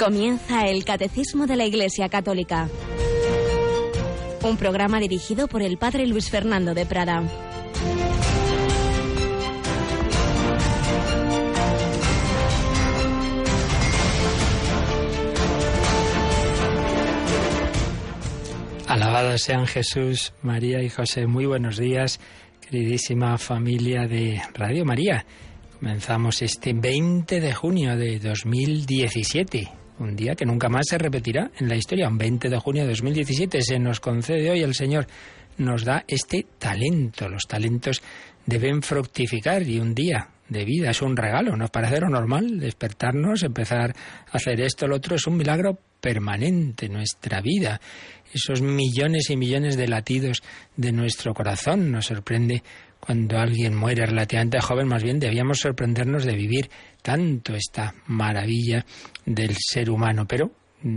Comienza 0.00 0.66
el 0.66 0.82
Catecismo 0.86 1.46
de 1.46 1.56
la 1.56 1.66
Iglesia 1.66 2.08
Católica. 2.08 2.70
Un 4.42 4.56
programa 4.56 4.98
dirigido 4.98 5.46
por 5.46 5.60
el 5.60 5.76
Padre 5.76 6.06
Luis 6.06 6.30
Fernando 6.30 6.72
de 6.72 6.86
Prada. 6.86 7.22
Alabados 18.86 19.42
sean 19.42 19.66
Jesús, 19.66 20.32
María 20.40 20.82
y 20.82 20.88
José. 20.88 21.26
Muy 21.26 21.44
buenos 21.44 21.76
días, 21.76 22.20
queridísima 22.62 23.36
familia 23.36 24.08
de 24.08 24.40
Radio 24.54 24.86
María. 24.86 25.26
Comenzamos 25.78 26.40
este 26.40 26.72
20 26.72 27.38
de 27.38 27.52
junio 27.52 27.98
de 27.98 28.18
2017, 28.18 29.79
un 30.00 30.16
día 30.16 30.34
que 30.34 30.46
nunca 30.46 30.68
más 30.68 30.86
se 30.88 30.98
repetirá 30.98 31.50
en 31.58 31.68
la 31.68 31.76
historia. 31.76 32.08
Un 32.08 32.18
20 32.18 32.48
de 32.48 32.58
junio 32.58 32.82
de 32.82 32.88
2017 32.88 33.62
se 33.62 33.78
nos 33.78 34.00
concede 34.00 34.50
hoy 34.50 34.62
el 34.62 34.74
Señor, 34.74 35.06
nos 35.58 35.84
da 35.84 36.04
este 36.08 36.46
talento. 36.58 37.28
Los 37.28 37.46
talentos 37.46 38.02
deben 38.46 38.82
fructificar 38.82 39.62
y 39.62 39.78
un 39.78 39.94
día 39.94 40.28
de 40.48 40.64
vida 40.64 40.90
es 40.90 41.02
un 41.02 41.16
regalo. 41.16 41.56
Nos 41.56 41.70
parece 41.70 42.00
lo 42.00 42.08
normal 42.08 42.58
despertarnos, 42.58 43.42
empezar 43.42 43.94
a 44.32 44.36
hacer 44.36 44.60
esto, 44.60 44.86
lo 44.88 44.96
otro. 44.96 45.16
Es 45.16 45.26
un 45.26 45.36
milagro 45.36 45.78
permanente 46.00 46.88
nuestra 46.88 47.40
vida. 47.40 47.80
Esos 48.32 48.62
millones 48.62 49.28
y 49.30 49.36
millones 49.36 49.76
de 49.76 49.88
latidos 49.88 50.42
de 50.76 50.92
nuestro 50.92 51.34
corazón 51.34 51.90
nos 51.92 52.06
sorprende 52.06 52.62
cuando 53.00 53.38
alguien 53.38 53.74
muere 53.74 54.06
relativamente 54.06 54.60
joven, 54.60 54.86
más 54.86 55.02
bien 55.02 55.18
debíamos 55.18 55.58
sorprendernos 55.58 56.24
de 56.24 56.36
vivir 56.36 56.70
tanto 57.02 57.54
esta 57.54 57.94
maravilla 58.06 58.84
del 59.24 59.56
ser 59.58 59.90
humano, 59.90 60.26
pero 60.28 60.52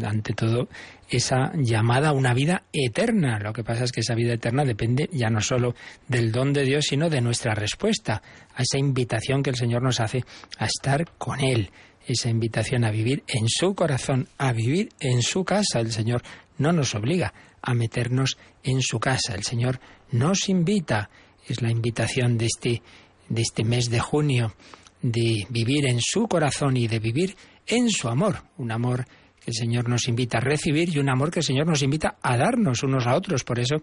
ante 0.05 0.33
todo 0.33 0.69
esa 1.09 1.51
llamada 1.55 2.09
a 2.09 2.13
una 2.13 2.33
vida 2.33 2.63
eterna. 2.71 3.39
Lo 3.39 3.53
que 3.53 3.63
pasa 3.63 3.83
es 3.83 3.91
que 3.91 4.01
esa 4.01 4.15
vida 4.15 4.33
eterna 4.33 4.63
depende 4.63 5.09
ya 5.11 5.29
no 5.29 5.41
solo 5.41 5.75
del 6.07 6.31
don 6.31 6.53
de 6.53 6.63
Dios, 6.63 6.85
sino 6.89 7.09
de 7.09 7.21
nuestra 7.21 7.53
respuesta 7.53 8.21
a 8.55 8.61
esa 8.61 8.77
invitación 8.77 9.43
que 9.43 9.49
el 9.49 9.55
Señor 9.55 9.81
nos 9.81 9.99
hace 9.99 10.23
a 10.57 10.65
estar 10.65 11.05
con 11.17 11.41
Él, 11.41 11.71
esa 12.07 12.29
invitación 12.29 12.83
a 12.83 12.91
vivir 12.91 13.23
en 13.27 13.47
su 13.47 13.75
corazón, 13.75 14.27
a 14.37 14.53
vivir 14.53 14.89
en 14.99 15.21
su 15.21 15.43
casa. 15.43 15.79
El 15.79 15.91
Señor 15.91 16.21
no 16.57 16.71
nos 16.71 16.95
obliga 16.95 17.33
a 17.61 17.73
meternos 17.73 18.37
en 18.63 18.81
su 18.81 18.99
casa, 18.99 19.35
el 19.35 19.43
Señor 19.43 19.79
nos 20.11 20.49
invita, 20.49 21.09
es 21.47 21.61
la 21.61 21.71
invitación 21.71 22.37
de 22.37 22.45
este, 22.45 22.81
de 23.29 23.41
este 23.41 23.63
mes 23.63 23.89
de 23.89 23.99
junio, 23.99 24.53
de 25.01 25.45
vivir 25.49 25.85
en 25.85 25.99
su 26.01 26.27
corazón 26.27 26.77
y 26.77 26.87
de 26.87 26.99
vivir 26.99 27.35
en 27.67 27.89
su 27.89 28.07
amor, 28.07 28.43
un 28.57 28.71
amor 28.71 29.05
que 29.43 29.51
el 29.51 29.55
Señor 29.55 29.89
nos 29.89 30.07
invita 30.07 30.37
a 30.37 30.41
recibir 30.41 30.89
y 30.89 30.99
un 30.99 31.09
amor 31.09 31.29
que 31.29 31.39
el 31.39 31.45
Señor 31.45 31.67
nos 31.67 31.81
invita 31.81 32.17
a 32.21 32.37
darnos 32.37 32.83
unos 32.83 33.05
a 33.05 33.15
otros. 33.15 33.43
Por 33.43 33.59
eso 33.59 33.75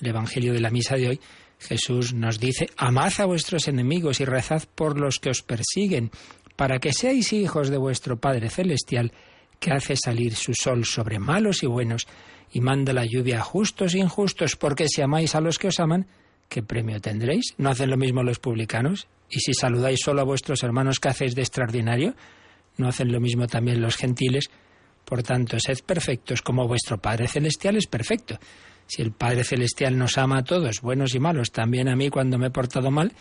el 0.00 0.08
Evangelio 0.08 0.52
de 0.52 0.60
la 0.60 0.70
Misa 0.70 0.94
de 0.94 1.08
hoy, 1.08 1.20
Jesús 1.58 2.14
nos 2.14 2.38
dice, 2.38 2.68
amad 2.76 3.12
a 3.18 3.24
vuestros 3.24 3.66
enemigos 3.66 4.20
y 4.20 4.24
rezad 4.24 4.62
por 4.74 4.98
los 4.98 5.18
que 5.18 5.30
os 5.30 5.42
persiguen, 5.42 6.12
para 6.54 6.78
que 6.78 6.92
seáis 6.92 7.32
hijos 7.32 7.68
de 7.68 7.78
vuestro 7.78 8.18
Padre 8.20 8.48
Celestial, 8.48 9.12
que 9.58 9.72
hace 9.72 9.96
salir 9.96 10.36
su 10.36 10.54
sol 10.54 10.84
sobre 10.84 11.18
malos 11.18 11.64
y 11.64 11.66
buenos, 11.66 12.06
y 12.52 12.60
manda 12.60 12.92
la 12.92 13.04
lluvia 13.04 13.40
a 13.40 13.42
justos 13.42 13.94
e 13.94 13.98
injustos, 13.98 14.56
porque 14.56 14.86
si 14.88 15.02
amáis 15.02 15.34
a 15.34 15.40
los 15.40 15.58
que 15.58 15.68
os 15.68 15.80
aman, 15.80 16.06
¿qué 16.48 16.62
premio 16.62 17.00
tendréis? 17.00 17.54
¿No 17.58 17.70
hacen 17.70 17.90
lo 17.90 17.96
mismo 17.96 18.22
los 18.22 18.38
publicanos? 18.38 19.08
¿Y 19.30 19.40
si 19.40 19.52
saludáis 19.52 20.00
solo 20.02 20.22
a 20.22 20.24
vuestros 20.24 20.62
hermanos, 20.62 21.00
qué 21.00 21.08
hacéis 21.08 21.34
de 21.34 21.42
extraordinario? 21.42 22.14
¿No 22.76 22.88
hacen 22.88 23.12
lo 23.12 23.20
mismo 23.20 23.46
también 23.46 23.82
los 23.82 23.96
gentiles? 23.96 24.50
Por 25.04 25.22
tanto, 25.22 25.58
sed 25.58 25.78
perfectos 25.84 26.42
como 26.42 26.68
vuestro 26.68 26.98
Padre 26.98 27.28
Celestial 27.28 27.76
es 27.76 27.86
perfecto. 27.86 28.38
Si 28.86 29.02
el 29.02 29.12
Padre 29.12 29.44
Celestial 29.44 29.98
nos 29.98 30.16
ama 30.16 30.38
a 30.38 30.44
todos, 30.44 30.80
buenos 30.80 31.14
y 31.14 31.18
malos, 31.18 31.50
también 31.50 31.88
a 31.88 31.96
mí 31.96 32.08
cuando 32.08 32.38
me 32.38 32.46
he 32.46 32.50
portado 32.50 32.90
mal, 32.90 33.12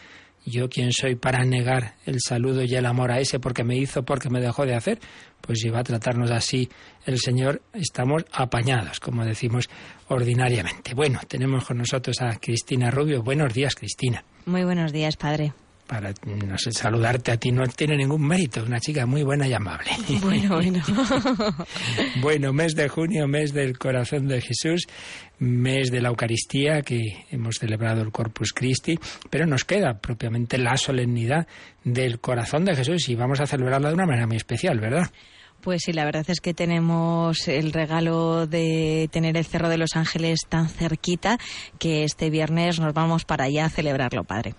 yo 0.47 0.69
quién 0.69 0.91
soy 0.93 1.15
para 1.15 1.43
negar 1.43 1.95
el 2.05 2.19
saludo 2.25 2.63
y 2.63 2.73
el 2.73 2.85
amor 2.85 3.11
a 3.11 3.19
ese 3.19 3.39
porque 3.39 3.63
me 3.63 3.77
hizo, 3.77 4.03
porque 4.03 4.29
me 4.29 4.39
dejó 4.39 4.65
de 4.65 4.75
hacer, 4.75 4.99
pues 5.41 5.59
si 5.59 5.69
va 5.69 5.79
a 5.79 5.83
tratarnos 5.83 6.31
así 6.31 6.69
el 7.05 7.19
Señor, 7.19 7.61
estamos 7.73 8.23
apañados, 8.31 8.99
como 8.99 9.25
decimos 9.25 9.69
ordinariamente. 10.07 10.93
Bueno, 10.93 11.19
tenemos 11.27 11.65
con 11.65 11.77
nosotros 11.77 12.21
a 12.21 12.37
Cristina 12.39 12.89
Rubio. 12.89 13.21
Buenos 13.21 13.53
días, 13.53 13.75
Cristina. 13.75 14.23
Muy 14.45 14.63
buenos 14.63 14.93
días, 14.93 15.17
padre 15.17 15.53
para 15.87 16.13
no 16.25 16.57
sé, 16.57 16.71
saludarte 16.71 17.31
a 17.31 17.37
ti 17.37 17.51
no 17.51 17.65
tiene 17.67 17.95
ningún 17.95 18.27
mérito, 18.27 18.63
una 18.63 18.79
chica 18.79 19.05
muy 19.05 19.23
buena 19.23 19.47
y 19.47 19.53
amable. 19.53 19.91
Bueno, 20.21 20.55
bueno. 20.55 20.83
bueno, 22.21 22.53
mes 22.53 22.75
de 22.75 22.89
junio, 22.89 23.27
mes 23.27 23.53
del 23.53 23.77
corazón 23.77 24.27
de 24.27 24.41
Jesús, 24.41 24.87
mes 25.39 25.91
de 25.91 26.01
la 26.01 26.09
Eucaristía 26.09 26.81
que 26.81 27.25
hemos 27.31 27.55
celebrado 27.55 28.01
el 28.01 28.11
Corpus 28.11 28.51
Christi, 28.53 28.99
pero 29.29 29.45
nos 29.45 29.63
queda 29.63 29.99
propiamente 29.99 30.57
la 30.57 30.75
solemnidad 30.75 31.47
del 31.83 32.19
corazón 32.19 32.65
de 32.65 32.75
Jesús 32.75 33.07
y 33.09 33.15
vamos 33.15 33.39
a 33.39 33.47
celebrarla 33.47 33.89
de 33.89 33.93
una 33.93 34.05
manera 34.05 34.27
muy 34.27 34.37
especial, 34.37 34.79
¿verdad? 34.79 35.09
Pues 35.61 35.81
sí, 35.85 35.93
la 35.93 36.05
verdad 36.05 36.25
es 36.27 36.39
que 36.39 36.53
tenemos 36.53 37.47
el 37.47 37.73
regalo 37.73 38.47
de 38.47 39.09
tener 39.11 39.37
el 39.37 39.45
Cerro 39.45 39.69
de 39.69 39.77
los 39.77 39.95
Ángeles 39.95 40.41
tan 40.47 40.69
cerquita 40.69 41.37
que 41.79 42.03
este 42.03 42.29
viernes 42.29 42.79
nos 42.79 42.93
vamos 42.93 43.25
para 43.25 43.45
allá 43.45 43.65
a 43.65 43.69
celebrarlo, 43.69 44.23
Padre. 44.23 44.53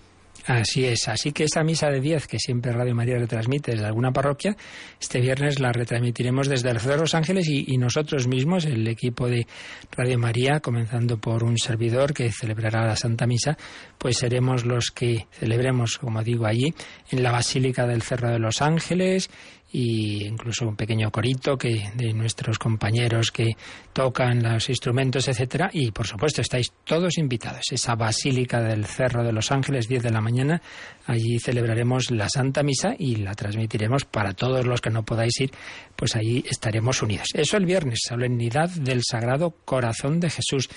Así 0.49 0.87
es, 0.87 1.07
así 1.09 1.33
que 1.33 1.45
esa 1.45 1.63
misa 1.63 1.91
de 1.91 2.01
10 2.01 2.27
que 2.27 2.39
siempre 2.39 2.73
Radio 2.73 2.95
María 2.95 3.19
retransmite 3.19 3.73
desde 3.73 3.85
alguna 3.85 4.13
parroquia, 4.13 4.57
este 4.99 5.21
viernes 5.21 5.61
la 5.61 5.73
retransmitiremos 5.73 6.49
desde 6.49 6.71
el 6.71 6.81
Ciudad 6.81 6.95
de 6.95 7.03
Los 7.03 7.15
Ángeles 7.15 7.47
y, 7.51 7.77
nosotros 7.77 8.27
mismos, 8.27 8.65
el 8.65 8.89
equipo 8.89 9.29
de 9.29 9.47
Radio 9.91 10.19
María, 10.19 10.61
comenzando 10.61 11.19
por 11.19 11.45
un 11.45 11.59
servidor 11.59 12.15
que 12.15 12.33
celebrará 12.33 12.87
la 12.87 12.97
Santa 12.97 13.27
Misa, 13.27 13.59
pues 13.99 14.17
seremos 14.17 14.65
los 14.65 14.91
que 14.91 15.27
celebremos, 15.33 15.99
como 15.99 16.23
digo, 16.23 16.47
allí, 16.47 16.73
en 17.11 17.23
la 17.23 17.31
Basílica 17.31 17.87
del 17.87 18.01
Cerro 18.01 18.31
de 18.31 18.39
los 18.39 18.63
Ángeles 18.63 19.29
y 19.71 20.25
incluso 20.27 20.67
un 20.67 20.77
pequeño 20.77 21.11
corito 21.11 21.57
que 21.59 21.91
de 21.95 22.13
nuestros 22.13 22.59
compañeros 22.59 23.31
que 23.31 23.57
tocan 23.93 24.43
los 24.43 24.69
instrumentos, 24.69 25.29
etcétera, 25.29 25.71
y 25.73 25.91
por 25.91 26.07
supuesto 26.07 26.41
estáis 26.41 26.73
todos 26.85 27.19
invitados. 27.19 27.63
Esa 27.71 27.95
Basílica 27.95 28.63
del 28.63 28.87
Cerro 28.87 29.23
de 29.23 29.33
los 29.33 29.53
Ángeles, 29.53 29.89
10 29.89 30.03
de 30.05 30.11
la 30.11 30.21
mañana, 30.21 30.63
allí 31.07 31.39
celebraremos 31.39 32.11
la 32.11 32.29
Santa 32.29 32.63
Misa 32.63 32.95
y 32.99 33.17
la 33.17 33.35
transmitiremos 33.35 34.05
para 34.05 34.33
todos 34.33 34.67
los 34.67 34.81
que 34.81 34.91
no 34.91 35.05
podáis 35.05 35.39
ir, 35.41 35.51
pues 35.97 36.17
allí 36.17 36.45
estaremos 36.49 37.03
unidos. 37.03 37.29
Eso 37.35 37.57
el 37.57 37.67
viernes, 37.67 38.01
solemnidad 38.07 38.71
del 38.71 39.03
Sagrado 39.03 39.55
Corazón 39.65 40.21
de 40.21 40.31
Jesús. 40.31 40.69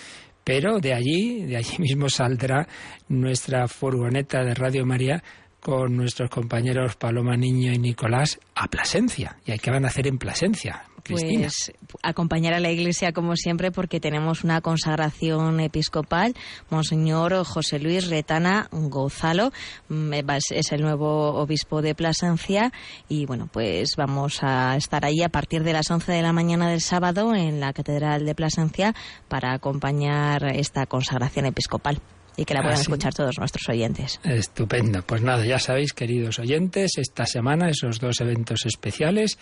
Pero 0.44 0.80
de 0.80 0.94
allí, 0.94 1.46
de 1.46 1.58
allí 1.58 1.78
mismo 1.78 2.10
saldrá 2.10 2.68
nuestra 3.08 3.68
furgoneta 3.68 4.44
de 4.44 4.56
Radio 4.56 4.86
María 4.86 5.24
con 5.62 5.96
nuestros 5.96 6.30
compañeros 6.30 6.96
Paloma 6.96 7.38
Niño 7.38 7.72
y 7.72 7.78
Nicolás 7.78 8.40
a 8.56 8.68
Plasencia. 8.68 9.38
¿Y 9.46 9.58
que 9.60 9.72
van 9.72 9.86
a 9.86 9.90
hacer 9.90 10.08
en 10.08 10.18
Plasencia? 10.18 10.84
Pues 11.04 11.72
acompañar 12.04 12.54
a 12.54 12.60
la 12.60 12.72
Iglesia 12.72 13.12
como 13.12 13.36
siempre 13.36 13.72
porque 13.72 14.00
tenemos 14.00 14.44
una 14.44 14.62
consagración 14.62 15.60
episcopal. 15.60 16.36
Monseñor 16.70 17.44
José 17.44 17.80
Luis 17.80 18.10
Retana 18.10 18.68
Gozalo 18.72 19.52
mm, 19.90 20.14
es 20.52 20.72
el 20.72 20.82
nuevo 20.82 21.34
obispo 21.36 21.82
de 21.82 21.96
Plasencia 21.96 22.72
y 23.10 23.26
bueno, 23.26 23.50
pues 23.52 23.92
vamos 23.98 24.40
a 24.44 24.76
estar 24.76 25.06
ahí 25.06 25.22
a 25.24 25.30
partir 25.30 25.64
de 25.64 25.74
las 25.74 25.90
11 25.90 26.12
de 26.12 26.22
la 26.22 26.34
mañana 26.34 26.70
del 26.70 26.82
sábado 26.82 27.34
en 27.34 27.60
la 27.60 27.74
Catedral 27.74 28.26
de 28.26 28.36
Plasencia 28.36 28.94
para 29.28 29.54
acompañar 29.54 30.56
esta 30.56 30.86
consagración 30.86 31.46
episcopal 31.46 32.00
y 32.38 32.46
que 32.46 32.54
la 32.54 32.62
puedan 32.62 32.80
escuchar 32.80 33.14
todos 33.14 33.38
nuestros 33.38 33.68
oyentes. 33.70 34.20
Estupendo. 34.24 35.02
Pues 35.04 35.22
nada, 35.22 35.46
ya 35.46 35.60
sabéis, 35.60 35.94
queridos 35.94 36.40
oyentes, 36.40 36.92
esta 36.98 37.26
semana 37.26 37.70
esos 37.70 38.00
dos 38.00 38.20
eventos 38.22 38.66
especiales. 38.66 39.38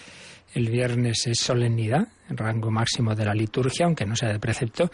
El 0.53 0.69
viernes 0.69 1.27
es 1.27 1.39
solemnidad, 1.39 2.07
el 2.29 2.37
rango 2.37 2.71
máximo 2.71 3.13
de 3.13 3.25
la 3.25 3.33
liturgia, 3.33 3.85
aunque 3.85 4.05
no 4.05 4.15
sea 4.15 4.29
de 4.29 4.39
precepto, 4.39 4.91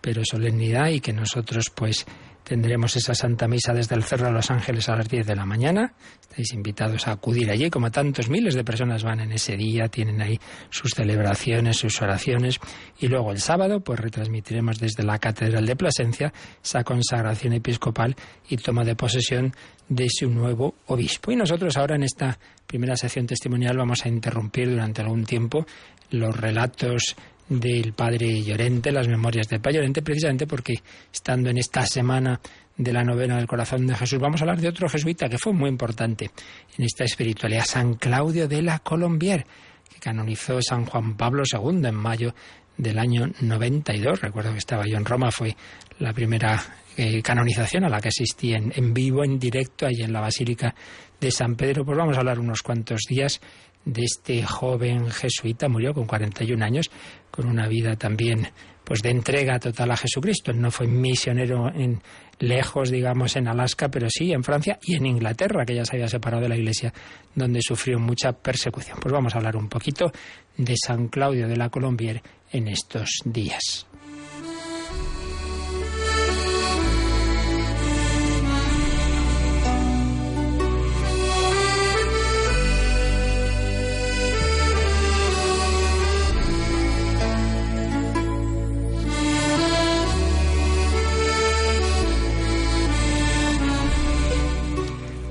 pero 0.00 0.22
solemnidad 0.24 0.88
y 0.88 1.00
que 1.00 1.12
nosotros 1.12 1.70
pues 1.74 2.06
Tendremos 2.46 2.94
esa 2.94 3.12
Santa 3.12 3.48
Misa 3.48 3.74
desde 3.74 3.96
el 3.96 4.04
Cerro 4.04 4.26
de 4.26 4.32
los 4.32 4.52
Ángeles 4.52 4.88
a 4.88 4.94
las 4.94 5.08
10 5.08 5.26
de 5.26 5.34
la 5.34 5.44
mañana. 5.44 5.94
Estáis 6.20 6.52
invitados 6.52 7.08
a 7.08 7.10
acudir 7.10 7.50
allí, 7.50 7.70
como 7.70 7.90
tantos 7.90 8.28
miles 8.28 8.54
de 8.54 8.62
personas 8.62 9.02
van 9.02 9.18
en 9.18 9.32
ese 9.32 9.56
día, 9.56 9.88
tienen 9.88 10.22
ahí 10.22 10.38
sus 10.70 10.92
celebraciones, 10.92 11.76
sus 11.76 12.00
oraciones. 12.00 12.60
Y 13.00 13.08
luego 13.08 13.32
el 13.32 13.40
sábado, 13.40 13.80
pues 13.80 13.98
retransmitiremos 13.98 14.78
desde 14.78 15.02
la 15.02 15.18
Catedral 15.18 15.66
de 15.66 15.74
Plasencia 15.74 16.32
esa 16.62 16.84
consagración 16.84 17.52
episcopal 17.54 18.14
y 18.48 18.56
toma 18.58 18.84
de 18.84 18.94
posesión 18.94 19.52
de 19.88 20.06
su 20.08 20.30
nuevo 20.30 20.76
obispo. 20.86 21.32
Y 21.32 21.36
nosotros 21.36 21.76
ahora 21.76 21.96
en 21.96 22.04
esta 22.04 22.38
primera 22.64 22.94
sección 22.94 23.26
testimonial 23.26 23.76
vamos 23.76 24.06
a 24.06 24.08
interrumpir 24.08 24.70
durante 24.70 25.02
algún 25.02 25.24
tiempo 25.24 25.66
los 26.10 26.36
relatos 26.36 27.16
del 27.48 27.92
padre 27.92 28.42
Llorente, 28.42 28.90
las 28.90 29.08
memorias 29.08 29.48
del 29.48 29.60
padre 29.60 29.78
Llorente, 29.78 30.02
precisamente 30.02 30.46
porque 30.46 30.74
estando 31.12 31.50
en 31.50 31.58
esta 31.58 31.86
semana 31.86 32.40
de 32.76 32.92
la 32.92 33.04
novena 33.04 33.36
del 33.36 33.46
corazón 33.46 33.86
de 33.86 33.94
Jesús, 33.94 34.18
vamos 34.18 34.40
a 34.40 34.44
hablar 34.44 34.60
de 34.60 34.68
otro 34.68 34.88
jesuita 34.88 35.28
que 35.28 35.38
fue 35.38 35.52
muy 35.52 35.68
importante 35.68 36.30
en 36.76 36.84
esta 36.84 37.04
espiritualidad, 37.04 37.64
San 37.64 37.94
Claudio 37.94 38.48
de 38.48 38.62
la 38.62 38.80
Colombier. 38.80 39.46
que 39.92 40.00
canonizó 40.00 40.60
San 40.60 40.84
Juan 40.84 41.16
Pablo 41.16 41.44
II 41.50 41.86
en 41.86 41.94
mayo 41.94 42.34
del 42.76 42.98
año 42.98 43.30
92. 43.40 44.20
Recuerdo 44.20 44.52
que 44.52 44.58
estaba 44.58 44.84
yo 44.86 44.96
en 44.96 45.04
Roma, 45.04 45.30
fue 45.30 45.56
la 46.00 46.12
primera 46.12 46.62
eh, 46.96 47.22
canonización 47.22 47.84
a 47.84 47.88
la 47.88 48.00
que 48.00 48.08
asistí 48.08 48.52
en, 48.52 48.72
en 48.74 48.92
vivo, 48.92 49.24
en 49.24 49.38
directo, 49.38 49.86
ahí 49.86 50.02
en 50.02 50.12
la 50.12 50.20
Basílica 50.20 50.74
de 51.20 51.30
San 51.30 51.54
Pedro. 51.54 51.84
Pues 51.84 51.96
vamos 51.96 52.16
a 52.16 52.20
hablar 52.20 52.38
unos 52.38 52.62
cuantos 52.62 53.02
días 53.08 53.40
de 53.86 54.02
este 54.04 54.42
joven 54.42 55.10
jesuita, 55.10 55.68
murió 55.68 55.94
con 55.94 56.06
41 56.06 56.62
años, 56.62 56.90
con 57.30 57.46
una 57.46 57.66
vida 57.68 57.96
también 57.96 58.48
pues 58.84 59.02
de 59.02 59.10
entrega 59.10 59.58
total 59.58 59.90
a 59.90 59.96
Jesucristo. 59.96 60.52
no 60.52 60.70
fue 60.70 60.86
misionero 60.86 61.68
en 61.74 62.00
lejos, 62.38 62.90
digamos, 62.90 63.34
en 63.34 63.48
Alaska, 63.48 63.88
pero 63.88 64.08
sí 64.08 64.32
en 64.32 64.44
Francia 64.44 64.78
y 64.82 64.94
en 64.94 65.06
Inglaterra, 65.06 65.64
que 65.64 65.74
ya 65.74 65.84
se 65.84 65.96
había 65.96 66.08
separado 66.08 66.42
de 66.42 66.48
la 66.48 66.56
Iglesia, 66.56 66.92
donde 67.34 67.60
sufrió 67.62 67.98
mucha 67.98 68.32
persecución. 68.32 68.98
Pues 69.00 69.12
vamos 69.12 69.34
a 69.34 69.38
hablar 69.38 69.56
un 69.56 69.68
poquito 69.68 70.12
de 70.56 70.74
San 70.76 71.08
Claudio 71.08 71.48
de 71.48 71.56
la 71.56 71.68
Colombier 71.68 72.22
en 72.52 72.68
estos 72.68 73.22
días. 73.24 73.86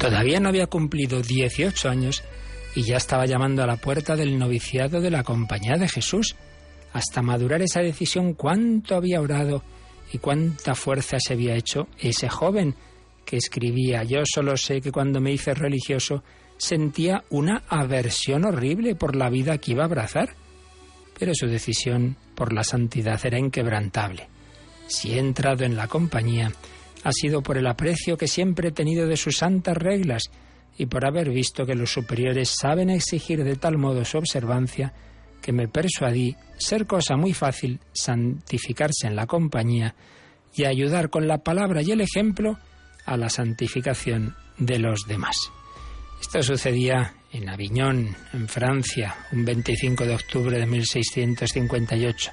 Todavía 0.06 0.40
no 0.40 0.50
había 0.50 0.68
cumplido 0.68 1.20
18 1.20 1.90
años 1.90 2.24
y 2.76 2.84
ya 2.84 2.98
estaba 2.98 3.26
llamando 3.26 3.64
a 3.64 3.66
la 3.66 3.78
puerta 3.78 4.16
del 4.16 4.38
noviciado 4.38 5.02
de 5.02 5.10
la 5.10 5.24
Compañía 5.24 5.78
de 5.78 5.90
Jesús. 5.90 6.36
Hasta 6.94 7.24
madurar 7.24 7.64
esa 7.64 7.80
decisión, 7.80 8.36
cuánto 8.36 8.94
había 8.94 9.20
orado 9.20 9.64
y 10.14 10.20
cuánta 10.20 10.76
fuerza 10.76 11.18
se 11.20 11.34
había 11.34 11.56
hecho 11.56 11.88
ese 11.98 12.30
joven 12.30 12.76
que 13.26 13.38
escribía, 13.38 14.04
yo 14.04 14.22
solo 14.32 14.56
sé 14.58 14.80
que 14.80 14.92
cuando 14.92 15.20
me 15.20 15.32
hice 15.32 15.56
religioso 15.56 16.24
sentía 16.58 17.24
una 17.32 17.64
aversión 17.68 18.46
horrible 18.46 18.94
por 18.94 19.16
la 19.16 19.32
vida 19.32 19.58
que 19.58 19.72
iba 19.72 19.82
a 19.82 19.88
abrazar, 19.88 20.36
pero 21.18 21.32
su 21.34 21.48
decisión 21.48 22.16
por 22.36 22.54
la 22.54 22.64
santidad 22.64 23.20
era 23.26 23.40
inquebrantable. 23.40 24.28
Si 24.86 25.14
he 25.14 25.18
entrado 25.18 25.66
en 25.66 25.76
la 25.76 25.88
compañía, 25.88 26.52
ha 27.06 27.12
sido 27.12 27.44
por 27.44 27.58
el 27.58 27.68
aprecio 27.68 28.18
que 28.18 28.28
siempre 28.28 28.70
he 28.70 28.72
tenido 28.72 29.08
de 29.08 29.16
sus 29.16 29.38
santas 29.38 29.78
reglas 29.78 30.24
y 30.76 30.88
por 30.88 31.06
haber 31.06 31.30
visto 31.30 31.64
que 31.64 31.76
los 31.76 31.94
superiores 31.94 32.56
saben 32.60 32.90
exigir 32.90 33.44
de 33.44 33.56
tal 33.56 33.78
modo 33.78 34.04
su 34.04 34.18
observancia 34.18 34.92
que 35.40 35.54
me 35.54 35.68
persuadí 35.68 36.36
ser 36.58 36.88
cosa 36.88 37.16
muy 37.16 37.34
fácil 37.34 37.80
santificarse 37.94 39.06
en 39.06 39.16
la 39.16 39.28
compañía 39.28 39.94
y 40.56 40.66
ayudar 40.66 41.12
con 41.12 41.28
la 41.28 41.38
palabra 41.38 41.84
y 41.84 41.92
el 41.92 42.02
ejemplo 42.02 42.58
a 43.06 43.18
la 43.18 43.30
santificación 43.30 44.36
de 44.58 44.80
los 44.80 45.06
demás. 45.08 45.38
Esto 46.20 46.42
sucedía 46.42 47.14
en 47.32 47.50
Aviñón, 47.50 48.16
en 48.34 48.48
Francia, 48.48 49.16
un 49.32 49.46
25 49.46 50.06
de 50.06 50.16
octubre 50.16 50.58
de 50.58 50.66
1658, 50.66 52.32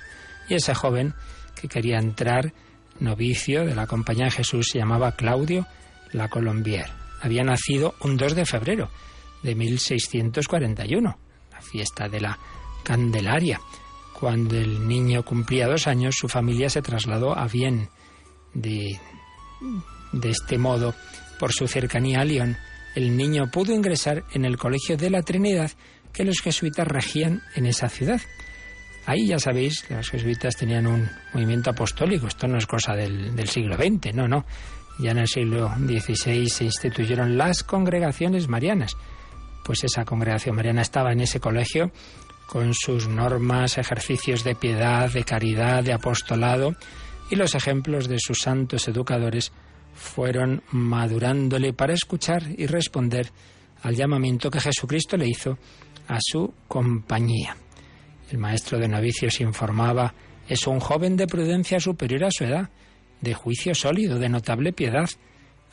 y 0.49 0.55
ese 0.55 0.75
joven 0.75 1.13
que 1.61 1.69
quería 1.69 1.99
entrar 1.99 2.55
novicio 3.03 3.65
de 3.65 3.75
la 3.75 3.87
Compañía 3.87 4.27
de 4.27 4.31
Jesús, 4.31 4.69
se 4.71 4.79
llamaba 4.79 5.17
Claudio 5.17 5.67
la 6.13 6.29
Colombier. 6.29 6.87
Había 7.21 7.45
nacido 7.45 7.95
un 8.01 8.17
2 8.17 8.35
de 8.35 8.47
febrero 8.47 8.91
de 9.43 9.55
1641, 9.55 11.19
la 11.51 11.61
fiesta 11.61 12.09
de 12.09 12.21
la 12.21 12.39
Candelaria. 12.83 13.61
Cuando 14.19 14.57
el 14.57 14.87
niño 14.87 15.25
cumplía 15.25 15.67
dos 15.67 15.87
años, 15.87 16.15
su 16.19 16.29
familia 16.29 16.71
se 16.71 16.83
trasladó 16.83 17.37
a 17.37 17.47
Vienne. 17.47 17.89
De, 18.55 19.01
de 20.13 20.31
este 20.31 20.59
modo, 20.59 20.95
por 21.39 21.53
su 21.53 21.67
cercanía 21.67 22.21
a 22.21 22.25
Lyon, 22.25 22.57
el 22.95 23.17
niño 23.17 23.51
pudo 23.51 23.73
ingresar 23.73 24.25
en 24.33 24.45
el 24.45 24.59
Colegio 24.59 24.97
de 24.97 25.11
la 25.11 25.23
Trinidad 25.23 25.73
que 26.13 26.25
los 26.25 26.41
jesuitas 26.41 26.87
regían 26.87 27.43
en 27.55 27.67
esa 27.67 27.89
ciudad. 27.89 28.21
Ahí 29.07 29.27
ya 29.27 29.39
sabéis 29.39 29.83
que 29.83 29.95
los 29.95 30.11
jesuitas 30.11 30.57
tenían 30.57 30.87
un 30.87 31.09
movimiento 31.35 31.71
apostólico, 31.71 32.29
esto 32.29 32.47
no 32.47 32.59
es 32.59 32.67
cosa 32.67 32.95
del, 32.95 33.49
siglo 33.49 33.77
XX, 33.77 34.15
no, 34.15 34.29
no. 34.29 34.45
Ya 34.99 35.11
en 35.11 35.19
el 35.19 35.27
siglo 35.27 35.75
XVI 35.75 36.49
se 36.49 36.65
instituyeron 36.65 37.37
las 37.37 37.65
congregaciones 37.65 38.49
marianas. 38.49 38.97
Pues 39.65 39.83
esa 39.85 40.05
congregación 40.05 40.55
mariana 40.55 40.83
estaba 40.83 41.13
en 41.13 41.21
ese 41.21 41.41
colegio 41.41 41.91
con 42.47 42.75
sus 42.75 43.09
normas, 43.09 43.79
ejercicios 43.79 44.45
de 44.45 44.55
piedad, 44.55 45.11
de 45.11 45.25
caridad, 45.25 45.83
de 45.83 45.95
apostolado, 45.95 46.75
y 47.31 47.37
los 47.37 47.55
ejemplos 47.55 48.09
de 48.09 48.19
sus 48.19 48.43
santos 48.43 48.87
educadores 48.89 49.53
fueron 49.95 50.63
madurándole 50.71 51.73
para 51.73 51.95
escuchar 51.95 52.43
y 52.57 52.67
responder 52.67 53.31
al 53.83 53.97
llamamiento 53.97 54.51
que 54.51 54.61
Jesucristo 54.61 55.17
le 55.17 55.29
hizo 55.29 55.59
a 56.09 56.19
su 56.21 56.53
compañía. 56.69 57.57
El 58.33 58.39
maestro 58.39 58.79
de 58.79 58.89
novicios 58.89 59.43
informaba, 59.43 60.15
es 60.49 60.67
un 60.67 60.81
joven 60.81 61.19
de 61.19 61.27
prudencia 61.27 61.79
superior 61.79 62.25
a 62.25 62.31
su 62.31 62.45
edad, 62.45 62.71
de 63.21 63.35
juicio 63.35 63.75
sólido, 63.75 64.19
de 64.19 64.31
notable 64.31 64.73
piedad. 64.73 65.09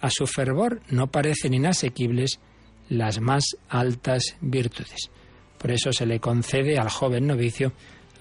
A 0.01 0.09
su 0.09 0.27
fervor 0.27 0.81
no 0.89 1.07
parecen 1.07 1.53
inasequibles 1.53 2.41
las 2.89 3.21
más 3.21 3.55
altas 3.69 4.35
virtudes. 4.41 5.09
Por 5.57 5.71
eso 5.71 5.93
se 5.93 6.05
le 6.05 6.19
concede 6.19 6.77
al 6.77 6.89
joven 6.89 7.27
novicio 7.27 7.71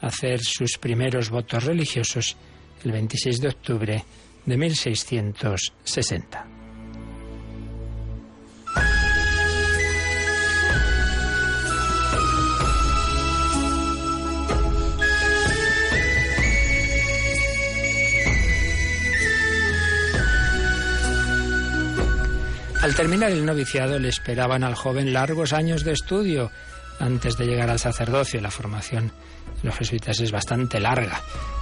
hacer 0.00 0.38
sus 0.40 0.78
primeros 0.78 1.30
votos 1.30 1.64
religiosos 1.64 2.36
el 2.84 2.92
26 2.92 3.40
de 3.40 3.48
octubre 3.48 4.04
de 4.46 4.56
1660. 4.56 6.57
Al 22.88 22.94
terminar 22.94 23.30
el 23.30 23.44
noviciado 23.44 23.98
le 23.98 24.08
esperaban 24.08 24.64
al 24.64 24.74
joven 24.74 25.12
largos 25.12 25.52
años 25.52 25.84
de 25.84 25.92
estudio 25.92 26.50
antes 26.98 27.36
de 27.36 27.44
llegar 27.44 27.68
al 27.68 27.78
sacerdocio. 27.78 28.40
La 28.40 28.50
formación 28.50 29.08
de 29.08 29.68
los 29.68 29.76
jesuitas 29.76 30.18
es 30.20 30.32
bastante 30.32 30.80
larga. 30.80 31.20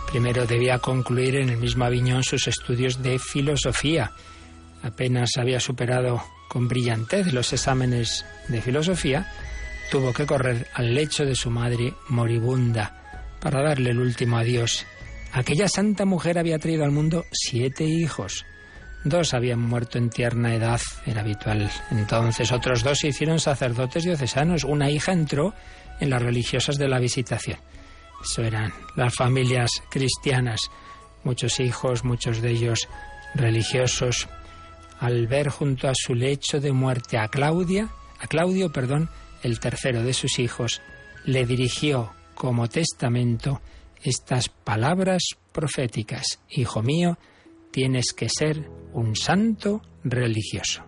Primero 0.09 0.47
debía 0.47 0.79
concluir 0.79 1.35
en 1.35 1.49
el 1.49 1.57
mismo 1.57 1.85
Aviñón 1.85 2.23
sus 2.23 2.47
estudios 2.47 3.03
de 3.03 3.19
filosofía. 3.19 4.13
Apenas 4.85 5.31
había 5.37 5.59
superado 5.59 6.23
con 6.49 6.69
brillantez 6.69 7.33
los 7.33 7.53
exámenes 7.53 8.25
de 8.47 8.63
filosofía, 8.63 9.29
tuvo 9.91 10.13
que 10.13 10.27
correr 10.27 10.69
al 10.75 10.95
lecho 10.95 11.25
de 11.25 11.35
su 11.35 11.51
madre 11.51 11.93
moribunda 12.09 13.27
para 13.41 13.65
darle 13.65 13.91
el 13.91 13.99
último 13.99 14.39
adiós. 14.39 14.87
Aquella 15.33 15.67
santa 15.67 16.05
mujer 16.05 16.39
había 16.39 16.61
traído 16.61 16.85
al 16.85 16.93
mundo 16.93 17.25
siete 17.33 17.83
hijos. 17.83 18.47
Dos 19.07 19.35
habían 19.35 19.61
muerto 19.61 19.99
en 19.99 20.11
tierna 20.11 20.53
edad, 20.57 20.81
era 21.07 21.21
habitual. 21.21 21.71
Entonces 21.93 22.51
otros 22.51 22.83
dos 22.83 22.99
se 22.99 23.07
hicieron 23.07 23.39
sacerdotes 23.39 24.03
diocesanos. 24.03 24.65
Una 24.65 24.91
hija 24.91 25.13
entró 25.13 25.55
en 26.01 26.11
las 26.11 26.21
religiosas 26.21 26.77
de 26.77 26.89
la 26.89 26.99
visitación. 26.99 27.57
Eso 28.21 28.43
eran 28.43 28.73
las 28.97 29.15
familias 29.15 29.71
cristianas. 29.91 30.61
Muchos 31.23 31.61
hijos, 31.61 32.03
muchos 32.03 32.43
de 32.43 32.51
ellos 32.51 32.89
religiosos. 33.37 34.27
Al 34.99 35.29
ver 35.29 35.51
junto 35.51 35.89
a 35.89 35.93
su 35.95 36.17
lecho 36.17 36.59
de 36.59 36.73
muerte 36.73 37.17
a 37.17 37.29
Claudia, 37.29 37.91
a 38.19 38.27
Claudio, 38.27 38.73
perdón, 38.73 39.09
el 39.45 39.61
tercero 39.61 40.03
de 40.03 40.15
sus 40.15 40.41
hijos, 40.41 40.83
le 41.25 41.47
dirigió 41.47 42.13
como 42.35 42.69
testamento 42.69 43.61
estas 44.03 44.49
palabras 44.49 45.23
proféticas: 45.53 46.41
Hijo 46.51 46.83
mío, 46.83 47.19
tienes 47.71 48.13
que 48.13 48.29
ser 48.29 48.69
un 48.93 49.15
santo 49.15 49.83
religioso. 50.05 50.83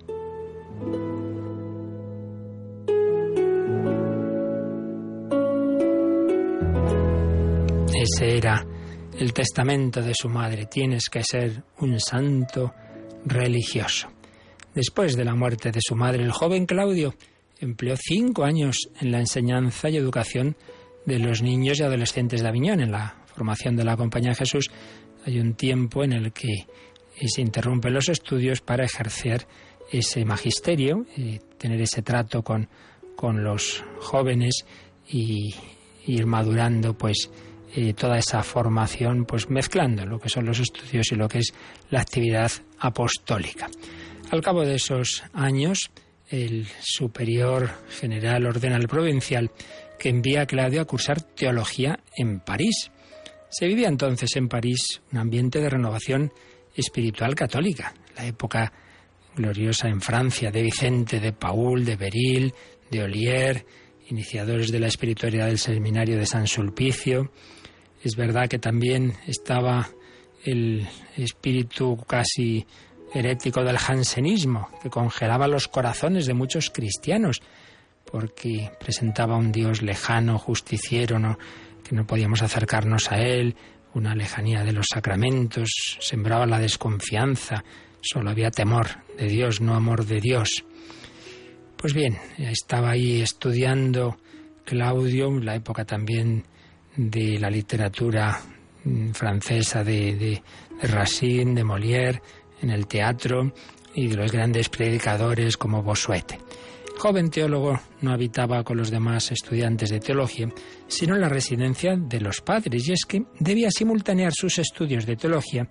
Ese 7.94 8.36
era 8.36 8.64
el 9.18 9.32
testamento 9.32 10.00
de 10.00 10.14
su 10.14 10.28
madre. 10.28 10.66
Tienes 10.66 11.08
que 11.10 11.22
ser 11.22 11.64
un 11.80 11.98
santo 11.98 12.72
religioso. 13.24 14.08
Después 14.74 15.16
de 15.16 15.24
la 15.24 15.34
muerte 15.34 15.72
de 15.72 15.80
su 15.82 15.96
madre, 15.96 16.22
el 16.22 16.30
joven 16.30 16.64
Claudio 16.64 17.14
empleó 17.58 17.96
cinco 17.96 18.44
años 18.44 18.88
en 19.00 19.10
la 19.10 19.18
enseñanza 19.18 19.90
y 19.90 19.96
educación 19.96 20.56
de 21.04 21.18
los 21.18 21.42
niños 21.42 21.80
y 21.80 21.82
adolescentes 21.82 22.42
de 22.42 22.48
Aviñón, 22.48 22.80
en 22.80 22.92
la 22.92 23.24
formación 23.34 23.74
de 23.76 23.84
la 23.84 23.96
Compañía 23.96 24.30
de 24.30 24.36
Jesús, 24.36 24.70
hay 25.24 25.40
un 25.40 25.54
tiempo 25.54 26.04
en 26.04 26.12
el 26.12 26.32
que 26.32 26.66
se 27.26 27.40
interrumpen 27.40 27.94
los 27.94 28.08
estudios 28.08 28.60
para 28.60 28.84
ejercer 28.84 29.46
ese 29.90 30.24
magisterio, 30.24 31.06
y 31.16 31.40
tener 31.56 31.80
ese 31.80 32.02
trato 32.02 32.42
con, 32.42 32.68
con 33.16 33.42
los 33.42 33.82
jóvenes 33.98 34.64
y 35.08 35.54
ir 36.06 36.26
madurando 36.26 36.96
pues 36.96 37.30
eh, 37.74 37.92
toda 37.94 38.18
esa 38.18 38.42
formación, 38.42 39.24
pues 39.24 39.50
mezclando 39.50 40.06
lo 40.06 40.18
que 40.18 40.28
son 40.28 40.46
los 40.46 40.60
estudios 40.60 41.12
y 41.12 41.16
lo 41.16 41.28
que 41.28 41.38
es 41.38 41.52
la 41.90 42.00
actividad 42.00 42.50
apostólica. 42.78 43.68
Al 44.30 44.40
cabo 44.42 44.64
de 44.64 44.74
esos 44.74 45.24
años, 45.32 45.90
el 46.28 46.66
superior 46.80 47.70
general 47.88 48.46
ordena 48.46 48.76
al 48.76 48.88
provincial 48.88 49.50
que 49.98 50.10
envía 50.10 50.42
a 50.42 50.46
Claudio 50.46 50.80
a 50.80 50.84
cursar 50.84 51.22
teología 51.22 52.00
en 52.16 52.40
París. 52.40 52.90
Se 53.50 53.66
vivía 53.66 53.88
entonces 53.88 54.36
en 54.36 54.48
París 54.48 55.00
un 55.12 55.18
ambiente 55.18 55.60
de 55.60 55.70
renovación 55.70 56.32
espiritual 56.80 57.34
católica, 57.34 57.92
la 58.16 58.24
época 58.24 58.72
gloriosa 59.36 59.88
en 59.88 60.00
Francia 60.00 60.50
de 60.50 60.62
Vicente, 60.62 61.20
de 61.20 61.32
Paul, 61.32 61.84
de 61.84 61.96
Beril, 61.96 62.54
de 62.90 63.02
Olier, 63.02 63.66
iniciadores 64.08 64.72
de 64.72 64.80
la 64.80 64.88
espiritualidad 64.88 65.46
del 65.46 65.58
seminario 65.58 66.18
de 66.18 66.26
San 66.26 66.46
Sulpicio. 66.46 67.30
Es 68.02 68.16
verdad 68.16 68.48
que 68.48 68.58
también 68.58 69.14
estaba 69.26 69.88
el 70.44 70.86
espíritu 71.16 71.96
casi 72.06 72.66
herético 73.12 73.62
del 73.64 73.78
jansenismo, 73.78 74.68
que 74.82 74.90
congelaba 74.90 75.48
los 75.48 75.68
corazones 75.68 76.26
de 76.26 76.34
muchos 76.34 76.70
cristianos, 76.70 77.40
porque 78.10 78.70
presentaba 78.78 79.36
un 79.36 79.52
Dios 79.52 79.82
lejano, 79.82 80.38
justiciero, 80.38 81.18
que 81.84 81.94
no 81.94 82.06
podíamos 82.06 82.42
acercarnos 82.42 83.10
a 83.10 83.20
Él, 83.20 83.56
una 83.94 84.14
lejanía 84.14 84.64
de 84.64 84.72
los 84.72 84.86
sacramentos, 84.92 85.98
sembraba 86.00 86.46
la 86.46 86.58
desconfianza, 86.58 87.64
solo 88.00 88.30
había 88.30 88.50
temor 88.50 88.86
de 89.16 89.26
Dios, 89.26 89.60
no 89.60 89.74
amor 89.74 90.04
de 90.04 90.20
Dios. 90.20 90.64
Pues 91.76 91.94
bien, 91.94 92.18
estaba 92.38 92.90
ahí 92.90 93.20
estudiando 93.20 94.18
Claudio, 94.64 95.30
la 95.40 95.54
época 95.54 95.84
también 95.84 96.44
de 96.96 97.38
la 97.38 97.48
literatura 97.48 98.40
mm, 98.84 99.10
francesa 99.12 99.84
de, 99.84 100.14
de, 100.16 100.42
Racine, 100.82 101.54
de 101.54 101.64
Molière, 101.64 102.20
en 102.62 102.70
el 102.70 102.86
teatro 102.86 103.52
y 103.94 104.08
de 104.08 104.16
los 104.16 104.30
grandes 104.30 104.68
predicadores 104.68 105.56
como 105.56 105.82
Bossuet. 105.82 106.38
Joven 106.98 107.30
teólogo 107.30 107.80
no 108.02 108.12
habitaba 108.12 108.64
con 108.64 108.76
los 108.76 108.90
demás 108.90 109.30
estudiantes 109.30 109.90
de 109.90 110.00
teología, 110.00 110.48
sino 110.88 111.14
en 111.14 111.20
la 111.20 111.28
residencia 111.28 111.96
de 111.96 112.20
los 112.20 112.40
padres, 112.40 112.88
y 112.88 112.92
es 112.92 113.04
que 113.06 113.22
debía 113.38 113.70
simultanear 113.70 114.32
sus 114.32 114.58
estudios 114.58 115.06
de 115.06 115.16
teología 115.16 115.68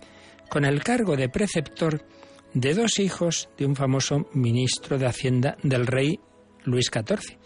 con 0.49 0.63
el 0.65 0.81
cargo 0.83 1.15
de 1.15 1.29
preceptor 1.29 2.01
de 2.53 2.73
dos 2.73 2.99
hijos 2.99 3.49
de 3.57 3.65
un 3.65 3.75
famoso 3.75 4.29
ministro 4.33 4.97
de 4.97 5.05
Hacienda 5.05 5.57
del 5.61 5.85
rey 5.85 6.19
Luis 6.63 6.89
XIV. 6.91 7.37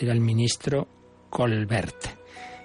Era 0.00 0.12
el 0.12 0.20
ministro 0.20 0.88
Colbert. 1.28 2.18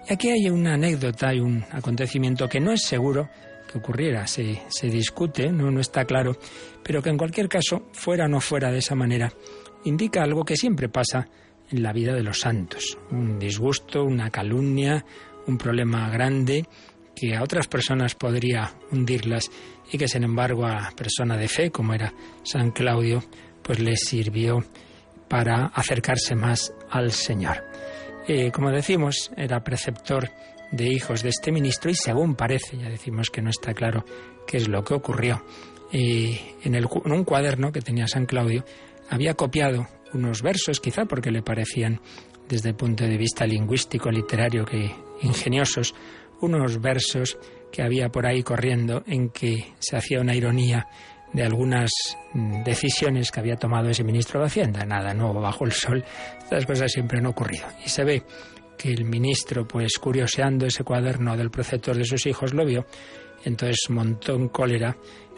Y 0.10 0.14
aquí 0.14 0.30
hay 0.30 0.50
una 0.50 0.76
anécdota 0.76 1.34
y 1.34 1.40
un 1.40 1.64
acontecimiento 1.72 2.48
que 2.48 2.62
no 2.62 2.72
es 2.72 2.84
seguro 2.84 3.30
que 3.70 3.80
ocurriera, 3.80 4.28
se, 4.28 4.62
se 4.70 4.88
discute, 4.88 5.52
no, 5.52 5.72
no 5.72 5.82
está 5.82 6.06
claro, 6.06 6.38
pero 6.84 7.02
que 7.02 7.10
en 7.10 7.18
cualquier 7.18 7.50
caso, 7.50 7.88
fuera 7.94 8.26
o 8.26 8.28
no 8.28 8.40
fuera 8.40 8.72
de 8.72 8.80
esa 8.80 8.96
manera, 8.96 9.34
indica 9.86 10.24
algo 10.24 10.44
que 10.44 10.56
siempre 10.56 10.90
pasa 10.90 11.28
en 11.70 11.84
la 11.84 11.94
vida 11.94 12.14
de 12.14 12.24
los 12.24 12.40
santos. 12.40 12.98
Un 13.12 13.40
disgusto, 13.40 14.04
una 14.04 14.30
calumnia, 14.30 15.04
un 15.48 15.58
problema 15.58 16.10
grande 16.10 16.66
que 17.16 17.36
a 17.36 17.44
otras 17.44 17.68
personas 17.68 18.16
podría 18.16 18.74
hundirlas 18.92 19.50
y 19.92 19.98
que 19.98 20.08
sin 20.08 20.24
embargo 20.24 20.66
a 20.66 20.92
persona 20.96 21.38
de 21.38 21.48
fe, 21.48 21.72
como 21.72 21.94
era 21.94 22.14
San 22.44 22.72
Claudio, 22.72 23.24
pues 23.62 23.80
le 23.80 23.96
sirvió 23.96 24.64
para 25.28 25.68
acercarse 25.68 26.36
más 26.36 26.74
al 26.90 27.12
Señor. 27.12 27.64
Eh, 28.28 28.52
como 28.52 28.72
decimos, 28.72 29.32
era 29.36 29.64
preceptor 29.64 30.30
de 30.72 30.88
hijos 30.88 31.22
de 31.24 31.30
este 31.30 31.52
ministro 31.52 31.92
y 31.92 31.96
según 31.96 32.36
parece, 32.36 32.78
ya 32.78 32.90
decimos 32.90 33.30
que 33.30 33.42
no 33.42 33.50
está 33.50 33.74
claro 33.74 34.06
qué 34.48 34.58
es 34.58 34.68
lo 34.68 34.84
que 34.84 34.94
ocurrió, 34.94 35.44
en, 35.92 36.74
el, 36.76 36.88
en 37.06 37.12
un 37.12 37.24
cuaderno 37.24 37.72
que 37.72 37.82
tenía 37.82 38.08
San 38.08 38.26
Claudio 38.26 38.66
había 39.10 39.34
copiado 39.34 39.88
unos 40.14 40.42
versos, 40.42 40.80
quizá 40.80 41.06
porque 41.06 41.32
le 41.32 41.42
parecían 41.42 42.00
desde 42.48 42.70
el 42.70 42.76
punto 42.76 43.04
de 43.04 43.18
vista 43.18 43.46
lingüístico, 43.46 44.12
literario, 44.12 44.66
que 44.66 44.92
ingeniosos, 45.22 45.96
unos 46.42 46.82
versos 46.82 47.38
que 47.72 47.82
había 47.82 48.10
por 48.10 48.28
ahí 48.28 48.44
corriendo 48.44 49.04
en 49.08 49.30
que 49.30 49.74
se 49.80 49.98
hacía 49.98 50.22
una 50.22 50.36
ironía 50.36 50.88
de 51.32 51.44
algunas 51.44 51.92
decisiones 52.64 53.32
que 53.32 53.40
había 53.40 53.56
tomado 53.56 53.90
ese 53.90 54.04
ministro 54.04 54.40
de 54.40 54.46
Hacienda. 54.46 54.86
Nada 54.86 55.14
nuevo 55.14 55.42
bajo 55.42 55.66
el 55.66 55.72
sol. 55.72 56.04
Estas 56.38 56.66
cosas 56.66 56.92
siempre 56.92 57.20
han 57.20 57.26
ocurrido. 57.26 57.66
Y 57.84 57.90
se 57.90 58.04
ve 58.04 58.24
que 58.78 58.92
el 58.92 59.06
ministro, 59.06 59.68
pues 59.68 59.98
curioseando 59.98 60.68
ese 60.68 60.84
cuaderno 60.84 61.36
del 61.36 61.50
preceptor 61.50 61.98
de 61.98 62.06
sus 62.06 62.26
hijos, 62.28 62.54
lo 62.54 62.66
vio. 62.66 62.86
Entonces 63.44 63.90
montó 63.90 64.36
en 64.36 64.50
cólera 64.50 64.96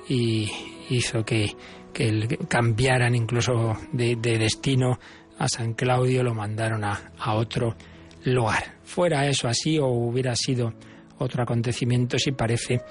y 0.09 0.51
hizo 0.89 1.23
que, 1.23 1.55
cambiaran 2.47 3.15
incluso 3.15 3.77
de, 3.91 4.15
destino 4.15 4.99
a 5.37 5.47
San 5.47 5.73
Claudio, 5.73 6.23
lo 6.23 6.33
mandaron 6.33 6.83
a, 6.83 7.11
a 7.17 7.35
otro 7.35 7.75
lugar. 8.25 8.75
Fuera 8.83 9.27
eso 9.27 9.47
así 9.47 9.77
o 9.79 9.87
hubiera 9.87 10.35
sido 10.35 10.73
otro 11.17 11.43
acontecimiento, 11.43 12.17
si 12.17 12.31
parece 12.31 12.81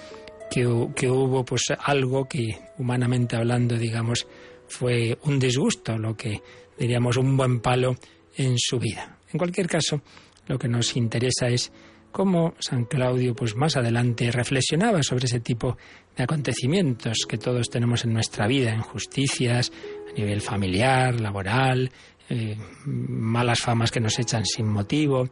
que, 0.50 0.66
hubo 1.08 1.44
pues 1.44 1.62
algo 1.78 2.26
que 2.26 2.58
humanamente 2.78 3.36
hablando, 3.36 3.76
digamos, 3.76 4.26
fue 4.68 5.18
un 5.24 5.38
disgusto, 5.38 5.98
lo 5.98 6.16
que 6.16 6.40
diríamos 6.78 7.16
un 7.16 7.36
buen 7.36 7.60
palo 7.60 7.96
en 8.36 8.54
su 8.58 8.78
vida. 8.78 9.18
En 9.32 9.38
cualquier 9.38 9.66
caso, 9.66 10.00
lo 10.46 10.58
que 10.58 10.68
nos 10.68 10.96
interesa 10.96 11.48
es 11.48 11.72
cómo 12.14 12.54
San 12.60 12.84
Claudio, 12.84 13.34
pues 13.34 13.56
más 13.56 13.76
adelante, 13.76 14.30
reflexionaba 14.30 15.02
sobre 15.02 15.24
ese 15.24 15.40
tipo 15.40 15.76
de 16.16 16.22
acontecimientos 16.22 17.26
que 17.28 17.38
todos 17.38 17.68
tenemos 17.68 18.04
en 18.04 18.12
nuestra 18.12 18.46
vida, 18.46 18.72
injusticias 18.72 19.72
a 20.08 20.16
nivel 20.16 20.40
familiar, 20.40 21.20
laboral, 21.20 21.90
eh, 22.30 22.56
malas 22.86 23.60
famas 23.60 23.90
que 23.90 23.98
nos 23.98 24.16
echan 24.20 24.46
sin 24.46 24.68
motivo. 24.68 25.28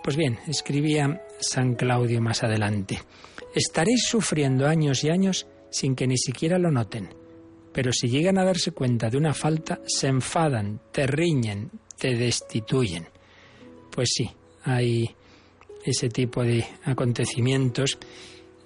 Pues 0.00 0.16
bien, 0.16 0.38
escribía 0.46 1.22
San 1.40 1.74
Claudio 1.74 2.22
más 2.22 2.44
adelante. 2.44 3.00
Estaréis 3.52 4.04
sufriendo 4.04 4.68
años 4.68 5.02
y 5.02 5.10
años 5.10 5.48
sin 5.72 5.96
que 5.96 6.06
ni 6.06 6.18
siquiera 6.18 6.56
lo 6.56 6.70
noten. 6.70 7.08
Pero 7.72 7.90
si 7.92 8.08
llegan 8.08 8.38
a 8.38 8.44
darse 8.44 8.70
cuenta 8.70 9.10
de 9.10 9.16
una 9.16 9.34
falta, 9.34 9.80
se 9.88 10.06
enfadan, 10.06 10.80
te 10.92 11.04
riñen, 11.04 11.72
te 11.98 12.14
destituyen. 12.14 13.08
Pues 13.90 14.10
sí, 14.14 14.30
hay 14.62 15.16
ese 15.84 16.08
tipo 16.08 16.42
de 16.42 16.64
acontecimientos 16.84 17.98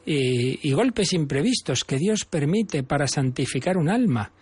y, 0.05 0.69
y, 0.69 0.73
golpes 0.73 1.13
imprevistos 1.13 1.85
que 1.85 1.99
Dios 1.99 2.25
permite 2.25 2.83
para 2.83 3.09
santificar 3.09 3.77
un 3.77 3.89
alma. 3.89 4.33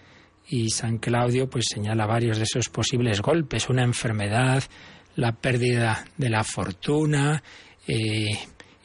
Y 0.49 0.69
San 0.71 0.99
Claudio 0.99 1.49
pues 1.49 1.67
señala 1.73 2.07
varios 2.07 2.37
de 2.37 2.45
esos 2.45 2.69
posibles 2.69 3.23
golpes, 3.23 3.71
una 3.71 3.83
enfermedad, 3.83 4.63
la 5.17 5.33
pérdida 5.33 6.05
de 6.17 6.29
la 6.29 6.45
fortuna, 6.45 7.43
eh, 7.87 8.37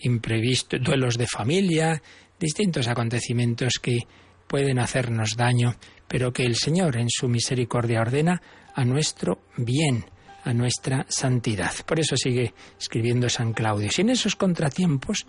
imprevistos, 0.02 0.80
duelos 0.82 1.18
de 1.18 1.28
familia, 1.28 2.02
distintos 2.40 2.88
acontecimientos 2.88 3.74
que 3.82 4.00
pueden 4.48 4.80
hacernos 4.80 5.36
daño, 5.36 5.76
pero 6.08 6.32
que 6.32 6.44
el 6.44 6.56
Señor 6.56 6.98
en 6.98 7.08
su 7.10 7.28
misericordia 7.28 8.02
ordena 8.02 8.42
a 8.74 8.86
nuestro 8.86 9.44
bien, 9.58 10.06
a 10.44 10.54
nuestra 10.54 11.06
santidad. 11.10 11.74
Por 11.86 12.00
eso 12.00 12.16
sigue 12.18 12.54
escribiendo 12.80 13.30
San 13.30 13.54
Claudio. 13.54 13.90
Si 13.92 14.02
en 14.02 14.10
esos 14.10 14.36
contratiempos 14.36 15.26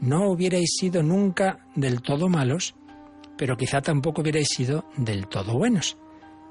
no 0.00 0.30
hubierais 0.30 0.76
sido 0.78 1.02
nunca 1.02 1.66
del 1.74 2.02
todo 2.02 2.28
malos, 2.28 2.74
pero 3.36 3.56
quizá 3.56 3.80
tampoco 3.80 4.22
hubierais 4.22 4.48
sido 4.48 4.84
del 4.96 5.26
todo 5.26 5.54
buenos. 5.54 5.96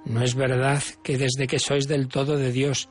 No 0.06 0.24
es 0.24 0.36
verdad 0.36 0.82
que 1.04 1.18
desde 1.18 1.48
que 1.48 1.60
sois 1.60 1.88
del 1.88 2.08
todo 2.08 2.38
de 2.38 2.52
Dios, 2.52 2.90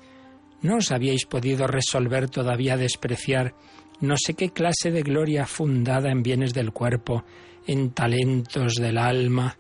no 0.61 0.77
os 0.77 0.93
habíais 0.93 1.25
podido 1.25 1.67
resolver 1.67 2.29
todavía 2.29 2.77
despreciar 2.77 3.55
no 4.01 4.17
sé 4.19 4.35
qué 4.35 4.51
clase 4.51 4.91
de 4.91 5.03
gloria 5.03 5.47
fundada 5.47 6.11
en 6.11 6.23
bienes 6.23 6.53
del 6.53 6.73
cuerpo, 6.73 7.25
en 7.67 7.93
talentos 7.93 8.75
del 8.75 8.99
alma. 8.99 9.57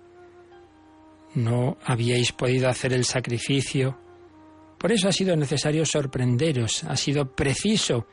No 1.35 1.79
habíais 1.85 2.33
podido 2.33 2.69
hacer 2.69 2.93
el 2.93 3.05
sacrificio. 3.05 3.99
Por 4.79 4.93
eso 4.93 5.09
ha 5.09 5.13
sido 5.13 5.37
necesario 5.37 5.85
sorprenderos, 5.85 6.85
ha 6.85 6.97
sido 6.97 7.35
preciso 7.35 8.07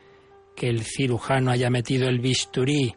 que 0.56 0.68
el 0.68 0.82
cirujano 0.82 1.50
haya 1.50 1.70
metido 1.70 2.08
el 2.08 2.20
bisturí, 2.20 2.94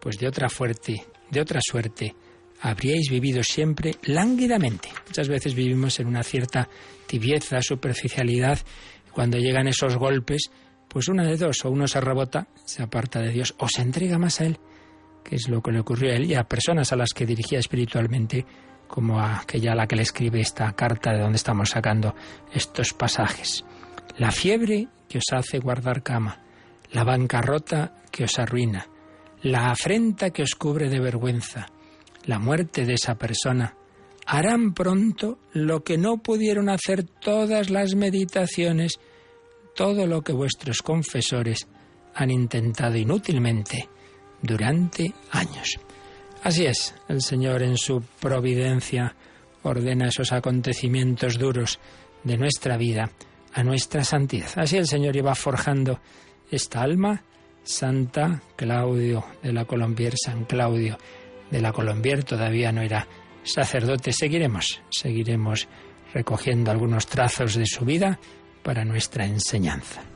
pues 0.00 0.18
de 0.18 0.28
otra 0.28 0.48
fuerte, 0.48 1.04
de 1.30 1.40
otra 1.40 1.60
suerte, 1.62 2.14
habríais 2.60 3.08
vivido 3.10 3.42
siempre 3.42 3.92
lánguidamente. 4.04 4.90
Muchas 5.06 5.28
veces 5.28 5.54
vivimos 5.54 5.98
en 6.00 6.06
una 6.06 6.22
cierta 6.22 6.68
tibieza, 7.06 7.62
superficialidad, 7.62 8.58
cuando 9.12 9.38
llegan 9.38 9.68
esos 9.68 9.96
golpes, 9.96 10.50
pues 10.88 11.08
una 11.08 11.24
de 11.24 11.36
dos, 11.36 11.64
o 11.64 11.70
uno 11.70 11.88
se 11.88 12.00
rebota, 12.00 12.48
se 12.64 12.82
aparta 12.82 13.20
de 13.20 13.30
Dios, 13.30 13.54
o 13.58 13.68
se 13.68 13.82
entrega 13.82 14.18
más 14.18 14.40
a 14.40 14.46
Él, 14.46 14.58
que 15.24 15.36
es 15.36 15.48
lo 15.48 15.62
que 15.62 15.72
le 15.72 15.80
ocurrió 15.80 16.12
a 16.12 16.16
él 16.16 16.26
y 16.26 16.34
a 16.34 16.44
personas 16.44 16.92
a 16.92 16.96
las 16.96 17.10
que 17.12 17.26
dirigía 17.26 17.58
espiritualmente, 17.58 18.46
como 18.86 19.20
aquella 19.20 19.72
a 19.72 19.74
la 19.74 19.86
que 19.86 19.96
le 19.96 20.02
escribe 20.02 20.40
esta 20.40 20.72
carta 20.72 21.12
de 21.12 21.20
donde 21.20 21.36
estamos 21.36 21.70
sacando 21.70 22.14
estos 22.52 22.92
pasajes. 22.92 23.64
La 24.18 24.30
fiebre 24.30 24.88
que 25.08 25.18
os 25.18 25.24
hace 25.32 25.58
guardar 25.58 26.02
cama, 26.02 26.40
la 26.92 27.04
bancarrota 27.04 27.94
que 28.10 28.24
os 28.24 28.38
arruina, 28.38 28.86
la 29.42 29.70
afrenta 29.70 30.30
que 30.30 30.42
os 30.42 30.54
cubre 30.54 30.88
de 30.88 31.00
vergüenza, 31.00 31.66
la 32.24 32.38
muerte 32.38 32.84
de 32.84 32.94
esa 32.94 33.16
persona, 33.16 33.74
harán 34.26 34.74
pronto 34.74 35.38
lo 35.52 35.84
que 35.84 35.98
no 35.98 36.18
pudieron 36.18 36.68
hacer 36.68 37.04
todas 37.04 37.70
las 37.70 37.94
meditaciones, 37.94 38.98
todo 39.74 40.06
lo 40.06 40.22
que 40.22 40.32
vuestros 40.32 40.78
confesores 40.78 41.68
han 42.14 42.30
intentado 42.30 42.96
inútilmente 42.96 43.88
durante 44.42 45.14
años. 45.30 45.78
Así 46.42 46.66
es, 46.66 46.94
el 47.08 47.22
Señor 47.22 47.62
en 47.62 47.76
su 47.76 48.02
providencia 48.20 49.14
ordena 49.62 50.08
esos 50.08 50.32
acontecimientos 50.32 51.38
duros 51.38 51.80
de 52.22 52.36
nuestra 52.36 52.76
vida 52.76 53.10
a 53.52 53.62
nuestra 53.62 54.04
santidad. 54.04 54.50
Así 54.56 54.76
el 54.76 54.86
Señor 54.86 55.16
iba 55.16 55.34
forjando 55.34 56.00
esta 56.50 56.82
alma, 56.82 57.22
Santa 57.64 58.42
Claudio 58.54 59.24
de 59.42 59.52
la 59.52 59.64
Colombier, 59.64 60.14
San 60.16 60.44
Claudio 60.44 60.98
de 61.50 61.60
la 61.60 61.72
Colombier, 61.72 62.22
todavía 62.22 62.70
no 62.70 62.82
era 62.82 63.08
sacerdote. 63.42 64.12
Seguiremos, 64.12 64.82
seguiremos 64.90 65.66
recogiendo 66.12 66.70
algunos 66.70 67.06
trazos 67.06 67.54
de 67.54 67.66
su 67.66 67.84
vida 67.84 68.18
para 68.62 68.84
nuestra 68.84 69.26
enseñanza. 69.26 70.15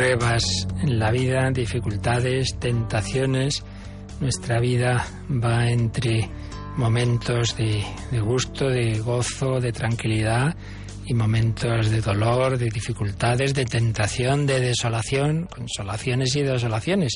En 0.00 1.00
la 1.00 1.10
vida, 1.10 1.50
dificultades, 1.50 2.56
tentaciones. 2.60 3.64
Nuestra 4.20 4.60
vida 4.60 5.04
va 5.28 5.68
entre 5.68 6.30
momentos 6.76 7.56
de, 7.56 7.82
de, 8.12 8.20
gusto, 8.20 8.68
de 8.68 9.00
gozo, 9.00 9.58
de 9.58 9.72
tranquilidad 9.72 10.54
y 11.04 11.14
momentos 11.14 11.90
de 11.90 12.00
dolor, 12.00 12.58
de 12.58 12.66
dificultades, 12.66 13.54
de 13.54 13.64
tentación, 13.64 14.46
de 14.46 14.60
desolación, 14.60 15.46
consolaciones 15.46 16.36
y 16.36 16.42
desolaciones, 16.42 17.14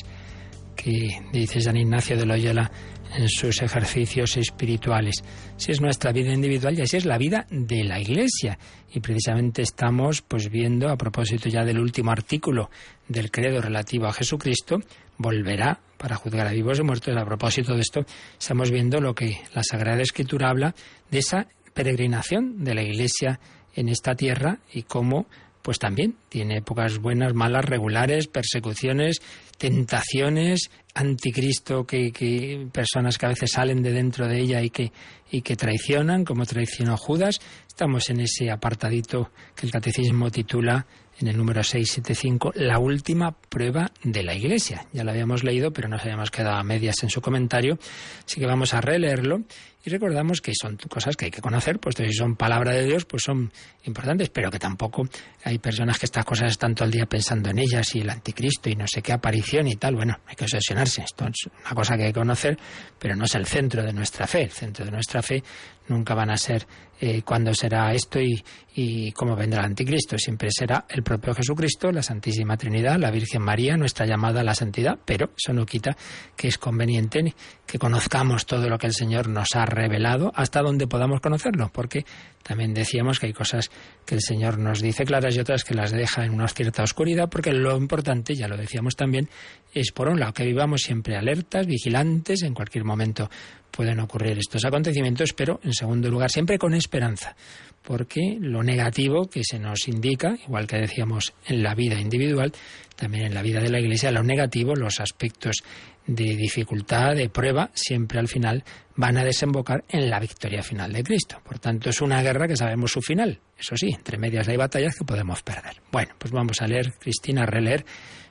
que 0.83 1.21
dice 1.31 1.61
San 1.61 1.77
Ignacio 1.77 2.17
de 2.17 2.25
Loyola 2.25 2.69
en 3.15 3.29
sus 3.29 3.61
ejercicios 3.61 4.35
espirituales. 4.37 5.23
Si 5.55 5.71
es 5.71 5.79
nuestra 5.79 6.11
vida 6.11 6.33
individual 6.33 6.77
y 6.77 6.81
así 6.81 6.97
es 6.97 7.05
la 7.05 7.17
vida 7.17 7.45
de 7.49 7.83
la 7.83 7.99
Iglesia. 7.99 8.57
Y 8.91 8.99
precisamente 8.99 9.61
estamos 9.61 10.21
pues 10.21 10.49
viendo, 10.49 10.89
a 10.89 10.97
propósito 10.97 11.47
ya 11.47 11.63
del 11.63 11.79
último 11.79 12.11
artículo 12.11 12.69
del 13.07 13.31
credo 13.31 13.61
relativo 13.61 14.07
a 14.07 14.13
Jesucristo, 14.13 14.79
volverá 15.17 15.79
para 15.97 16.15
juzgar 16.15 16.47
a 16.47 16.51
vivos 16.51 16.79
y 16.79 16.83
muertos. 16.83 17.15
A 17.15 17.25
propósito 17.25 17.75
de 17.75 17.81
esto, 17.81 18.05
estamos 18.37 18.71
viendo 18.71 18.99
lo 18.99 19.15
que 19.15 19.37
la 19.53 19.63
Sagrada 19.63 20.01
Escritura 20.01 20.49
habla 20.49 20.75
de 21.09 21.19
esa 21.19 21.47
peregrinación 21.73 22.63
de 22.63 22.73
la 22.75 22.83
Iglesia 22.83 23.39
en 23.75 23.89
esta 23.89 24.15
tierra 24.15 24.59
y 24.71 24.83
cómo 24.83 25.27
pues 25.63 25.79
también 25.79 26.15
tiene 26.29 26.57
épocas 26.57 26.99
buenas, 26.99 27.33
malas, 27.33 27.63
regulares, 27.63 28.27
persecuciones, 28.27 29.21
tentaciones, 29.57 30.69
anticristo, 30.93 31.85
que, 31.85 32.67
personas 32.71 33.17
que 33.17 33.25
a 33.25 33.29
veces 33.29 33.51
salen 33.53 33.81
de 33.81 33.93
dentro 33.93 34.27
de 34.27 34.39
ella 34.39 34.61
y 34.61 34.69
que, 34.69 34.91
y 35.31 35.41
que 35.41 35.55
traicionan, 35.55 36.25
como 36.25 36.45
traicionó 36.45 36.97
Judas. 36.97 37.39
Estamos 37.65 38.09
en 38.09 38.19
ese 38.19 38.51
apartadito 38.51 39.31
que 39.55 39.65
el 39.65 39.71
catecismo 39.71 40.29
titula 40.29 40.85
en 41.19 41.27
el 41.27 41.37
número 41.37 41.63
675, 41.63 42.53
la 42.55 42.79
última 42.79 43.31
prueba 43.31 43.91
de 44.03 44.23
la 44.23 44.35
Iglesia. 44.35 44.85
Ya 44.93 45.03
lo 45.03 45.11
habíamos 45.11 45.43
leído, 45.43 45.71
pero 45.71 45.87
nos 45.87 46.01
habíamos 46.01 46.31
quedado 46.31 46.57
a 46.57 46.63
medias 46.63 47.03
en 47.03 47.09
su 47.09 47.21
comentario, 47.21 47.77
así 48.25 48.39
que 48.39 48.45
vamos 48.45 48.73
a 48.73 48.81
releerlo 48.81 49.41
y 49.85 49.89
recordamos 49.89 50.39
que 50.39 50.53
son 50.55 50.77
cosas 50.89 51.17
que 51.17 51.25
hay 51.25 51.31
que 51.31 51.41
conocer, 51.41 51.77
puesto 51.77 52.03
que 52.03 52.09
si 52.09 52.15
son 52.15 52.37
palabra 52.37 52.71
de 52.71 52.85
Dios, 52.85 53.03
pues 53.03 53.23
son 53.23 53.51
importantes, 53.83 54.29
pero 54.29 54.49
que 54.49 54.57
tampoco 54.57 55.03
hay 55.43 55.59
personas 55.59 55.99
que 55.99 56.05
estas 56.05 56.23
cosas 56.23 56.51
están 56.51 56.73
todo 56.73 56.85
el 56.85 56.91
día 56.91 57.05
pensando 57.05 57.49
en 57.49 57.59
ellas 57.59 57.93
y 57.95 57.99
el 57.99 58.09
anticristo 58.09 58.69
y 58.69 58.75
no 58.75 58.87
sé 58.87 59.01
qué 59.01 59.11
aparición 59.11 59.67
y 59.67 59.75
tal. 59.75 59.95
Bueno, 59.95 60.17
hay 60.25 60.35
que 60.35 60.45
obsesionarse. 60.45 61.03
Esto 61.03 61.25
es 61.25 61.49
una 61.65 61.75
cosa 61.75 61.97
que 61.97 62.03
hay 62.03 62.13
que 62.13 62.19
conocer, 62.19 62.57
pero 62.97 63.15
no 63.17 63.25
es 63.25 63.35
el 63.35 63.45
centro 63.45 63.83
de 63.83 63.91
nuestra 63.91 64.25
fe. 64.25 64.43
El 64.43 64.51
centro 64.51 64.85
de 64.85 64.91
nuestra 64.91 65.21
fe 65.21 65.43
nunca 65.89 66.15
van 66.15 66.31
a 66.31 66.37
ser 66.37 66.65
eh, 67.05 67.21
cuándo 67.21 67.53
será 67.53 67.91
esto 67.91 68.21
y, 68.21 68.41
y 68.75 69.11
cómo 69.11 69.35
vendrá 69.35 69.59
el 69.59 69.65
anticristo. 69.65 70.17
Siempre 70.17 70.47
será 70.51 70.85
el 70.87 71.03
propio 71.03 71.33
Jesucristo, 71.33 71.91
la 71.91 72.01
Santísima 72.01 72.55
Trinidad, 72.55 72.97
la 72.97 73.11
Virgen 73.11 73.41
María, 73.41 73.75
nuestra 73.75 74.05
llamada 74.05 74.39
a 74.39 74.43
la 74.45 74.55
santidad, 74.55 74.97
pero 75.03 75.31
eso 75.37 75.51
no 75.51 75.65
quita 75.65 75.97
que 76.37 76.47
es 76.47 76.57
conveniente 76.57 77.35
que 77.65 77.77
conozcamos 77.77 78.45
todo 78.45 78.69
lo 78.69 78.77
que 78.77 78.87
el 78.87 78.93
Señor 78.93 79.27
nos 79.27 79.49
ha 79.55 79.65
revelado 79.65 80.31
hasta 80.33 80.61
donde 80.61 80.87
podamos 80.87 81.19
conocerlo, 81.19 81.69
porque 81.73 82.05
también 82.41 82.73
decíamos 82.73 83.19
que 83.19 83.27
hay 83.27 83.33
cosas 83.33 83.69
que 84.05 84.15
el 84.15 84.21
Señor 84.21 84.57
nos 84.57 84.81
dice 84.81 85.03
claras 85.03 85.35
y 85.35 85.41
otras 85.41 85.65
que 85.65 85.73
las 85.73 85.91
deja 85.91 86.23
en 86.23 86.33
una 86.33 86.47
cierta 86.47 86.83
oscuridad, 86.83 87.29
porque 87.29 87.51
lo 87.51 87.75
importante, 87.75 88.33
ya 88.33 88.47
lo 88.47 88.55
decíamos 88.55 88.95
también, 88.95 89.27
es 89.73 89.91
por 89.91 90.07
un 90.07 90.21
lado 90.21 90.31
que 90.31 90.45
vivamos 90.45 90.83
siempre 90.83 91.17
alertas, 91.17 91.67
vigilantes, 91.67 92.43
en 92.43 92.53
cualquier 92.53 92.85
momento 92.85 93.29
pueden 93.73 93.99
ocurrir 93.99 94.37
estos 94.37 94.63
acontecimientos, 94.65 95.33
pero 95.33 95.59
en 95.63 95.73
segundo 95.73 96.09
lugar 96.09 96.29
siempre 96.29 96.59
con 96.59 96.75
esperanza, 96.93 97.35
porque 97.81 98.37
lo 98.39 98.61
negativo 98.61 99.27
que 99.27 99.41
se 99.43 99.57
nos 99.57 99.87
indica, 99.87 100.37
igual 100.47 100.67
que 100.67 100.77
decíamos 100.77 101.33
en 101.47 101.63
la 101.63 101.73
vida 101.73 101.99
individual, 101.99 102.53
también 102.95 103.25
en 103.25 103.33
la 103.33 103.41
vida 103.41 103.61
de 103.61 103.71
la 103.71 103.79
Iglesia, 103.79 104.11
lo 104.11 104.21
negativo, 104.21 104.75
los 104.75 104.99
aspectos 104.99 105.63
de 106.05 106.35
dificultad, 106.35 107.15
de 107.15 107.29
prueba, 107.29 107.71
siempre 107.73 108.19
al 108.19 108.27
final 108.27 108.63
van 108.95 109.17
a 109.17 109.23
desembocar 109.23 109.83
en 109.89 110.11
la 110.11 110.19
victoria 110.19 110.61
final 110.61 110.93
de 110.93 111.01
Cristo. 111.01 111.41
Por 111.43 111.57
tanto, 111.57 111.89
es 111.89 111.99
una 111.99 112.21
guerra 112.21 112.47
que 112.47 112.55
sabemos 112.55 112.91
su 112.91 113.01
final. 113.01 113.39
Eso 113.57 113.75
sí, 113.75 113.89
entre 113.89 114.19
medias 114.19 114.47
hay 114.47 114.57
batallas 114.57 114.95
que 114.95 115.05
podemos 115.05 115.41
perder. 115.41 115.81
Bueno, 115.91 116.13
pues 116.19 116.31
vamos 116.31 116.61
a 116.61 116.67
leer, 116.67 116.93
Cristina, 116.99 117.41
a 117.41 117.47
releer 117.47 117.83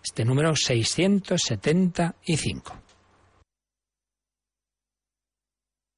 este 0.05 0.25
número 0.25 0.55
675. 0.55 2.79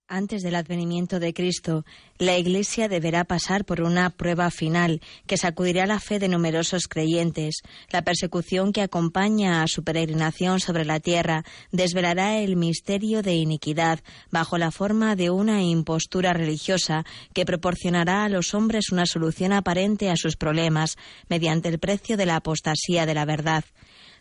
Antes 0.06 0.42
del 0.42 0.54
advenimiento 0.56 1.18
de 1.18 1.32
Cristo, 1.32 1.86
la 2.18 2.36
Iglesia 2.36 2.88
deberá 2.88 3.24
pasar 3.24 3.64
por 3.64 3.80
una 3.80 4.10
prueba 4.10 4.50
final 4.50 5.00
que 5.26 5.38
sacudirá 5.38 5.86
la 5.86 5.98
fe 5.98 6.18
de 6.18 6.28
numerosos 6.28 6.88
creyentes. 6.88 7.62
La 7.90 8.02
persecución 8.02 8.72
que 8.72 8.82
acompaña 8.82 9.62
a 9.62 9.66
su 9.66 9.82
peregrinación 9.82 10.60
sobre 10.60 10.84
la 10.84 11.00
tierra 11.00 11.42
desvelará 11.72 12.36
el 12.36 12.56
misterio 12.56 13.22
de 13.22 13.36
iniquidad 13.36 14.00
bajo 14.30 14.58
la 14.58 14.70
forma 14.70 15.16
de 15.16 15.30
una 15.30 15.62
impostura 15.62 16.34
religiosa 16.34 17.06
que 17.32 17.46
proporcionará 17.46 18.24
a 18.24 18.28
los 18.28 18.52
hombres 18.52 18.92
una 18.92 19.06
solución 19.06 19.54
aparente 19.54 20.10
a 20.10 20.16
sus 20.16 20.36
problemas 20.36 20.98
mediante 21.30 21.70
el 21.70 21.78
precio 21.78 22.18
de 22.18 22.26
la 22.26 22.36
apostasía 22.36 23.06
de 23.06 23.14
la 23.14 23.24
verdad. 23.24 23.64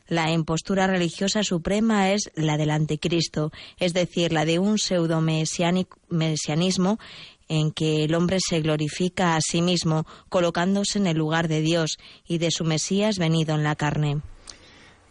La 0.08 0.32
impostura 0.32 0.88
religiosa 0.88 1.44
suprema 1.44 2.12
es 2.12 2.32
la 2.36 2.58
del 2.58 2.72
anticristo, 2.72 3.52
es 3.80 3.94
decir, 3.94 4.34
la 4.34 4.46
de 4.46 4.60
un 4.60 4.78
pseudo-mesianismo 4.78 7.00
en 7.48 7.72
que 7.72 8.04
el 8.04 8.16
hombre 8.16 8.38
se 8.40 8.62
glorifica 8.62 9.36
a 9.36 9.42
sí 9.42 9.62
mismo, 9.62 10.06
colocándose 10.30 11.00
en 11.00 11.08
el 11.08 11.18
lugar 11.18 11.48
de 11.48 11.62
Dios 11.62 11.98
y 12.28 12.38
de 12.38 12.52
su 12.52 12.64
Mesías 12.64 13.18
venido 13.18 13.56
en 13.56 13.64
la 13.64 13.76
carne. 13.76 14.22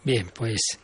Bien, 0.05 0.31
pues 0.35 0.79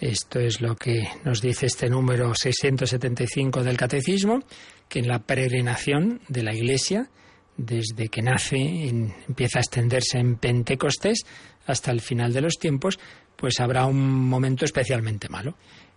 esto 0.00 0.40
es 0.40 0.60
lo 0.60 0.76
que 0.76 1.08
nos 1.24 1.40
dice 1.40 1.66
este 1.66 1.88
número 1.88 2.34
675 2.34 3.62
del 3.62 3.76
Catecismo, 3.76 4.40
que 4.88 4.98
en 4.98 5.08
la 5.08 5.20
peregrinación 5.20 6.20
de 6.28 6.42
la 6.42 6.54
Iglesia, 6.54 7.10
desde 7.56 8.08
que 8.08 8.22
nace, 8.22 8.56
empieza 8.56 9.58
a 9.58 9.62
extenderse 9.62 10.18
en 10.18 10.36
Pentecostés 10.36 11.24
hasta 11.66 11.90
el 11.90 12.00
final 12.00 12.32
de 12.32 12.40
los 12.40 12.58
tiempos, 12.58 12.98
pues 13.36 13.60
habrá 13.60 13.86
un 13.86 14.28
momento 14.28 14.64
especialmente 14.64 15.28
malo. 15.28 15.56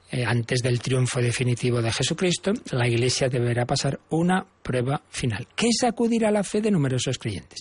Eh, 0.10 0.24
antes 0.24 0.62
del 0.62 0.80
triunfo 0.80 1.22
definitivo 1.22 1.82
de 1.82 1.92
Jesucristo, 1.92 2.54
la 2.72 2.88
Iglesia 2.88 3.28
deberá 3.28 3.66
pasar 3.66 4.00
una 4.10 4.46
prueba 4.64 5.02
final, 5.10 5.48
que 5.54 5.68
sacudirá 5.78 6.32
la 6.32 6.44
fe 6.44 6.62
de 6.62 6.72
numerosos 6.72 7.18
creyentes. 7.18 7.60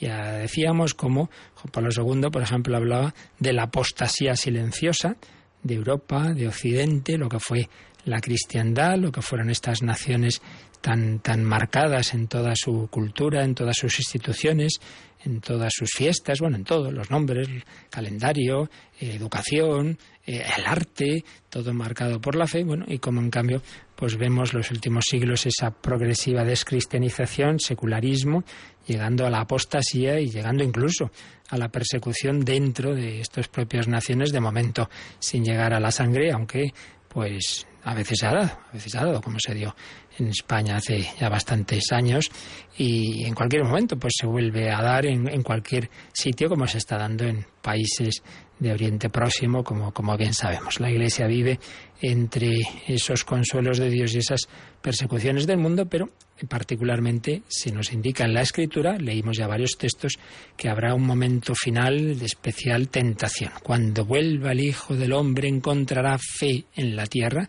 Ya 0.00 0.32
decíamos 0.32 0.94
cómo 0.94 1.30
Juan 1.54 1.70
Pablo 1.72 1.90
II, 1.96 2.28
por 2.30 2.42
ejemplo, 2.42 2.76
hablaba 2.76 3.14
de 3.38 3.52
la 3.52 3.64
apostasía 3.64 4.34
silenciosa 4.34 5.16
de 5.62 5.74
Europa, 5.74 6.32
de 6.34 6.48
Occidente, 6.48 7.16
lo 7.16 7.28
que 7.28 7.38
fue 7.38 7.68
la 8.04 8.20
cristiandad, 8.20 8.96
lo 8.98 9.12
que 9.12 9.22
fueron 9.22 9.50
estas 9.50 9.82
naciones 9.82 10.42
tan, 10.86 11.18
tan 11.18 11.42
marcadas 11.42 12.14
en 12.14 12.28
toda 12.28 12.52
su 12.54 12.86
cultura, 12.86 13.42
en 13.42 13.56
todas 13.56 13.76
sus 13.76 13.98
instituciones, 13.98 14.78
en 15.24 15.40
todas 15.40 15.72
sus 15.74 15.90
fiestas, 15.90 16.38
bueno, 16.38 16.58
en 16.58 16.62
todos 16.62 16.92
los 16.92 17.10
nombres, 17.10 17.48
calendario, 17.90 18.70
eh, 19.00 19.16
educación, 19.16 19.98
eh, 20.24 20.44
el 20.56 20.64
arte, 20.64 21.24
todo 21.50 21.74
marcado 21.74 22.20
por 22.20 22.36
la 22.36 22.46
fe, 22.46 22.62
bueno, 22.62 22.84
y 22.86 22.98
como 22.98 23.20
en 23.20 23.30
cambio, 23.30 23.62
pues 23.96 24.16
vemos 24.16 24.54
los 24.54 24.70
últimos 24.70 25.06
siglos 25.10 25.46
esa 25.46 25.72
progresiva 25.72 26.44
descristianización, 26.44 27.58
secularismo, 27.58 28.44
llegando 28.86 29.26
a 29.26 29.30
la 29.30 29.40
apostasía 29.40 30.20
y 30.20 30.30
llegando 30.30 30.62
incluso 30.62 31.10
a 31.48 31.58
la 31.58 31.68
persecución 31.68 32.44
dentro 32.44 32.94
de 32.94 33.22
estas 33.22 33.48
propias 33.48 33.88
naciones, 33.88 34.30
de 34.30 34.38
momento 34.38 34.88
sin 35.18 35.44
llegar 35.44 35.74
a 35.74 35.80
la 35.80 35.90
sangre, 35.90 36.30
aunque 36.30 36.72
pues 37.08 37.66
a 37.86 37.94
veces 37.94 38.18
se 38.18 38.26
ha 38.26 38.32
dado, 38.32 38.50
a 38.68 38.72
veces 38.72 38.94
ha 38.96 39.04
dado, 39.04 39.20
como 39.20 39.38
se 39.38 39.54
dio 39.54 39.74
en 40.18 40.26
España 40.26 40.76
hace 40.76 41.06
ya 41.20 41.28
bastantes 41.28 41.92
años 41.92 42.32
y 42.76 43.24
en 43.24 43.32
cualquier 43.32 43.62
momento 43.62 43.96
pues 43.96 44.14
se 44.20 44.26
vuelve 44.26 44.72
a 44.72 44.82
dar 44.82 45.06
en, 45.06 45.28
en 45.28 45.42
cualquier 45.44 45.88
sitio 46.12 46.48
como 46.48 46.66
se 46.66 46.78
está 46.78 46.98
dando 46.98 47.24
en 47.24 47.46
países 47.62 48.24
de 48.58 48.72
Oriente 48.72 49.08
Próximo, 49.08 49.62
como, 49.62 49.92
como 49.92 50.16
bien 50.16 50.34
sabemos. 50.34 50.80
La 50.80 50.90
Iglesia 50.90 51.28
vive 51.28 51.60
entre 52.00 52.56
esos 52.88 53.22
consuelos 53.22 53.78
de 53.78 53.88
Dios 53.88 54.14
y 54.14 54.18
esas 54.18 54.48
persecuciones 54.82 55.46
del 55.46 55.58
mundo, 55.58 55.86
pero 55.86 56.08
particularmente 56.48 57.42
se 57.48 57.72
nos 57.72 57.92
indica 57.92 58.24
en 58.24 58.34
la 58.34 58.42
Escritura, 58.42 58.98
leímos 58.98 59.36
ya 59.36 59.46
varios 59.46 59.76
textos, 59.78 60.18
que 60.56 60.68
habrá 60.68 60.94
un 60.94 61.06
momento 61.06 61.54
final 61.54 62.18
de 62.18 62.26
especial 62.26 62.88
tentación. 62.88 63.52
Cuando 63.62 64.04
vuelva 64.04 64.52
el 64.52 64.60
Hijo 64.60 64.94
del 64.94 65.12
Hombre, 65.12 65.48
¿encontrará 65.48 66.18
fe 66.18 66.66
en 66.74 66.96
la 66.96 67.06
tierra? 67.06 67.48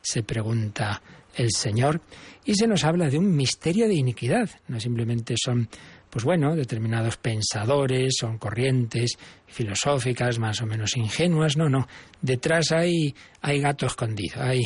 Se 0.00 0.22
pregunta 0.22 1.02
el 1.36 1.50
Señor. 1.52 2.00
Y 2.44 2.54
se 2.54 2.66
nos 2.66 2.84
habla 2.84 3.10
de 3.10 3.18
un 3.18 3.36
misterio 3.36 3.86
de 3.88 3.94
iniquidad. 3.94 4.48
No 4.68 4.80
simplemente 4.80 5.34
son 5.36 5.68
pues 6.10 6.24
bueno, 6.24 6.56
determinados 6.56 7.16
pensadores, 7.18 8.14
son 8.18 8.38
corrientes 8.38 9.18
filosóficas 9.46 10.38
más 10.38 10.60
o 10.62 10.66
menos 10.66 10.96
ingenuas, 10.96 11.56
no, 11.56 11.68
no, 11.68 11.86
detrás 12.20 12.72
hay, 12.72 13.14
hay 13.42 13.60
gato 13.60 13.86
escondido, 13.86 14.42
hay, 14.42 14.62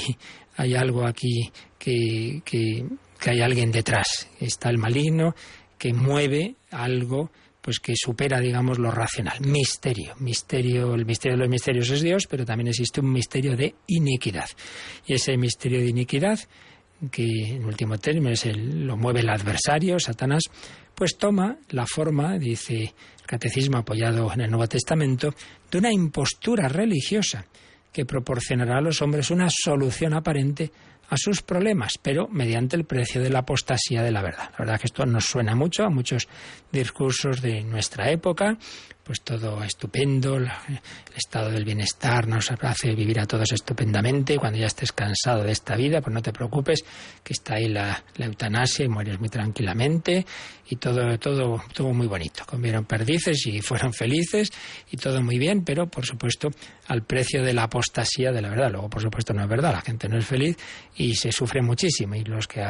hay 0.56 0.74
algo 0.74 1.06
aquí 1.06 1.50
que, 1.78 2.42
que, 2.44 2.87
que 3.22 3.30
hay 3.30 3.40
alguien 3.40 3.70
detrás, 3.70 4.28
está 4.40 4.68
el 4.68 4.78
maligno 4.78 5.37
que 5.78 5.94
mueve 5.94 6.56
algo 6.72 7.30
pues 7.61 7.78
que 7.78 7.92
supera, 7.94 8.40
digamos, 8.40 8.80
lo 8.80 8.90
racional. 8.90 9.40
Misterio. 9.40 10.16
Misterio, 10.18 10.94
el 10.94 11.06
misterio 11.06 11.37
de 11.37 11.44
los 11.44 11.48
misterios 11.48 11.88
es 11.90 12.02
Dios, 12.02 12.26
pero 12.28 12.44
también 12.44 12.66
existe 12.66 13.00
un 13.00 13.12
misterio 13.12 13.56
de 13.56 13.76
iniquidad. 13.87 14.48
Y 15.06 15.14
ese 15.14 15.37
misterio 15.37 15.78
de 15.78 15.87
iniquidad, 15.87 16.40
que 17.12 17.24
en 17.54 17.64
último 17.64 17.98
término 17.98 18.30
es 18.30 18.44
el, 18.46 18.85
lo 18.85 18.96
mueve 18.96 19.20
el 19.20 19.28
adversario, 19.28 20.00
Satanás, 20.00 20.42
pues 20.92 21.16
toma 21.16 21.58
la 21.70 21.87
forma, 21.87 22.37
dice 22.37 22.82
el 22.82 23.26
catecismo 23.26 23.78
apoyado 23.78 24.32
en 24.32 24.40
el 24.40 24.50
Nuevo 24.50 24.66
Testamento, 24.66 25.32
de 25.70 25.78
una 25.78 25.92
impostura 25.92 26.68
religiosa 26.68 27.46
que 27.92 28.04
proporcionará 28.04 28.78
a 28.78 28.82
los 28.82 29.00
hombres 29.02 29.30
una 29.30 29.48
solución 29.48 30.14
aparente 30.14 30.72
a 31.12 31.16
sus 31.18 31.42
problemas, 31.42 31.98
pero 32.01 32.27
mediante 32.29 32.75
el 32.75 32.87
precio 32.87 33.20
de 33.20 33.29
la 33.29 33.40
apostasía 33.40 34.03
de 34.03 34.11
la 34.11 34.22
verdad. 34.22 34.48
La 34.53 34.59
verdad 34.61 34.81
que 34.81 34.87
esto 34.87 35.05
nos 35.05 35.27
suena 35.27 35.55
mucho 35.55 35.85
a 35.85 35.90
muchos 35.90 36.27
discursos 36.72 37.42
de 37.42 37.62
nuestra 37.64 38.11
época, 38.11 38.57
pues 39.04 39.22
todo 39.22 39.62
estupendo, 39.64 40.36
el 40.36 40.48
estado 41.16 41.50
del 41.50 41.64
bienestar 41.64 42.28
nos 42.28 42.50
hace 42.50 42.94
vivir 42.94 43.18
a 43.18 43.26
todos 43.26 43.50
estupendamente, 43.52 44.38
cuando 44.38 44.58
ya 44.58 44.66
estés 44.66 44.92
cansado 44.92 45.42
de 45.42 45.52
esta 45.52 45.74
vida, 45.74 46.00
pues 46.00 46.14
no 46.14 46.22
te 46.22 46.32
preocupes, 46.32 46.84
que 47.24 47.32
está 47.32 47.54
ahí 47.54 47.68
la, 47.68 48.02
eutanasia 48.16 48.84
y 48.84 48.88
mueres 48.88 49.18
muy 49.18 49.28
tranquilamente 49.28 50.24
y 50.68 50.76
todo, 50.76 51.18
todo, 51.18 51.62
todo 51.74 51.92
muy 51.92 52.06
bonito. 52.06 52.44
Comieron 52.46 52.84
perdices 52.84 53.46
y 53.46 53.60
fueron 53.60 53.92
felices 53.92 54.50
y 54.90 54.96
todo 54.96 55.20
muy 55.20 55.38
bien, 55.38 55.64
pero 55.64 55.88
por 55.88 56.06
supuesto 56.06 56.48
al 56.86 57.02
precio 57.02 57.42
de 57.42 57.52
la 57.52 57.64
apostasía 57.64 58.30
de 58.30 58.40
la 58.40 58.50
verdad. 58.50 58.70
Luego, 58.70 58.88
por 58.88 59.02
supuesto, 59.02 59.34
no 59.34 59.42
es 59.42 59.48
verdad, 59.48 59.72
la 59.72 59.80
gente 59.80 60.08
no 60.08 60.18
es 60.18 60.26
feliz 60.26 60.56
y 60.96 61.14
se 61.16 61.32
sufre 61.32 61.60
muchísimo 61.60 62.14
y 62.14 62.24
los 62.24 62.46
que 62.46 62.64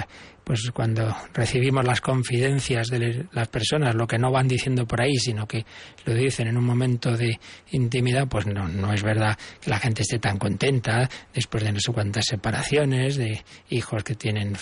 pues 0.44 0.70
cuando 0.72 1.14
recibimos 1.32 1.84
las 1.84 2.00
confidencias 2.00 2.88
de 2.88 3.26
las 3.32 3.48
personas, 3.48 3.94
lo 3.94 4.06
que 4.06 4.18
no 4.18 4.30
van 4.30 4.48
diciendo 4.48 4.86
por 4.86 5.00
ahí, 5.00 5.16
sino 5.16 5.46
que 5.46 5.64
lo 6.04 6.14
dicen 6.14 6.48
en 6.48 6.56
un 6.56 6.64
momento 6.64 7.16
de 7.16 7.38
intimidad, 7.70 8.28
pues 8.28 8.46
no, 8.46 8.68
no 8.68 8.92
es 8.92 9.02
verdad 9.02 9.38
que 9.60 9.70
la 9.70 9.78
gente 9.78 10.02
esté 10.02 10.18
tan 10.18 10.38
contenta 10.38 11.08
después 11.32 11.62
de 11.62 11.72
no 11.72 11.80
sé 11.80 11.92
cuántas 11.92 12.26
separaciones, 12.26 13.16
de 13.16 13.42
hijos 13.70 14.02
que 14.02 14.14
tienen 14.14 14.56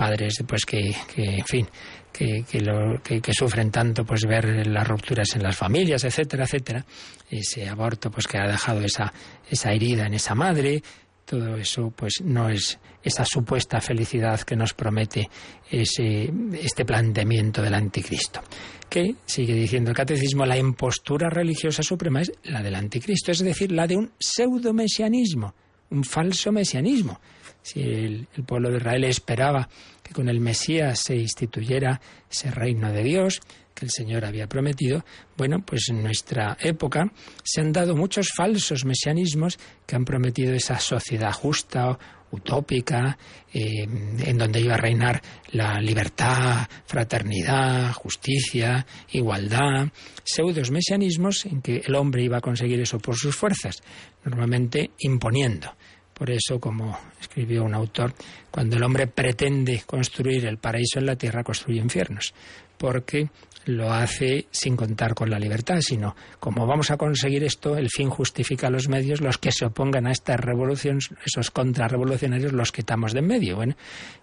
padres 0.00 0.42
pues 0.46 0.64
que, 0.64 0.94
que 1.14 1.24
en 1.24 1.44
fin 1.44 1.68
que, 2.10 2.42
que, 2.50 2.60
lo, 2.60 3.02
que, 3.02 3.20
sufren 3.34 3.70
tanto 3.70 4.04
pues 4.04 4.22
ver 4.26 4.66
las 4.66 4.88
rupturas 4.88 5.36
en 5.36 5.42
las 5.42 5.56
familias 5.56 6.04
etcétera 6.04 6.44
etcétera. 6.44 6.84
Ese 7.30 7.68
aborto 7.68 8.10
pues 8.10 8.26
que 8.26 8.38
ha 8.38 8.48
dejado 8.48 8.80
esa 8.80 9.12
esa 9.48 9.72
herida 9.72 10.06
en 10.06 10.14
esa 10.14 10.34
madre 10.34 10.82
todo 11.24 11.56
eso 11.56 11.92
pues 11.94 12.14
no 12.24 12.48
es 12.48 12.78
esa 13.02 13.24
supuesta 13.24 13.80
felicidad 13.80 14.40
que 14.40 14.56
nos 14.56 14.74
promete 14.74 15.28
ese, 15.70 16.32
este 16.60 16.84
planteamiento 16.84 17.62
del 17.62 17.74
anticristo. 17.74 18.40
Que, 18.88 19.14
sigue 19.24 19.54
diciendo 19.54 19.90
el 19.90 19.96
catecismo, 19.96 20.44
la 20.44 20.58
impostura 20.58 21.30
religiosa 21.30 21.82
suprema 21.82 22.22
es 22.22 22.32
la 22.44 22.62
del 22.62 22.74
anticristo, 22.74 23.30
es 23.30 23.38
decir, 23.38 23.70
la 23.70 23.86
de 23.86 23.96
un 23.96 24.10
pseudo-mesianismo, 24.18 25.54
un 25.90 26.02
falso 26.02 26.50
mesianismo. 26.50 27.20
Si 27.62 27.80
el, 27.80 28.26
el 28.34 28.44
pueblo 28.44 28.70
de 28.70 28.78
Israel 28.78 29.04
esperaba 29.04 29.68
que 30.02 30.12
con 30.12 30.28
el 30.28 30.40
Mesías 30.40 31.00
se 31.04 31.14
instituyera 31.14 32.00
ese 32.28 32.50
reino 32.50 32.90
de 32.90 33.04
Dios, 33.04 33.40
el 33.84 33.90
Señor 33.90 34.24
había 34.24 34.46
prometido, 34.46 35.04
bueno, 35.36 35.64
pues 35.64 35.88
en 35.90 36.02
nuestra 36.02 36.56
época 36.60 37.12
se 37.42 37.60
han 37.60 37.72
dado 37.72 37.96
muchos 37.96 38.28
falsos 38.36 38.84
mesianismos 38.84 39.58
que 39.86 39.96
han 39.96 40.04
prometido 40.04 40.52
esa 40.54 40.78
sociedad 40.78 41.32
justa, 41.32 41.98
utópica, 42.32 43.18
eh, 43.52 43.82
en 43.82 44.38
donde 44.38 44.60
iba 44.60 44.74
a 44.74 44.78
reinar 44.78 45.20
la 45.52 45.80
libertad, 45.80 46.68
fraternidad, 46.86 47.92
justicia, 47.92 48.86
igualdad, 49.10 49.88
pseudos 50.22 50.70
mesianismos 50.70 51.46
en 51.46 51.60
que 51.60 51.82
el 51.84 51.94
hombre 51.94 52.22
iba 52.22 52.38
a 52.38 52.42
conseguir 52.42 52.80
eso 52.80 52.98
por 52.98 53.16
sus 53.16 53.34
fuerzas, 53.34 53.82
normalmente 54.24 54.92
imponiendo. 54.98 55.74
Por 56.14 56.30
eso, 56.30 56.60
como 56.60 56.98
escribió 57.18 57.64
un 57.64 57.74
autor, 57.74 58.12
cuando 58.50 58.76
el 58.76 58.82
hombre 58.82 59.06
pretende 59.06 59.82
construir 59.86 60.44
el 60.44 60.58
paraíso 60.58 60.98
en 60.98 61.06
la 61.06 61.16
tierra, 61.16 61.42
construye 61.42 61.80
infiernos, 61.80 62.34
porque 62.76 63.30
lo 63.66 63.92
hace 63.92 64.46
sin 64.50 64.76
contar 64.76 65.14
con 65.14 65.30
la 65.30 65.38
libertad, 65.38 65.80
sino 65.80 66.16
como 66.38 66.66
vamos 66.66 66.90
a 66.90 66.96
conseguir 66.96 67.44
esto, 67.44 67.76
el 67.76 67.88
fin 67.90 68.10
justifica 68.10 68.70
los 68.70 68.88
medios, 68.88 69.20
los 69.20 69.38
que 69.38 69.52
se 69.52 69.66
opongan 69.66 70.06
a 70.06 70.12
esta 70.12 70.36
revolución, 70.36 70.98
esos 71.24 71.50
contrarrevolucionarios 71.50 72.52
los 72.52 72.72
quitamos 72.72 73.12
de 73.12 73.20
en 73.20 73.26
medio. 73.26 73.56
Bueno, 73.56 73.76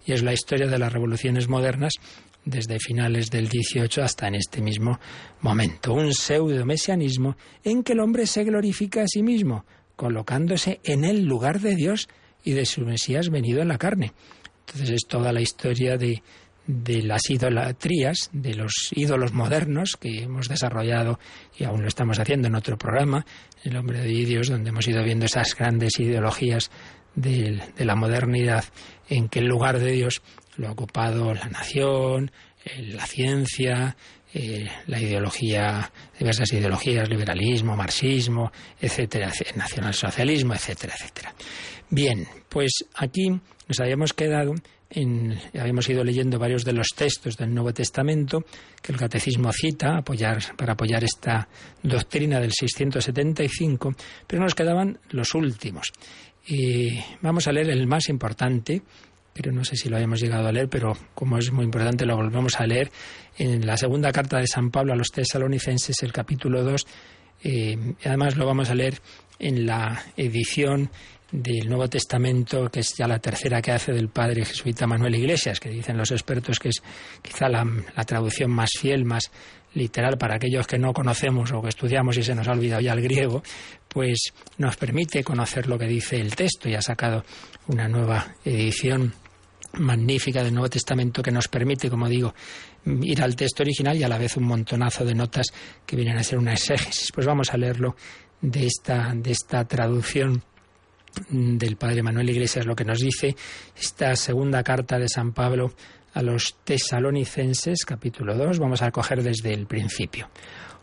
y 0.05 0.13
es 0.13 0.23
la 0.23 0.33
historia 0.33 0.67
de 0.67 0.79
las 0.79 0.91
revoluciones 0.91 1.47
modernas 1.47 1.93
desde 2.45 2.79
finales 2.79 3.29
del 3.29 3.47
XVIII 3.47 4.03
hasta 4.03 4.27
en 4.27 4.35
este 4.35 4.61
mismo 4.61 4.99
momento. 5.41 5.93
Un 5.93 6.13
pseudo 6.13 6.65
mesianismo 6.65 7.35
en 7.63 7.83
que 7.83 7.93
el 7.93 7.99
hombre 7.99 8.25
se 8.25 8.43
glorifica 8.43 9.03
a 9.03 9.07
sí 9.07 9.21
mismo, 9.21 9.65
colocándose 9.95 10.79
en 10.83 11.03
el 11.03 11.25
lugar 11.25 11.59
de 11.59 11.75
Dios 11.75 12.07
y 12.43 12.53
de 12.53 12.65
su 12.65 12.81
Mesías 12.81 13.29
venido 13.29 13.61
en 13.61 13.67
la 13.67 13.77
carne. 13.77 14.13
Entonces 14.65 14.89
es 14.89 15.07
toda 15.07 15.31
la 15.31 15.41
historia 15.41 15.97
de 15.97 16.21
de 16.67 17.01
las 17.01 17.29
idolatrías, 17.29 18.29
de 18.33 18.53
los 18.53 18.91
ídolos 18.93 19.33
modernos 19.33 19.97
que 19.99 20.23
hemos 20.23 20.49
desarrollado 20.49 21.17
y 21.57 21.63
aún 21.63 21.81
lo 21.81 21.87
estamos 21.87 22.19
haciendo 22.19 22.49
en 22.49 22.55
otro 22.55 22.77
programa, 22.77 23.25
El 23.63 23.77
hombre 23.77 24.01
de 24.01 24.09
Dios, 24.09 24.49
donde 24.49 24.69
hemos 24.69 24.87
ido 24.87 25.03
viendo 25.03 25.25
esas 25.25 25.55
grandes 25.55 25.97
ideologías 25.99 26.69
de, 27.15 27.61
la 27.77 27.95
modernidad 27.95 28.65
en 29.09 29.29
que 29.29 29.39
el 29.39 29.47
lugar 29.47 29.79
de 29.79 29.91
Dios 29.91 30.21
lo 30.57 30.67
ha 30.67 30.71
ocupado 30.71 31.33
la 31.33 31.47
nación, 31.47 32.31
la 32.77 33.05
ciencia, 33.05 33.95
eh, 34.33 34.67
la 34.87 34.99
ideología, 34.99 35.91
diversas 36.19 36.51
ideologías, 36.51 37.09
liberalismo, 37.09 37.77
marxismo, 37.77 38.51
etcétera, 38.79 39.31
nacionalsocialismo, 39.55 40.53
etcétera, 40.53 40.93
etcétera. 40.99 41.33
Bien, 41.89 42.27
pues 42.49 42.71
aquí 42.95 43.29
nos 43.67 43.79
habíamos 43.79 44.13
quedado 44.13 44.53
en, 44.89 45.37
habíamos 45.59 45.89
ido 45.89 46.03
leyendo 46.03 46.39
varios 46.39 46.63
de 46.63 46.73
los 46.73 46.87
textos 46.95 47.35
del 47.37 47.53
Nuevo 47.53 47.73
Testamento 47.73 48.45
que 48.81 48.91
el 48.91 48.97
Catecismo 48.97 49.51
cita 49.51 49.97
apoyar, 49.97 50.55
para 50.55 50.73
apoyar 50.73 51.03
esta 51.03 51.47
doctrina 51.83 52.39
del 52.39 52.51
675, 52.53 53.93
pero 54.25 54.41
nos 54.41 54.55
quedaban 54.55 54.99
los 55.09 55.33
últimos. 55.35 55.91
Y 56.47 56.99
vamos 57.21 57.47
a 57.47 57.51
leer 57.51 57.69
el 57.69 57.87
más 57.87 58.07
importante, 58.07 58.81
pero 59.33 59.51
no 59.51 59.65
sé 59.65 59.75
si 59.75 59.89
lo 59.89 59.97
habíamos 59.97 60.21
llegado 60.21 60.47
a 60.47 60.51
leer, 60.51 60.69
pero 60.69 60.97
como 61.13 61.37
es 61.37 61.51
muy 61.51 61.65
importante 61.65 62.05
lo 62.05 62.15
volvemos 62.15 62.59
a 62.59 62.65
leer 62.65 62.89
en 63.37 63.65
la 63.65 63.75
segunda 63.75 64.11
carta 64.11 64.39
de 64.39 64.47
San 64.47 64.71
Pablo 64.71 64.93
a 64.93 64.95
los 64.95 65.11
tesalonicenses, 65.11 66.01
el 66.03 66.13
capítulo 66.13 66.63
2. 66.63 66.87
Eh, 67.43 67.77
además 68.05 68.37
lo 68.37 68.45
vamos 68.45 68.69
a 68.69 68.75
leer 68.75 68.99
en 69.39 69.65
la 69.65 70.01
edición 70.15 70.89
del 71.31 71.67
Nuevo 71.67 71.89
Testamento, 71.89 72.69
que 72.69 72.79
es 72.79 72.95
ya 72.97 73.07
la 73.07 73.19
tercera 73.19 73.61
que 73.61 73.71
hace 73.71 73.91
del 73.91 74.09
padre 74.09 74.45
jesuita 74.45 74.87
Manuel 74.87 75.15
Iglesias, 75.15 75.59
que 75.59 75.69
dicen 75.69 75.97
los 75.97 76.11
expertos 76.11 76.59
que 76.59 76.69
es 76.69 76.81
quizá 77.21 77.49
la, 77.49 77.65
traducción 78.05 78.51
más 78.51 78.69
fiel, 78.79 79.03
más 79.03 79.29
literal 79.73 80.17
para 80.17 80.35
aquellos 80.35 80.65
que 80.65 80.79
no 80.79 80.93
conocemos 80.93 81.51
o 81.51 81.61
que 81.61 81.69
estudiamos 81.69 82.17
y 82.17 82.23
se 82.23 82.33
nos 82.33 82.47
ha 82.47 82.53
olvidado 82.53 82.81
ya 82.81 82.93
el 82.93 83.01
griego, 83.01 83.43
pues 83.87 84.31
nos 84.57 84.77
permite 84.77 85.23
conocer 85.23 85.67
lo 85.67 85.77
que 85.77 85.87
dice 85.87 86.19
el 86.19 86.35
texto 86.35 86.69
y 86.69 86.75
ha 86.75 86.81
sacado 86.81 87.23
una 87.67 87.87
nueva 87.87 88.35
edición 88.45 89.13
magnífica 89.73 90.43
del 90.43 90.53
Nuevo 90.53 90.69
Testamento 90.69 91.21
que 91.21 91.31
nos 91.31 91.49
permite, 91.49 91.89
como 91.89 92.07
digo, 92.07 92.33
ir 92.85 93.21
al 93.21 93.35
texto 93.35 93.63
original 93.63 93.97
y 93.97 94.03
a 94.03 94.07
la 94.07 94.17
vez 94.17 94.37
un 94.37 94.45
montonazo 94.45 95.03
de 95.03 95.13
notas 95.13 95.47
que 95.85 95.97
vienen 95.97 96.17
a 96.17 96.23
ser 96.23 96.39
una 96.39 96.53
exégesis. 96.53 97.11
Pues 97.11 97.27
vamos 97.27 97.53
a 97.53 97.57
leerlo 97.57 97.95
de 98.41 98.65
esta, 98.65 99.13
de 99.13 99.31
esta 99.31 99.65
traducción 99.65 100.41
del 101.29 101.75
padre 101.75 102.03
Manuel 102.03 102.29
Iglesias, 102.29 102.65
lo 102.65 102.75
que 102.75 102.85
nos 102.85 102.99
dice 102.99 103.35
esta 103.79 104.15
segunda 104.15 104.63
carta 104.63 104.97
de 104.99 105.09
San 105.09 105.33
Pablo 105.33 105.73
a 106.13 106.21
los 106.21 106.57
tesalonicenses, 106.63 107.85
capítulo 107.85 108.35
2, 108.35 108.59
vamos 108.59 108.81
a 108.81 108.91
coger 108.91 109.23
desde 109.23 109.53
el 109.53 109.67
principio. 109.67 110.29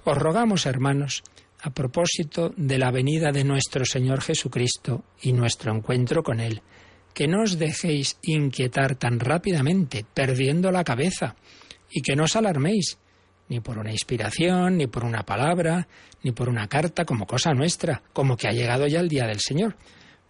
Os 0.05 0.17
rogamos, 0.17 0.67
hermanos, 0.67 1.23
a 1.63 1.71
propósito 1.71 2.53
de 2.57 2.79
la 2.79 2.91
venida 2.91 3.33
de 3.33 3.43
nuestro 3.43 3.85
Señor 3.85 4.21
Jesucristo 4.21 5.05
y 5.23 5.33
nuestro 5.33 5.75
encuentro 5.75 6.23
con 6.23 6.41
Él, 6.41 6.63
que 7.15 7.27
no 7.27 7.43
os 7.43 7.59
dejéis 7.59 8.19
inquietar 8.23 8.97
tan 8.97 9.19
rápidamente, 9.19 10.05
perdiendo 10.13 10.71
la 10.71 10.85
cabeza, 10.85 11.37
y 11.91 12.03
que 12.03 12.17
no 12.17 12.25
os 12.25 12.37
alarméis, 12.37 12.99
ni 13.49 13.61
por 13.61 13.79
una 13.79 13.93
inspiración, 13.93 14.77
ni 14.77 14.87
por 14.87 15.05
una 15.05 15.23
palabra, 15.23 15.87
ni 16.23 16.33
por 16.33 16.49
una 16.49 16.69
carta 16.69 17.05
como 17.05 17.27
cosa 17.27 17.55
nuestra, 17.55 18.03
como 18.13 18.37
que 18.37 18.49
ha 18.49 18.53
llegado 18.53 18.87
ya 18.87 19.01
el 19.01 19.09
día 19.09 19.27
del 19.27 19.41
Señor. 19.41 19.77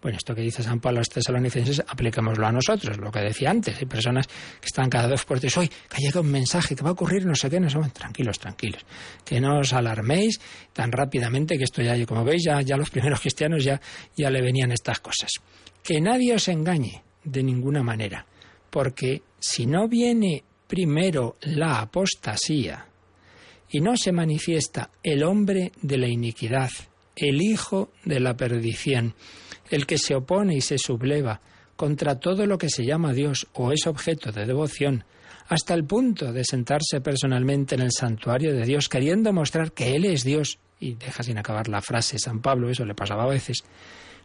Bueno, 0.05 0.19
esto 0.19 0.35
que 0.35 0.43
dice 0.43 0.61
San 0.61 0.79
Pablo 0.79 0.99
a 0.99 1.01
los 1.01 1.09
tesalonicenses, 1.09 1.83
apliquémoslo 1.87 2.45
a 2.45 2.51
nosotros, 2.51 2.95
lo 2.99 3.09
que 3.11 3.21
decía 3.21 3.49
antes. 3.49 3.75
Hay 3.79 3.87
personas 3.87 4.27
que 4.27 4.67
están 4.67 4.87
cada 4.87 5.07
dos 5.07 5.25
por 5.25 5.39
tres, 5.39 5.57
hoy 5.57 5.67
que 5.67 5.95
ha 5.95 5.97
llegado 5.97 6.21
un 6.21 6.29
mensaje, 6.29 6.75
que 6.75 6.83
va 6.83 6.89
a 6.89 6.93
ocurrir 6.93 7.25
no 7.25 7.33
sé 7.33 7.49
qué, 7.49 7.59
no 7.59 7.67
sé 7.71 7.79
Tranquilos, 7.91 8.37
tranquilos. 8.37 8.85
Que 9.25 9.41
no 9.41 9.57
os 9.57 9.73
alarméis 9.73 10.39
tan 10.73 10.91
rápidamente 10.91 11.57
que 11.57 11.63
esto 11.63 11.81
ya, 11.81 11.95
como 12.05 12.23
veis, 12.23 12.43
ya, 12.45 12.61
ya 12.61 12.77
los 12.77 12.91
primeros 12.91 13.19
cristianos 13.19 13.63
ya, 13.63 13.81
ya 14.15 14.29
le 14.29 14.43
venían 14.43 14.71
estas 14.71 14.99
cosas 14.99 15.31
que 15.81 15.99
nadie 15.99 16.35
os 16.35 16.49
engañe 16.49 17.03
de 17.23 17.41
ninguna 17.41 17.81
manera, 17.81 18.27
porque 18.69 19.23
si 19.39 19.65
no 19.65 19.87
viene 19.87 20.43
primero 20.67 21.37
la 21.41 21.81
apostasía 21.81 22.87
y 23.71 23.81
no 23.81 23.97
se 23.97 24.11
manifiesta 24.11 24.91
el 25.01 25.23
hombre 25.23 25.71
de 25.81 25.97
la 25.97 26.07
iniquidad, 26.07 26.69
el 27.15 27.41
hijo 27.41 27.91
de 28.03 28.19
la 28.19 28.35
perdición, 28.35 29.13
el 29.69 29.85
que 29.85 29.97
se 29.97 30.15
opone 30.15 30.55
y 30.55 30.61
se 30.61 30.77
subleva 30.77 31.41
contra 31.75 32.19
todo 32.19 32.45
lo 32.45 32.57
que 32.57 32.69
se 32.69 32.85
llama 32.85 33.13
Dios 33.13 33.47
o 33.53 33.71
es 33.71 33.85
objeto 33.87 34.31
de 34.31 34.45
devoción, 34.45 35.03
hasta 35.47 35.73
el 35.73 35.83
punto 35.85 36.31
de 36.31 36.43
sentarse 36.43 37.01
personalmente 37.01 37.75
en 37.75 37.81
el 37.81 37.91
santuario 37.91 38.53
de 38.53 38.65
Dios, 38.65 38.89
queriendo 38.89 39.33
mostrar 39.33 39.71
que 39.73 39.95
Él 39.95 40.05
es 40.05 40.23
Dios, 40.23 40.59
y 40.79 40.95
deja 40.95 41.23
sin 41.23 41.37
acabar 41.37 41.67
la 41.67 41.81
frase 41.81 42.17
San 42.17 42.41
Pablo, 42.41 42.69
eso 42.69 42.85
le 42.85 42.95
pasaba 42.95 43.23
a 43.23 43.29
veces, 43.29 43.63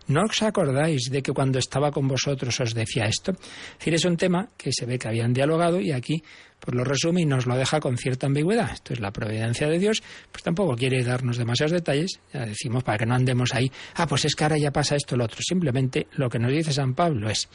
¿No 0.09 0.23
os 0.25 0.43
acordáis 0.43 1.11
de 1.11 1.23
que 1.23 1.33
cuando 1.33 1.59
estaba 1.59 1.91
con 1.91 2.09
vosotros 2.09 2.59
os 2.61 2.75
decía 2.75 3.05
esto? 3.05 3.33
Es 3.33 3.79
decir, 3.79 3.95
es 3.95 4.05
un 4.05 4.17
tema 4.17 4.49
que 4.57 4.71
se 4.73 4.87
ve 4.87 4.99
que 4.99 5.09
habían 5.09 5.33
dialogado 5.33 5.81
y 5.81 5.93
aquí 5.93 6.23
pues 6.59 6.77
lo 6.77 6.85
resume 6.85 7.23
y 7.23 7.27
nos 7.27 7.47
lo 7.47 7.57
deja 7.57 7.81
con 7.81 7.97
cierta 7.97 8.27
ambigüedad. 8.27 8.71
Esto 8.73 8.93
es 8.93 9.01
la 9.01 9.13
providencia 9.13 9.69
de 9.69 9.79
Dios, 9.79 10.03
pues 10.31 10.43
tampoco 10.43 10.77
quiere 10.77 11.03
darnos 11.03 11.39
demasiados 11.39 11.73
detalles, 11.73 12.21
ya 12.33 12.45
decimos 12.45 12.85
para 12.85 12.99
que 12.99 13.07
no 13.07 13.15
andemos 13.15 13.55
ahí, 13.55 13.71
ah, 13.95 14.07
pues 14.07 14.25
es 14.27 14.35
que 14.35 14.45
ahora 14.45 14.59
ya 14.59 14.71
pasa 14.71 14.97
esto, 14.97 15.17
lo 15.17 15.25
otro. 15.25 15.39
Simplemente 15.41 16.07
lo 16.13 16.29
que 16.29 16.39
nos 16.39 16.53
dice 16.53 16.73
San 16.73 16.95
Pablo 16.95 17.31
es 17.31 17.49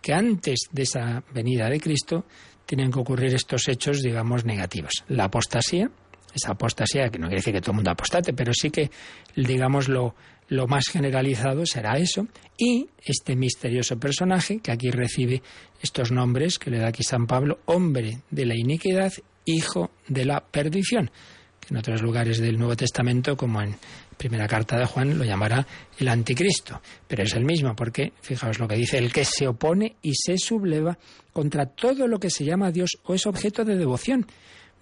que 0.00 0.12
antes 0.12 0.68
de 0.70 0.82
esa 0.82 1.22
venida 1.32 1.70
de 1.70 1.80
Cristo 1.80 2.26
tienen 2.66 2.90
que 2.90 2.98
ocurrir 2.98 3.34
estos 3.34 3.68
hechos, 3.68 4.02
digamos, 4.02 4.44
negativos. 4.44 5.04
La 5.08 5.24
apostasía, 5.24 5.90
esa 6.34 6.52
apostasía, 6.52 7.08
que 7.08 7.18
no 7.18 7.26
quiere 7.26 7.40
decir 7.40 7.54
que 7.54 7.60
todo 7.60 7.72
el 7.72 7.76
mundo 7.76 7.90
apostate, 7.90 8.32
pero 8.32 8.52
sí 8.52 8.70
que, 8.70 8.90
digamos, 9.36 9.88
lo, 9.88 10.14
lo 10.52 10.66
más 10.66 10.84
generalizado 10.90 11.64
será 11.64 11.96
eso. 11.96 12.26
Y 12.58 12.86
este 13.02 13.36
misterioso 13.36 13.98
personaje, 13.98 14.60
que 14.60 14.70
aquí 14.70 14.90
recibe 14.90 15.42
estos 15.80 16.12
nombres 16.12 16.58
que 16.58 16.70
le 16.70 16.78
da 16.78 16.88
aquí 16.88 17.02
San 17.02 17.26
Pablo, 17.26 17.60
hombre 17.64 18.18
de 18.30 18.44
la 18.44 18.54
iniquidad, 18.54 19.12
hijo 19.46 19.90
de 20.08 20.26
la 20.26 20.40
perdición, 20.40 21.10
que 21.58 21.68
en 21.70 21.78
otros 21.78 22.02
lugares 22.02 22.38
del 22.38 22.58
Nuevo 22.58 22.76
Testamento, 22.76 23.34
como 23.34 23.62
en 23.62 23.76
primera 24.18 24.46
carta 24.46 24.76
de 24.76 24.84
Juan, 24.84 25.18
lo 25.18 25.24
llamará 25.24 25.66
el 25.98 26.08
anticristo. 26.08 26.82
Pero 27.08 27.22
es 27.22 27.34
el 27.34 27.46
mismo, 27.46 27.74
porque 27.74 28.12
fijaos 28.20 28.58
lo 28.58 28.68
que 28.68 28.76
dice, 28.76 28.98
el 28.98 29.10
que 29.10 29.24
se 29.24 29.48
opone 29.48 29.96
y 30.02 30.12
se 30.14 30.36
subleva 30.36 30.98
contra 31.32 31.64
todo 31.64 32.06
lo 32.06 32.20
que 32.20 32.28
se 32.28 32.44
llama 32.44 32.70
Dios 32.70 32.90
o 33.04 33.14
es 33.14 33.26
objeto 33.26 33.64
de 33.64 33.76
devoción. 33.76 34.26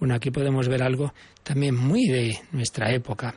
Bueno, 0.01 0.15
aquí 0.15 0.31
podemos 0.31 0.67
ver 0.67 0.83
algo 0.83 1.13
también 1.45 1.77
muy 1.77 2.09
de 2.09 2.41
nuestra 2.53 2.93
época. 2.93 3.37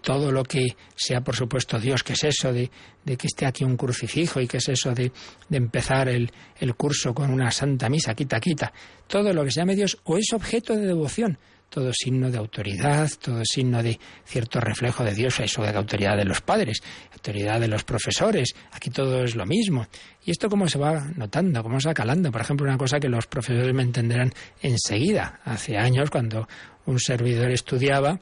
Todo 0.00 0.32
lo 0.32 0.42
que 0.42 0.64
sea, 0.94 1.20
por 1.20 1.36
supuesto, 1.36 1.78
Dios, 1.78 2.02
que 2.02 2.14
es 2.14 2.24
eso 2.24 2.52
de, 2.52 2.70
que 3.04 3.26
esté 3.26 3.46
aquí 3.46 3.64
un 3.64 3.76
crucifijo 3.76 4.40
y 4.40 4.46
que 4.46 4.58
es 4.58 4.68
eso 4.68 4.92
de, 4.92 5.12
empezar 5.50 6.08
el, 6.08 6.30
el, 6.58 6.74
curso 6.74 7.12
con 7.12 7.30
una 7.30 7.50
santa 7.50 7.88
misa, 7.88 8.14
quita, 8.14 8.40
quita. 8.40 8.72
Todo 9.06 9.32
lo 9.32 9.44
que 9.44 9.50
se 9.50 9.60
llame 9.60 9.76
Dios 9.76 9.98
o 10.04 10.16
es 10.18 10.32
objeto 10.32 10.74
de 10.74 10.86
devoción, 10.86 11.38
todo 11.68 11.92
signo 11.92 12.30
de 12.30 12.38
autoridad, 12.38 13.10
todo 13.20 13.42
signo 13.44 13.82
de 13.82 13.98
cierto 14.24 14.60
reflejo 14.60 15.04
de 15.04 15.14
Dios, 15.14 15.40
eso 15.40 15.62
de 15.62 15.72
la 15.72 15.78
autoridad 15.78 16.16
de 16.16 16.24
los 16.24 16.40
padres, 16.40 16.80
autoridad 17.12 17.60
de 17.60 17.68
los 17.68 17.84
profesores, 17.84 18.54
aquí 18.72 18.90
todo 18.90 19.24
es 19.24 19.34
lo 19.34 19.44
mismo. 19.46 19.86
Y 20.24 20.30
esto 20.30 20.48
cómo 20.48 20.68
se 20.68 20.78
va 20.78 21.06
notando, 21.16 21.62
cómo 21.62 21.80
se 21.80 21.88
va 21.88 21.94
calando. 21.94 22.30
Por 22.30 22.40
ejemplo, 22.40 22.66
una 22.66 22.78
cosa 22.78 22.98
que 22.98 23.08
los 23.08 23.26
profesores 23.26 23.74
me 23.74 23.82
entenderán 23.82 24.32
enseguida. 24.62 25.40
Hace 25.44 25.76
años, 25.76 26.10
cuando 26.10 26.48
un 26.86 26.98
servidor 26.98 27.50
estudiaba, 27.50 28.20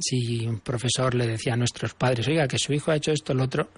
si 0.00 0.46
un 0.46 0.60
profesor 0.60 1.14
le 1.14 1.26
decía 1.26 1.54
a 1.54 1.56
nuestros 1.56 1.94
padres, 1.94 2.26
oiga, 2.28 2.48
que 2.48 2.58
su 2.58 2.72
hijo 2.72 2.90
ha 2.90 2.96
hecho 2.96 3.12
esto, 3.12 3.34
lo 3.34 3.44
otro, 3.44 3.70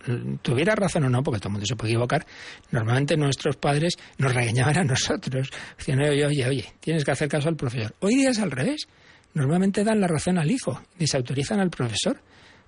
tuviera 0.43 0.75
razón 0.75 1.05
o 1.05 1.11
no, 1.11 1.23
porque 1.23 1.39
todo 1.39 1.49
el 1.49 1.53
mundo 1.53 1.67
se 1.67 1.77
puede 1.77 1.93
equivocar, 1.93 2.27
normalmente 2.71 3.17
nuestros 3.17 3.57
padres 3.57 3.95
nos 4.19 4.35
regañaban 4.35 4.79
a 4.79 4.85
nosotros. 4.85 5.51
Decían, 5.79 6.01
oye, 6.01 6.27
oye, 6.27 6.47
oye, 6.47 6.75
tienes 6.81 7.05
que 7.05 7.11
hacer 7.11 7.29
caso 7.29 7.49
al 7.49 7.57
profesor. 7.57 7.95
Hoy 8.01 8.15
día 8.17 8.31
es 8.31 8.39
al 8.39 8.51
revés. 8.51 8.87
Normalmente 9.35 9.85
dan 9.85 10.01
la 10.01 10.09
razón 10.09 10.39
al 10.39 10.51
hijo, 10.51 10.81
desautorizan 10.99 11.61
al 11.61 11.69
profesor. 11.69 12.19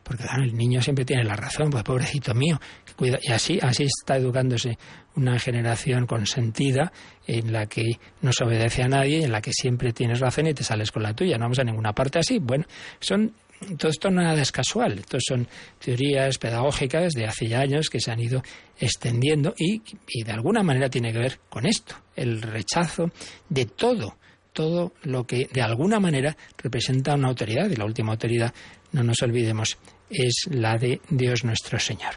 Porque 0.02 0.24
claro, 0.24 0.42
el 0.42 0.54
niño 0.56 0.80
siempre 0.80 1.04
tiene 1.04 1.24
la 1.24 1.36
razón, 1.36 1.70
pues 1.70 1.84
pobrecito 1.84 2.34
mío. 2.34 2.60
Cuida. 2.96 3.18
Y 3.22 3.32
así, 3.32 3.58
así 3.60 3.84
está 3.84 4.16
educándose 4.16 4.78
una 5.16 5.38
generación 5.38 6.06
consentida 6.06 6.92
en 7.26 7.52
la 7.52 7.66
que 7.66 7.84
no 8.22 8.32
se 8.32 8.44
obedece 8.44 8.82
a 8.82 8.88
nadie, 8.88 9.24
en 9.24 9.32
la 9.32 9.40
que 9.40 9.52
siempre 9.52 9.92
tienes 9.92 10.20
razón 10.20 10.46
y 10.46 10.54
te 10.54 10.64
sales 10.64 10.90
con 10.90 11.02
la 11.02 11.14
tuya. 11.14 11.36
No 11.36 11.44
vamos 11.44 11.58
a 11.58 11.64
ninguna 11.64 11.92
parte 11.92 12.18
así. 12.20 12.38
Bueno, 12.38 12.64
son 13.00 13.32
todo 13.76 13.90
esto 13.90 14.10
nada 14.10 14.40
es 14.40 14.52
casual. 14.52 14.98
Estas 14.98 15.22
son 15.26 15.46
teorías 15.78 16.38
pedagógicas 16.38 17.12
de 17.12 17.26
hace 17.26 17.48
ya 17.48 17.60
años 17.60 17.90
que 17.90 18.00
se 18.00 18.10
han 18.10 18.20
ido 18.20 18.42
extendiendo 18.78 19.54
y, 19.56 19.82
y, 20.08 20.22
de 20.22 20.32
alguna 20.32 20.62
manera 20.62 20.88
tiene 20.88 21.12
que 21.12 21.18
ver 21.18 21.40
con 21.48 21.66
esto, 21.66 21.96
el 22.14 22.40
rechazo 22.40 23.10
de 23.48 23.66
todo, 23.66 24.16
todo 24.52 24.92
lo 25.02 25.24
que 25.26 25.48
de 25.52 25.62
alguna 25.62 25.98
manera 26.00 26.36
representa 26.56 27.14
una 27.14 27.28
autoridad. 27.28 27.68
Y 27.68 27.76
la 27.76 27.84
última 27.84 28.12
autoridad, 28.12 28.52
no 28.92 29.02
nos 29.02 29.22
olvidemos, 29.22 29.78
es 30.10 30.46
la 30.50 30.76
de 30.78 31.00
Dios 31.10 31.44
nuestro 31.44 31.78
Señor. 31.78 32.14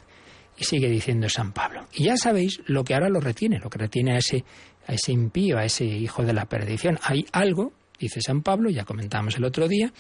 Y 0.58 0.64
sigue 0.64 0.90
diciendo 0.90 1.28
San 1.30 1.54
Pablo. 1.54 1.88
Y 1.94 2.06
ya 2.06 2.18
sabéis 2.18 2.62
lo 2.68 2.84
que 2.84 2.94
ahora 2.94 3.10
lo 3.10 3.20
retiene, 3.20 3.60
lo 3.60 3.70
que 3.70 3.80
retiene 3.80 4.14
a 4.14 4.18
ese, 4.18 4.44
a 4.88 4.94
ese 4.94 5.12
impío, 5.12 5.58
a 5.58 5.66
ese 5.66 5.86
hijo 5.86 6.24
de 6.24 6.34
la 6.34 6.46
perdición. 6.46 7.00
Hay 7.04 7.26
algo, 7.32 7.74
dice 8.00 8.22
San 8.22 8.42
Pablo, 8.42 8.70
ya 8.70 8.86
comentamos 8.86 9.36
el 9.38 9.44
otro 9.44 9.68
día, 9.68 9.92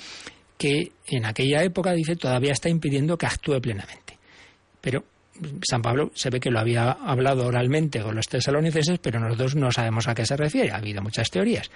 que 0.58 0.92
en 1.08 1.26
aquella 1.26 1.64
época, 1.64 1.94
dice, 1.94 2.16
todavía 2.16 2.52
está 2.52 2.70
impidiendo 2.70 3.18
que 3.18 3.26
actúe 3.26 3.60
plenamente. 3.60 4.20
Pero 4.80 5.04
San 5.68 5.82
Pablo 5.82 6.12
se 6.14 6.30
ve 6.30 6.40
que 6.40 6.52
lo 6.52 6.60
había 6.60 6.92
hablado 6.92 7.48
oralmente 7.48 8.02
con 8.02 8.16
los 8.16 8.28
tesalonicenses, 8.28 9.00
pero 9.00 9.20
nosotros 9.20 9.56
no 9.56 9.72
sabemos 9.72 10.08
a 10.08 10.14
qué 10.14 10.26
se 10.26 10.38
refiere. 10.38 10.72
Ha 10.72 10.78
habido 10.78 11.02
muchas 11.02 11.32
teorías. 11.32 11.72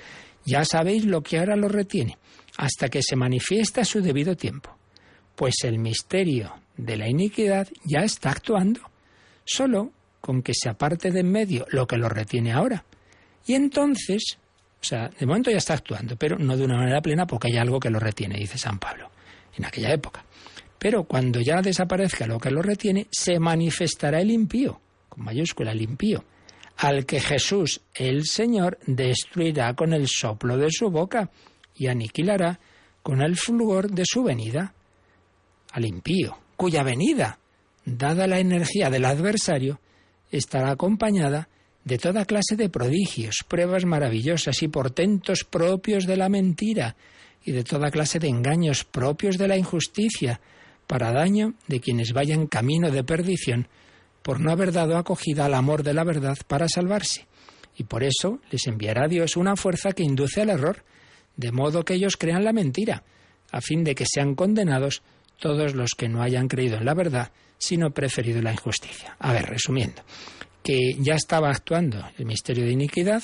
Ya 0.46 0.64
sabéis 0.64 1.06
lo 1.06 1.22
que 1.22 1.40
ahora 1.40 1.56
lo 1.56 1.68
retiene, 1.68 2.18
hasta 2.58 2.90
que 2.90 3.02
se 3.02 3.16
manifiesta 3.16 3.84
su 3.84 4.02
debido 4.02 4.36
tiempo. 4.36 4.78
Pues 5.36 5.56
el 5.64 5.80
misterio 5.80 6.54
de 6.78 6.98
la 6.98 7.08
iniquidad 7.08 7.68
ya 7.84 8.02
está 8.02 8.32
actuando, 8.32 8.82
solo 9.44 9.92
con 10.22 10.42
que 10.42 10.54
se 10.54 10.70
aparte 10.70 11.12
de 11.12 11.20
en 11.22 11.32
medio 11.32 11.66
lo 11.70 11.88
que 11.88 11.98
lo 11.98 12.10
retiene 12.10 12.52
ahora. 12.52 12.84
Y 13.46 13.54
entonces, 13.54 14.38
o 14.82 14.84
sea, 14.84 15.10
de 15.10 15.26
momento 15.26 15.52
ya 15.52 15.58
está 15.58 15.74
actuando, 15.74 16.16
pero 16.16 16.38
no 16.38 16.58
de 16.58 16.66
una 16.66 16.78
manera 16.78 17.02
plena 17.02 17.28
porque 17.28 17.48
hay 17.48 17.58
algo 17.58 17.80
que 17.80 17.90
lo 17.90 18.00
retiene, 18.00 18.38
dice 18.38 18.58
San 18.58 18.80
Pablo, 18.80 19.10
en 19.58 19.66
aquella 19.66 19.92
época. 19.92 20.26
Pero 20.78 21.06
cuando 21.06 21.42
ya 21.42 21.62
desaparezca 21.62 22.28
lo 22.28 22.40
que 22.40 22.52
lo 22.52 22.62
retiene, 22.62 23.08
se 23.12 23.40
manifestará 23.40 24.22
el 24.22 24.30
impío, 24.30 24.80
con 25.10 25.24
mayúscula 25.24 25.72
el 25.72 25.82
impío, 25.82 26.24
al 26.78 27.08
que 27.08 27.20
Jesús, 27.20 27.82
el 27.96 28.26
Señor, 28.26 28.78
destruirá 28.86 29.74
con 29.74 29.94
el 29.94 30.08
soplo 30.08 30.58
de 30.58 30.70
su 30.70 30.92
boca 30.92 31.32
y 31.76 31.88
aniquilará 31.88 32.60
con 33.02 33.24
el 33.24 33.36
fulgor 33.36 33.90
de 33.90 34.04
su 34.06 34.24
venida. 34.24 34.75
Al 35.76 35.86
impío, 35.86 36.38
cuya 36.56 36.84
venida, 36.84 37.38
dada 37.84 38.28
la 38.28 38.40
energía 38.40 38.90
del 38.90 39.04
adversario, 39.04 39.82
estará 40.32 40.72
acompañada 40.72 41.50
de 41.84 41.98
toda 41.98 42.24
clase 42.24 42.56
de 42.56 42.70
prodigios, 42.70 43.44
pruebas 43.46 43.84
maravillosas 43.84 44.64
y 44.64 44.70
portentos 44.70 45.44
propios 45.44 46.06
de 46.06 46.16
la 46.16 46.30
mentira, 46.30 46.96
y 47.44 47.52
de 47.52 47.66
toda 47.66 47.92
clase 47.92 48.20
de 48.20 48.30
engaños 48.30 48.86
propios 48.86 49.38
de 49.38 49.50
la 49.50 49.58
injusticia, 49.58 50.40
para 50.88 51.12
daño 51.12 51.56
de 51.68 51.82
quienes 51.82 52.14
vayan 52.14 52.48
camino 52.48 52.90
de 52.90 53.04
perdición, 53.04 53.68
por 54.24 54.40
no 54.40 54.54
haber 54.54 54.72
dado 54.72 54.96
acogida 54.96 55.44
al 55.44 55.56
amor 55.56 55.84
de 55.84 55.94
la 55.94 56.06
verdad 56.06 56.38
para 56.48 56.70
salvarse. 56.70 57.28
Y 57.76 57.84
por 57.84 58.06
eso 58.06 58.40
les 58.50 58.66
enviará 58.68 59.10
Dios 59.10 59.36
una 59.36 59.58
fuerza 59.58 59.92
que 59.92 60.04
induce 60.04 60.42
al 60.42 60.52
error, 60.52 60.86
de 61.36 61.52
modo 61.52 61.84
que 61.84 61.96
ellos 61.96 62.16
crean 62.16 62.46
la 62.46 62.54
mentira, 62.54 63.04
a 63.52 63.60
fin 63.60 63.84
de 63.84 63.94
que 63.94 64.06
sean 64.06 64.36
condenados 64.36 65.04
todos 65.40 65.76
los 65.76 65.92
que 65.98 66.10
no 66.10 66.22
hayan 66.22 66.48
creído 66.48 66.78
en 66.78 66.86
la 66.86 66.94
verdad, 66.94 67.32
sino 67.58 67.92
preferido 67.92 68.42
la 68.42 68.52
injusticia. 68.52 69.16
A 69.20 69.34
ver, 69.34 69.46
resumiendo, 69.46 70.04
que 70.64 70.96
ya 71.00 71.16
estaba 71.16 71.50
actuando 71.50 72.04
el 72.18 72.26
misterio 72.26 72.66
de 72.66 72.72
iniquidad, 72.72 73.24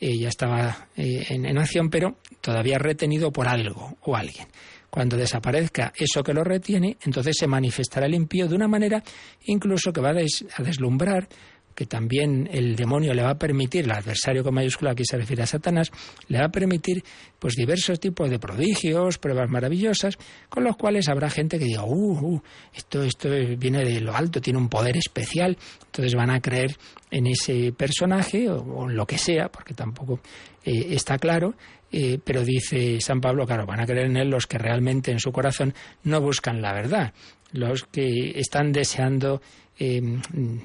eh, 0.00 0.18
ya 0.18 0.28
estaba 0.28 0.88
eh, 0.96 1.26
en 1.28 1.58
acción, 1.58 1.88
pero 1.88 2.16
todavía 2.40 2.78
retenido 2.78 3.32
por 3.32 3.48
algo 3.48 3.96
o 4.02 4.16
alguien. 4.16 4.48
Cuando 4.94 5.16
desaparezca 5.16 5.92
eso 5.96 6.22
que 6.22 6.32
lo 6.32 6.44
retiene, 6.44 6.98
entonces 7.02 7.34
se 7.36 7.48
manifestará 7.48 8.06
el 8.06 8.14
impío 8.14 8.46
de 8.46 8.54
una 8.54 8.68
manera 8.68 9.02
incluso 9.42 9.92
que 9.92 10.00
va 10.00 10.10
a, 10.10 10.62
deslumbrar 10.62 11.28
que 11.74 11.86
también 11.86 12.48
el 12.52 12.76
demonio 12.76 13.12
le 13.14 13.22
va 13.22 13.30
a 13.30 13.38
permitir, 13.38 13.84
el 13.84 13.92
adversario 13.92 14.42
con 14.44 14.54
mayúscula 14.54 14.92
aquí 14.92 15.04
se 15.04 15.16
refiere 15.16 15.42
a 15.42 15.46
Satanás, 15.46 15.90
le 16.28 16.38
va 16.38 16.46
a 16.46 16.50
permitir 16.50 17.02
pues 17.38 17.54
diversos 17.54 18.00
tipos 18.00 18.30
de 18.30 18.38
prodigios, 18.38 19.18
pruebas 19.18 19.50
maravillosas, 19.50 20.16
con 20.48 20.64
los 20.64 20.76
cuales 20.76 21.08
habrá 21.08 21.28
gente 21.30 21.58
que 21.58 21.64
diga, 21.64 21.84
uh, 21.84 22.34
uh 22.34 22.42
esto, 22.72 23.02
esto 23.02 23.28
viene 23.58 23.84
de 23.84 24.00
lo 24.00 24.14
alto, 24.14 24.40
tiene 24.40 24.58
un 24.58 24.68
poder 24.68 24.96
especial, 24.96 25.56
entonces 25.86 26.14
van 26.14 26.30
a 26.30 26.40
creer 26.40 26.76
en 27.10 27.26
ese 27.26 27.72
personaje 27.72 28.48
o, 28.48 28.88
en 28.88 28.96
lo 28.96 29.06
que 29.06 29.18
sea, 29.18 29.48
porque 29.48 29.74
tampoco 29.74 30.20
eh, 30.64 30.88
está 30.90 31.18
claro, 31.18 31.54
eh, 31.92 32.18
pero 32.24 32.44
dice 32.44 33.00
San 33.00 33.20
Pablo, 33.20 33.46
claro, 33.46 33.66
van 33.66 33.80
a 33.80 33.86
creer 33.86 34.06
en 34.06 34.16
él 34.16 34.28
los 34.28 34.46
que 34.46 34.58
realmente 34.58 35.12
en 35.12 35.20
su 35.20 35.30
corazón 35.30 35.74
no 36.02 36.20
buscan 36.20 36.60
la 36.60 36.72
verdad, 36.72 37.12
los 37.52 37.84
que 37.84 38.32
están 38.38 38.72
deseando, 38.72 39.40
eh, 39.78 40.00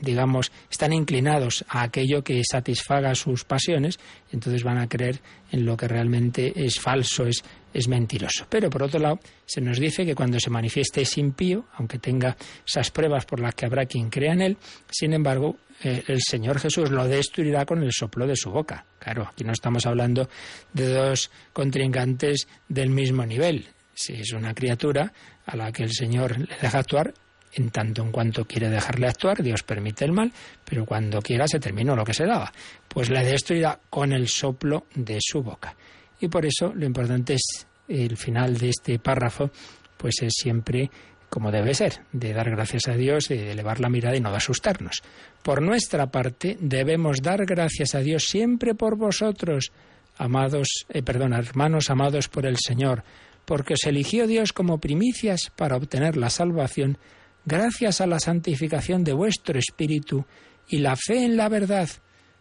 digamos, 0.01 0.51
están 0.69 0.93
inclinados 0.93 1.65
a 1.67 1.83
aquello 1.83 2.23
que 2.23 2.41
satisfaga 2.49 3.15
sus 3.15 3.43
pasiones, 3.43 3.99
entonces 4.31 4.63
van 4.63 4.77
a 4.77 4.87
creer 4.87 5.19
en 5.51 5.65
lo 5.65 5.75
que 5.75 5.87
realmente 5.87 6.53
es 6.55 6.79
falso, 6.79 7.25
es, 7.25 7.43
es 7.73 7.87
mentiroso. 7.87 8.45
Pero 8.49 8.69
por 8.69 8.83
otro 8.83 8.99
lado, 8.99 9.19
se 9.45 9.61
nos 9.61 9.79
dice 9.79 10.05
que 10.05 10.15
cuando 10.15 10.39
se 10.39 10.49
manifieste 10.49 11.01
ese 11.01 11.19
impío, 11.19 11.65
aunque 11.73 11.97
tenga 11.97 12.37
esas 12.67 12.91
pruebas 12.91 13.25
por 13.25 13.39
las 13.39 13.55
que 13.55 13.65
habrá 13.65 13.85
quien 13.85 14.09
crea 14.09 14.33
en 14.33 14.41
él, 14.41 14.57
sin 14.89 15.13
embargo, 15.13 15.57
eh, 15.83 16.03
el 16.07 16.19
Señor 16.21 16.59
Jesús 16.59 16.91
lo 16.91 17.07
destruirá 17.07 17.65
con 17.65 17.81
el 17.81 17.91
soplo 17.91 18.27
de 18.27 18.35
su 18.35 18.51
boca. 18.51 18.85
Claro, 18.99 19.27
aquí 19.31 19.43
no 19.43 19.53
estamos 19.53 19.85
hablando 19.85 20.29
de 20.73 20.93
dos 20.93 21.31
contrincantes 21.53 22.47
del 22.67 22.89
mismo 22.89 23.25
nivel. 23.25 23.67
Si 23.93 24.13
es 24.13 24.33
una 24.33 24.53
criatura 24.53 25.11
a 25.45 25.55
la 25.55 25.71
que 25.71 25.83
el 25.83 25.91
Señor 25.91 26.37
le 26.37 26.55
deja 26.61 26.79
actuar, 26.79 27.13
en 27.53 27.69
tanto 27.69 28.03
en 28.03 28.11
cuanto 28.11 28.45
quiere 28.45 28.69
dejarle 28.69 29.07
actuar, 29.07 29.41
Dios 29.41 29.63
permite 29.63 30.05
el 30.05 30.11
mal, 30.11 30.31
pero 30.63 30.85
cuando 30.85 31.21
quiera 31.21 31.47
se 31.47 31.59
terminó 31.59 31.95
lo 31.95 32.03
que 32.03 32.13
se 32.13 32.25
daba. 32.25 32.51
Pues 32.87 33.09
le 33.09 33.23
destruirá 33.23 33.79
con 33.89 34.13
el 34.13 34.27
soplo 34.27 34.85
de 34.95 35.17
su 35.19 35.41
boca. 35.41 35.75
Y 36.19 36.27
por 36.27 36.45
eso 36.45 36.73
lo 36.73 36.85
importante 36.85 37.35
es 37.35 37.67
el 37.87 38.17
final 38.17 38.57
de 38.57 38.69
este 38.69 38.99
párrafo, 38.99 39.49
pues 39.97 40.15
es 40.21 40.33
siempre 40.35 40.89
como 41.29 41.51
debe 41.51 41.73
ser, 41.73 42.01
de 42.11 42.33
dar 42.33 42.49
gracias 42.49 42.87
a 42.87 42.95
Dios, 42.95 43.27
de 43.27 43.51
elevar 43.51 43.79
la 43.79 43.89
mirada 43.89 44.15
y 44.15 44.19
no 44.19 44.31
de 44.31 44.37
asustarnos. 44.37 45.03
Por 45.43 45.61
nuestra 45.61 46.07
parte, 46.07 46.57
debemos 46.59 47.21
dar 47.21 47.45
gracias 47.45 47.95
a 47.95 47.99
Dios 47.99 48.25
siempre 48.27 48.73
por 48.73 48.97
vosotros, 48.97 49.71
amados, 50.17 50.85
eh, 50.89 51.03
perdón, 51.03 51.33
hermanos 51.33 51.89
amados 51.89 52.27
por 52.27 52.45
el 52.45 52.57
Señor, 52.57 53.03
porque 53.45 53.75
os 53.75 53.83
eligió 53.85 54.27
Dios 54.27 54.53
como 54.53 54.79
primicias 54.79 55.51
para 55.55 55.77
obtener 55.77 56.17
la 56.17 56.29
salvación, 56.29 56.97
gracias 57.45 58.01
a 58.01 58.07
la 58.07 58.19
santificación 58.19 59.03
de 59.03 59.13
vuestro 59.13 59.57
espíritu 59.57 60.25
y 60.67 60.79
la 60.79 60.95
fe 60.95 61.25
en 61.25 61.37
la 61.37 61.49
verdad, 61.49 61.89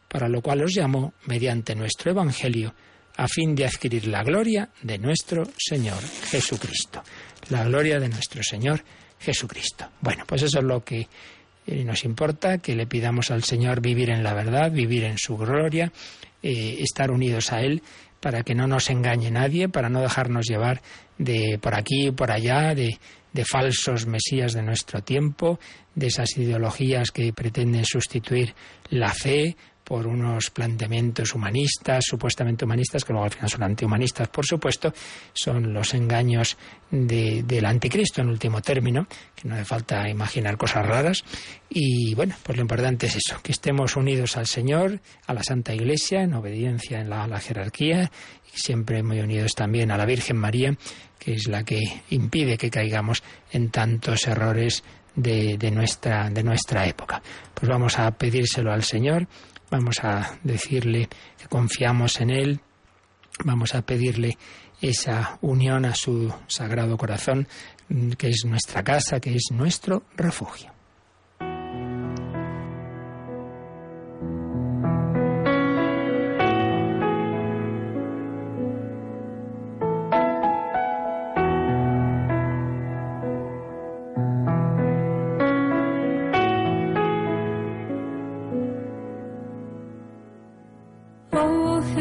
para 0.09 0.29
lo 0.29 0.43
cual 0.43 0.63
os 0.63 0.75
llamó 0.75 1.15
mediante 1.27 1.75
nuestro 1.75 2.11
Evangelio, 2.11 2.75
a 3.17 3.27
fin 3.27 3.55
de 3.55 3.67
adquirir 3.67 4.07
la 4.07 4.23
gloria 4.23 4.71
de 4.83 4.99
nuestro 4.99 5.45
Señor 5.59 6.01
Jesucristo 6.31 7.03
la 7.51 7.65
gloria 7.65 7.99
de 7.99 8.09
nuestro 8.09 8.43
Señor 8.43 8.83
Jesucristo. 9.19 9.87
Bueno, 10.01 10.25
pues 10.27 10.43
eso 10.43 10.59
es 10.59 10.65
lo 10.65 10.85
que 10.85 11.09
eh, 11.67 11.85
nos 11.85 12.05
importa, 12.05 12.59
que 12.59 12.75
le 12.75 12.87
pidamos 12.87 13.31
al 13.31 13.45
Señor 13.45 13.81
vivir 13.81 14.11
en 14.11 14.23
la 14.23 14.35
verdad, 14.35 14.71
vivir 14.71 15.05
en 15.05 15.19
su 15.19 15.37
gloria, 15.37 15.93
eh, 16.43 16.77
estar 16.81 17.11
unidos 17.11 17.53
a 17.53 17.61
Él 17.61 17.83
para 18.21 18.43
que 18.43 18.55
no 18.55 18.67
nos 18.67 18.91
engañe 18.91 19.31
nadie, 19.31 19.69
para 19.69 19.89
no 19.89 20.01
dejarnos 20.01 20.47
llevar 20.47 20.83
de 21.19 21.59
por 21.61 21.75
aquí 21.75 22.11
por 22.11 22.31
allá, 22.31 22.75
de, 22.75 22.99
de 23.39 23.45
falsos 23.45 24.05
mesías 24.07 24.53
de 24.53 24.63
nuestro 24.63 25.01
tiempo, 25.01 25.61
de 25.95 26.09
esas 26.09 26.37
ideologías 26.39 27.13
que 27.13 27.33
pretenden 27.33 27.85
sustituir 27.85 28.53
la 28.91 29.15
fe 29.15 29.57
por 29.85 30.09
unos 30.09 30.51
planteamientos 30.51 31.35
humanistas, 31.37 32.05
supuestamente 32.05 32.65
humanistas, 32.65 33.05
que 33.05 33.13
luego 33.13 33.27
al 33.27 33.31
final 33.31 33.49
son 33.49 33.63
antihumanistas, 33.63 34.29
por 34.29 34.45
supuesto, 34.45 34.93
son 35.33 35.73
los 35.73 35.95
engaños 35.95 36.59
del 36.91 37.65
anticristo 37.65 38.21
en 38.21 38.29
último 38.29 38.61
término, 38.61 39.07
que 39.35 39.49
no 39.49 39.55
hace 39.55 39.65
falta 39.65 40.09
imaginar 40.09 40.59
cosas 40.59 40.85
raras. 40.85 41.25
Y 41.71 42.15
bueno, 42.17 42.35
pues 42.43 42.59
lo 42.59 42.63
importante 42.63 43.07
es 43.07 43.17
eso, 43.17 43.41
que 43.41 43.53
estemos 43.53 43.97
unidos 43.97 44.37
al 44.37 44.47
Señor, 44.47 45.01
a 45.27 45.33
la 45.33 45.45
Santa 45.45 45.73
Iglesia, 45.73 46.23
en 46.23 46.35
obediencia 46.35 47.01
en 47.01 47.09
la, 47.09 47.27
la 47.27 47.41
jerarquía, 47.41 48.11
siempre 48.53 49.03
muy 49.03 49.21
unidos 49.21 49.55
también 49.55 49.91
a 49.91 49.97
la 49.97 50.07
Virgen 50.07 50.37
María, 50.37 50.77
que 51.19 51.35
es 51.35 51.49
la 51.49 51.65
que 51.65 51.81
impide 52.11 52.57
que 52.57 52.71
caigamos 52.71 53.23
en 53.53 53.71
tantos 53.71 54.27
errores 54.27 54.85
de, 55.15 55.59
de, 55.59 55.71
nuestra, 55.71 56.31
de 56.31 56.43
nuestra 56.43 56.87
época. 56.87 57.23
Pues 57.55 57.69
vamos 57.69 57.99
a 57.99 58.11
pedírselo 58.13 58.73
al 58.73 58.85
Señor 58.85 59.27
Vamos 59.71 60.03
a 60.03 60.39
decirle 60.43 61.09
que 61.37 61.47
confiamos 61.47 62.21
en 62.21 62.31
Él, 62.31 62.61
vamos 63.45 63.75
a 63.75 63.83
pedirle 63.83 64.39
esa 64.81 65.39
unión 65.43 65.85
a 65.85 65.95
su 65.95 66.33
sagrado 66.47 66.97
corazón, 66.97 67.47
que 68.17 68.29
es 68.29 68.45
nuestra 68.47 68.83
casa, 68.83 69.21
que 69.21 69.35
es 69.35 69.49
nuestro 69.51 70.05
refugio. 70.17 70.78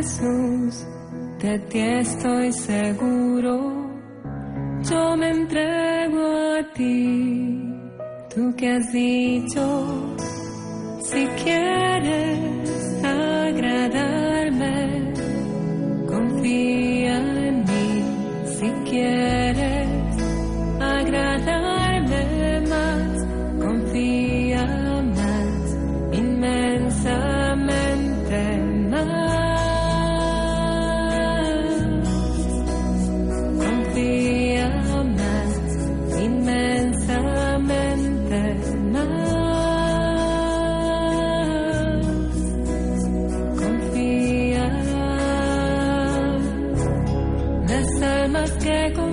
Jesús, 0.00 0.86
de 1.42 1.58
ti 1.68 1.78
estoy 1.78 2.50
seguro, 2.54 3.52
yo 4.82 5.16
me 5.18 5.28
entrego 5.28 6.24
a 6.58 6.72
ti, 6.72 7.70
tú 8.34 8.54
que 8.56 8.66
has 8.70 8.90
dicho, 8.92 10.16
si 11.04 11.26
quieres 11.44 12.38
agradarme, 13.04 14.72
confía 16.08 17.16
en 17.48 17.56
mí, 17.70 18.02
si 18.56 18.70
quieres 18.88 19.49
que 48.60 48.92
confían 48.94 49.09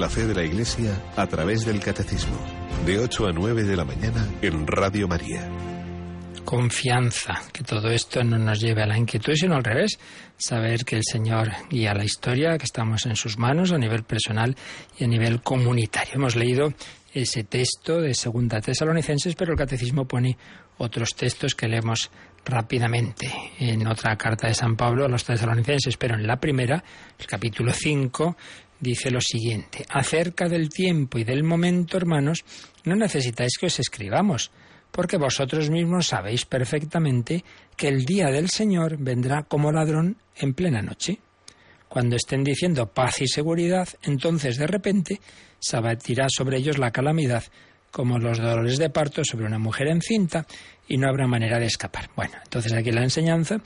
la 0.00 0.08
fe 0.08 0.26
de 0.26 0.34
la 0.34 0.42
Iglesia 0.42 0.98
a 1.14 1.26
través 1.26 1.66
del 1.66 1.78
Catecismo, 1.78 2.38
de 2.86 2.98
8 2.98 3.26
a 3.26 3.32
9 3.32 3.64
de 3.64 3.76
la 3.76 3.84
mañana 3.84 4.26
en 4.40 4.66
Radio 4.66 5.06
María. 5.06 5.46
Confianza, 6.42 7.34
que 7.52 7.62
todo 7.62 7.90
esto 7.90 8.24
no 8.24 8.38
nos 8.38 8.60
lleve 8.60 8.82
a 8.82 8.86
la 8.86 8.96
inquietud, 8.96 9.34
sino 9.34 9.56
al 9.56 9.62
revés, 9.62 9.98
saber 10.38 10.86
que 10.86 10.96
el 10.96 11.04
Señor 11.04 11.50
guía 11.68 11.92
la 11.92 12.04
historia, 12.04 12.56
que 12.56 12.64
estamos 12.64 13.04
en 13.04 13.14
sus 13.14 13.36
manos 13.36 13.72
a 13.72 13.78
nivel 13.78 14.04
personal 14.04 14.56
y 14.98 15.04
a 15.04 15.06
nivel 15.06 15.42
comunitario. 15.42 16.14
Hemos 16.14 16.34
leído 16.34 16.72
ese 17.12 17.44
texto 17.44 18.00
de 18.00 18.14
Segunda 18.14 18.62
Tesalonicenses, 18.62 19.34
pero 19.34 19.52
el 19.52 19.58
Catecismo 19.58 20.08
pone 20.08 20.38
otros 20.78 21.10
textos 21.14 21.54
que 21.54 21.68
leemos 21.68 22.10
rápidamente 22.42 23.30
en 23.58 23.86
otra 23.86 24.16
carta 24.16 24.48
de 24.48 24.54
San 24.54 24.76
Pablo 24.76 25.04
a 25.04 25.08
los 25.08 25.24
tesalonicenses, 25.24 25.98
pero 25.98 26.14
en 26.14 26.26
la 26.26 26.40
primera, 26.40 26.82
el 27.18 27.26
capítulo 27.26 27.72
5, 27.74 28.34
dice 28.80 29.10
lo 29.10 29.20
siguiente, 29.20 29.84
acerca 29.88 30.48
del 30.48 30.68
tiempo 30.70 31.18
y 31.18 31.24
del 31.24 31.44
momento, 31.44 31.96
hermanos, 31.96 32.44
no 32.84 32.96
necesitáis 32.96 33.58
que 33.58 33.66
os 33.66 33.78
escribamos, 33.78 34.50
porque 34.90 35.18
vosotros 35.18 35.70
mismos 35.70 36.08
sabéis 36.08 36.44
perfectamente 36.44 37.44
que 37.76 37.88
el 37.88 38.04
día 38.04 38.26
del 38.28 38.50
Señor 38.50 38.96
vendrá 38.98 39.44
como 39.44 39.70
ladrón 39.70 40.16
en 40.36 40.54
plena 40.54 40.82
noche. 40.82 41.18
Cuando 41.88 42.16
estén 42.16 42.44
diciendo 42.44 42.86
paz 42.86 43.20
y 43.20 43.26
seguridad, 43.26 43.88
entonces 44.02 44.56
de 44.56 44.66
repente 44.66 45.20
se 45.58 45.76
abatirá 45.76 46.26
sobre 46.28 46.58
ellos 46.58 46.78
la 46.78 46.92
calamidad, 46.92 47.44
como 47.90 48.18
los 48.18 48.38
dolores 48.38 48.78
de 48.78 48.90
parto 48.90 49.24
sobre 49.24 49.46
una 49.46 49.58
mujer 49.58 49.88
encinta, 49.88 50.46
y 50.86 50.96
no 50.96 51.08
habrá 51.08 51.26
manera 51.26 51.58
de 51.58 51.66
escapar. 51.66 52.10
Bueno, 52.16 52.34
entonces 52.42 52.72
aquí 52.72 52.90
la 52.90 53.02
enseñanza, 53.02 53.60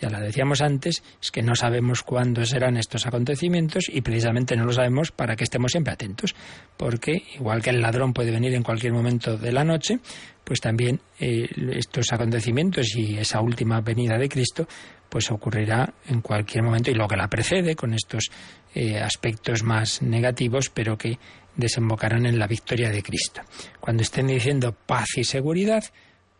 ya 0.00 0.10
la 0.10 0.20
decíamos 0.20 0.60
antes, 0.62 1.02
es 1.20 1.30
que 1.30 1.42
no 1.42 1.54
sabemos 1.54 2.02
cuándo 2.02 2.44
serán 2.44 2.76
estos 2.76 3.06
acontecimientos 3.06 3.84
y 3.88 4.00
precisamente 4.00 4.56
no 4.56 4.64
lo 4.64 4.72
sabemos 4.72 5.12
para 5.12 5.36
que 5.36 5.44
estemos 5.44 5.72
siempre 5.72 5.92
atentos, 5.92 6.34
porque 6.76 7.22
igual 7.34 7.62
que 7.62 7.70
el 7.70 7.80
ladrón 7.80 8.12
puede 8.12 8.30
venir 8.30 8.54
en 8.54 8.62
cualquier 8.62 8.92
momento 8.92 9.36
de 9.36 9.52
la 9.52 9.64
noche, 9.64 9.98
pues 10.44 10.60
también 10.60 11.00
eh, 11.18 11.48
estos 11.72 12.12
acontecimientos 12.12 12.96
y 12.96 13.18
esa 13.18 13.40
última 13.40 13.80
venida 13.80 14.18
de 14.18 14.28
Cristo 14.28 14.66
pues 15.08 15.30
ocurrirá 15.30 15.92
en 16.06 16.22
cualquier 16.22 16.62
momento 16.62 16.90
y 16.90 16.94
lo 16.94 17.08
que 17.08 17.16
la 17.16 17.28
precede 17.28 17.74
con 17.74 17.92
estos 17.92 18.30
eh, 18.74 18.98
aspectos 19.00 19.64
más 19.64 20.02
negativos, 20.02 20.70
pero 20.70 20.96
que 20.96 21.18
desembocarán 21.56 22.26
en 22.26 22.38
la 22.38 22.46
victoria 22.46 22.90
de 22.90 23.02
Cristo. 23.02 23.42
Cuando 23.80 24.02
estén 24.02 24.28
diciendo 24.28 24.72
paz 24.72 25.08
y 25.16 25.24
seguridad, 25.24 25.84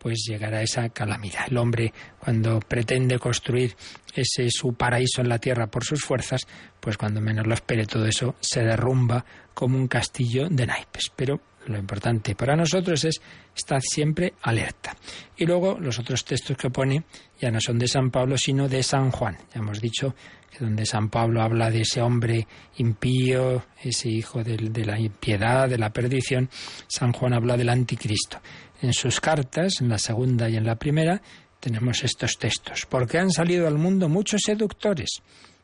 pues 0.00 0.24
llegará 0.26 0.62
esa 0.62 0.88
calamidad. 0.88 1.44
El 1.48 1.58
hombre, 1.58 1.92
cuando 2.18 2.58
pretende 2.60 3.18
construir 3.18 3.76
ese 4.14 4.50
su 4.50 4.72
paraíso 4.72 5.20
en 5.20 5.28
la 5.28 5.38
tierra 5.38 5.66
por 5.66 5.84
sus 5.84 6.02
fuerzas, 6.02 6.46
pues 6.80 6.96
cuando 6.96 7.20
menos 7.20 7.46
lo 7.46 7.52
espere 7.52 7.84
todo 7.84 8.06
eso 8.06 8.34
se 8.40 8.62
derrumba 8.62 9.24
como 9.52 9.76
un 9.76 9.88
castillo 9.88 10.48
de 10.48 10.66
naipes. 10.66 11.12
Pero 11.14 11.40
lo 11.66 11.78
importante 11.78 12.34
para 12.34 12.56
nosotros 12.56 13.04
es 13.04 13.20
estar 13.54 13.82
siempre 13.82 14.32
alerta. 14.42 14.96
Y 15.36 15.44
luego 15.44 15.78
los 15.78 15.98
otros 15.98 16.24
textos 16.24 16.56
que 16.56 16.70
pone 16.70 17.04
ya 17.38 17.50
no 17.50 17.60
son 17.60 17.78
de 17.78 17.86
San 17.86 18.10
Pablo, 18.10 18.38
sino 18.38 18.68
de 18.68 18.82
San 18.82 19.10
Juan. 19.10 19.36
Ya 19.54 19.60
hemos 19.60 19.82
dicho 19.82 20.14
que 20.50 20.64
donde 20.64 20.86
San 20.86 21.10
Pablo 21.10 21.42
habla 21.42 21.70
de 21.70 21.82
ese 21.82 22.00
hombre 22.00 22.46
impío, 22.78 23.64
ese 23.82 24.08
hijo 24.08 24.42
de, 24.42 24.56
de 24.56 24.84
la 24.86 24.98
impiedad, 24.98 25.68
de 25.68 25.78
la 25.78 25.90
perdición, 25.90 26.48
San 26.88 27.12
Juan 27.12 27.34
habla 27.34 27.58
del 27.58 27.68
anticristo. 27.68 28.40
En 28.82 28.92
sus 28.92 29.20
cartas, 29.20 29.80
en 29.80 29.88
la 29.88 29.98
segunda 29.98 30.48
y 30.48 30.56
en 30.56 30.64
la 30.64 30.76
primera, 30.76 31.20
tenemos 31.60 32.02
estos 32.02 32.38
textos. 32.38 32.86
Porque 32.88 33.18
han 33.18 33.30
salido 33.30 33.66
al 33.66 33.76
mundo 33.78 34.08
muchos 34.08 34.40
seductores 34.44 35.08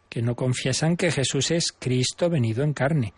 que 0.09 0.23
no 0.23 0.35
confiesan 0.35 0.97
que 0.97 1.11
Jesús 1.11 1.51
es 1.51 1.73
Cristo 1.79 2.29
venido 2.29 2.63
en 2.63 2.73
carne. 2.75 3.13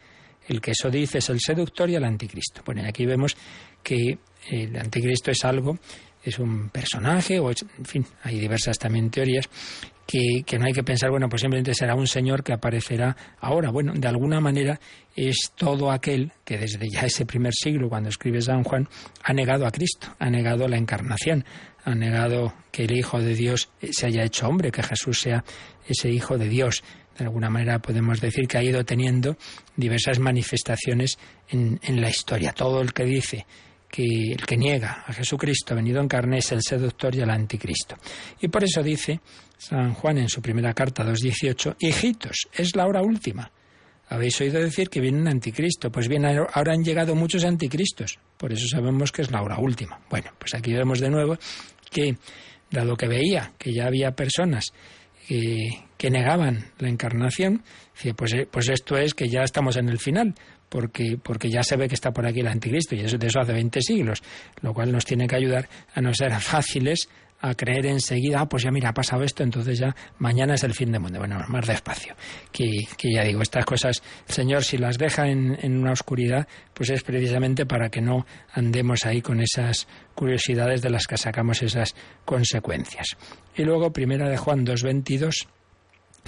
El 0.46 0.60
que 0.60 0.70
eso 0.70 0.88
dice 0.90 1.18
es 1.18 1.28
el 1.28 1.40
seductor 1.40 1.90
y 1.90 1.96
el 1.96 2.04
anticristo. 2.04 2.62
Bueno, 2.64 2.82
aquí 2.86 3.04
vemos 3.04 3.36
que 3.82 4.18
el 4.50 4.76
anticristo 4.76 5.30
es 5.30 5.44
algo, 5.44 5.78
es 6.22 6.38
un 6.38 6.70
personaje, 6.70 7.38
o 7.38 7.50
es- 7.50 7.64
en 7.76 7.84
fin, 7.84 8.06
hay 8.22 8.38
diversas 8.38 8.78
también 8.78 9.10
teorías, 9.10 9.48
que, 10.08 10.58
no 10.58 10.64
hay 10.64 10.72
que 10.72 10.82
pensar, 10.82 11.10
bueno, 11.10 11.28
pues 11.28 11.42
simplemente 11.42 11.74
será 11.74 11.94
un 11.94 12.06
señor 12.06 12.42
que 12.42 12.54
aparecerá 12.54 13.14
ahora. 13.40 13.70
Bueno, 13.70 13.92
de 13.94 14.08
alguna 14.08 14.40
manera 14.40 14.80
es 15.14 15.52
todo 15.54 15.90
aquel 15.90 16.32
que 16.46 16.56
desde 16.56 16.88
ya 16.88 17.02
ese 17.02 17.26
primer 17.26 17.52
siglo, 17.52 17.90
cuando 17.90 18.08
escribe 18.08 18.40
San 18.40 18.64
Juan, 18.64 18.88
ha 19.22 19.34
negado 19.34 19.66
a 19.66 19.70
Cristo, 19.70 20.08
ha 20.18 20.30
negado 20.30 20.66
la 20.66 20.78
encarnación, 20.78 21.44
ha 21.84 21.94
negado 21.94 22.54
que 22.72 22.84
el 22.84 22.96
Hijo 22.96 23.20
de 23.20 23.34
Dios 23.34 23.68
se 23.90 24.06
haya 24.06 24.24
hecho 24.24 24.48
hombre, 24.48 24.72
que 24.72 24.82
Jesús 24.82 25.20
sea 25.20 25.44
ese 25.86 26.08
Hijo 26.08 26.38
de 26.38 26.48
Dios. 26.48 26.82
De 27.18 27.24
alguna 27.26 27.50
manera 27.50 27.78
podemos 27.78 28.18
decir 28.18 28.48
que 28.48 28.56
ha 28.56 28.62
ido 28.62 28.86
teniendo 28.86 29.36
diversas 29.76 30.20
manifestaciones 30.20 31.18
en, 31.50 31.78
en 31.82 32.00
la 32.00 32.08
historia. 32.08 32.52
Todo 32.52 32.80
el 32.80 32.94
que 32.94 33.04
dice 33.04 33.44
que 33.90 34.32
el 34.32 34.46
que 34.46 34.56
niega 34.56 35.04
a 35.06 35.12
Jesucristo 35.12 35.74
venido 35.74 36.00
en 36.00 36.08
carne 36.08 36.38
es 36.38 36.50
el 36.52 36.62
seductor 36.62 37.14
y 37.14 37.20
el 37.20 37.30
anticristo. 37.30 37.96
Y 38.40 38.48
por 38.48 38.64
eso 38.64 38.82
dice 38.82 39.20
San 39.58 39.92
Juan 39.92 40.18
en 40.18 40.28
su 40.28 40.40
primera 40.40 40.72
carta 40.72 41.04
2.18, 41.04 41.76
hijitos, 41.80 42.48
es 42.52 42.74
la 42.76 42.86
hora 42.86 43.02
última. 43.02 43.50
Habéis 44.08 44.40
oído 44.40 44.60
decir 44.60 44.88
que 44.88 45.00
viene 45.00 45.20
un 45.20 45.28
anticristo. 45.28 45.90
Pues 45.90 46.08
bien, 46.08 46.24
ahora 46.24 46.72
han 46.72 46.82
llegado 46.82 47.14
muchos 47.14 47.44
anticristos. 47.44 48.18
Por 48.38 48.52
eso 48.52 48.66
sabemos 48.66 49.12
que 49.12 49.20
es 49.20 49.30
la 49.30 49.42
hora 49.42 49.58
última. 49.58 50.00
Bueno, 50.08 50.30
pues 50.38 50.54
aquí 50.54 50.72
vemos 50.72 51.00
de 51.00 51.10
nuevo 51.10 51.36
que, 51.90 52.16
dado 52.70 52.96
que 52.96 53.06
veía 53.06 53.52
que 53.58 53.74
ya 53.74 53.86
había 53.86 54.12
personas 54.12 54.72
que, 55.26 56.10
negaban 56.10 56.72
la 56.78 56.88
encarnación, 56.88 57.62
pues, 58.16 58.32
eh, 58.32 58.48
pues 58.50 58.70
esto 58.70 58.96
es 58.96 59.12
que 59.12 59.28
ya 59.28 59.42
estamos 59.42 59.76
en 59.76 59.90
el 59.90 59.98
final, 59.98 60.34
porque, 60.70 61.18
porque 61.22 61.50
ya 61.50 61.62
se 61.62 61.76
ve 61.76 61.86
que 61.86 61.96
está 61.96 62.12
por 62.12 62.26
aquí 62.26 62.40
el 62.40 62.48
anticristo, 62.48 62.94
y 62.94 63.00
eso 63.00 63.18
de 63.18 63.26
eso 63.26 63.40
hace 63.40 63.52
20 63.52 63.82
siglos, 63.82 64.22
lo 64.62 64.72
cual 64.72 64.90
nos 64.90 65.04
tiene 65.04 65.26
que 65.26 65.36
ayudar 65.36 65.68
a 65.94 66.00
no 66.00 66.14
ser 66.14 66.32
fáciles 66.40 67.10
a 67.40 67.54
creer 67.54 67.86
enseguida, 67.86 68.40
ah, 68.40 68.48
pues 68.48 68.64
ya 68.64 68.70
mira, 68.70 68.88
ha 68.88 68.94
pasado 68.94 69.22
esto, 69.22 69.42
entonces 69.42 69.78
ya 69.78 69.94
mañana 70.18 70.54
es 70.54 70.64
el 70.64 70.74
fin 70.74 70.90
del 70.90 71.00
mundo. 71.00 71.20
Bueno, 71.20 71.38
más 71.48 71.66
despacio. 71.66 72.14
Que, 72.50 72.68
que 72.96 73.12
ya 73.12 73.22
digo, 73.22 73.42
estas 73.42 73.64
cosas, 73.64 74.02
el 74.26 74.34
Señor, 74.34 74.64
si 74.64 74.76
las 74.76 74.98
deja 74.98 75.28
en, 75.28 75.56
en, 75.60 75.78
una 75.78 75.92
oscuridad, 75.92 76.48
pues 76.74 76.90
es 76.90 77.02
precisamente 77.02 77.64
para 77.64 77.90
que 77.90 78.00
no 78.00 78.26
andemos 78.52 79.06
ahí 79.06 79.22
con 79.22 79.40
esas 79.40 79.86
curiosidades 80.14 80.82
de 80.82 80.90
las 80.90 81.06
que 81.06 81.16
sacamos 81.16 81.62
esas 81.62 81.94
consecuencias. 82.24 83.16
Y 83.56 83.62
luego, 83.62 83.92
primera 83.92 84.28
de 84.28 84.36
Juan 84.36 84.66
2.22, 84.66 85.46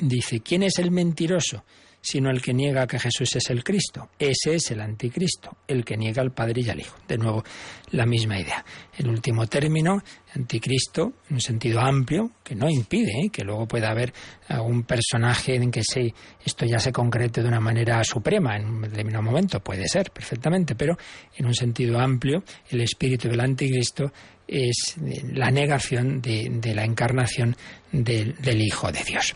dice, 0.01 0.41
¿quién 0.41 0.63
es 0.63 0.79
el 0.79 0.91
mentiroso? 0.93 1.65
Sino 2.01 2.31
el 2.31 2.41
que 2.41 2.55
niega 2.55 2.87
que 2.87 2.99
Jesús 2.99 3.37
es 3.37 3.51
el 3.51 3.63
Cristo. 3.63 4.11
Ese 4.19 4.55
es 4.55 4.71
el 4.71 4.81
anticristo, 4.81 5.57
el 5.67 5.85
que 5.85 5.97
niega 5.97 6.23
al 6.23 6.33
Padre 6.33 6.63
y 6.65 6.71
al 6.71 6.81
Hijo. 6.81 6.97
De 7.07 7.19
nuevo, 7.19 7.45
la 7.91 8.07
misma 8.07 8.39
idea. 8.39 8.65
El 8.97 9.09
último 9.09 9.47
término, 9.47 10.03
anticristo, 10.35 11.13
en 11.29 11.35
un 11.35 11.41
sentido 11.41 11.81
amplio, 11.81 12.33
que 12.43 12.55
no 12.55 12.69
impide 12.69 13.13
¿eh? 13.25 13.31
que 13.31 13.45
luego 13.45 13.67
pueda 13.67 13.91
haber 13.91 14.13
algún 14.49 14.85
personaje 14.85 15.57
en 15.57 15.71
que 15.71 15.83
se, 15.83 16.15
esto 16.45 16.67
ya 16.67 16.79
se 16.79 16.93
concrete 16.93 17.43
de 17.43 17.49
una 17.49 17.61
manera 17.61 18.03
suprema 18.05 18.57
en 18.57 18.67
un 18.67 18.83
determinado 18.83 19.23
momento, 19.23 19.61
puede 19.61 19.89
ser 19.89 20.11
perfectamente, 20.11 20.75
pero 20.75 20.97
en 21.37 21.47
un 21.47 21.55
sentido 21.55 21.99
amplio, 21.99 22.43
el 22.71 22.81
espíritu 22.81 23.29
del 23.29 23.41
anticristo 23.41 24.13
es 24.51 24.97
la 25.33 25.51
negación 25.53 26.21
de, 26.21 26.73
la 26.75 26.85
encarnación 26.85 27.57
del, 27.93 28.61
Hijo 28.61 28.91
de 28.91 29.05
Dios. 29.05 29.33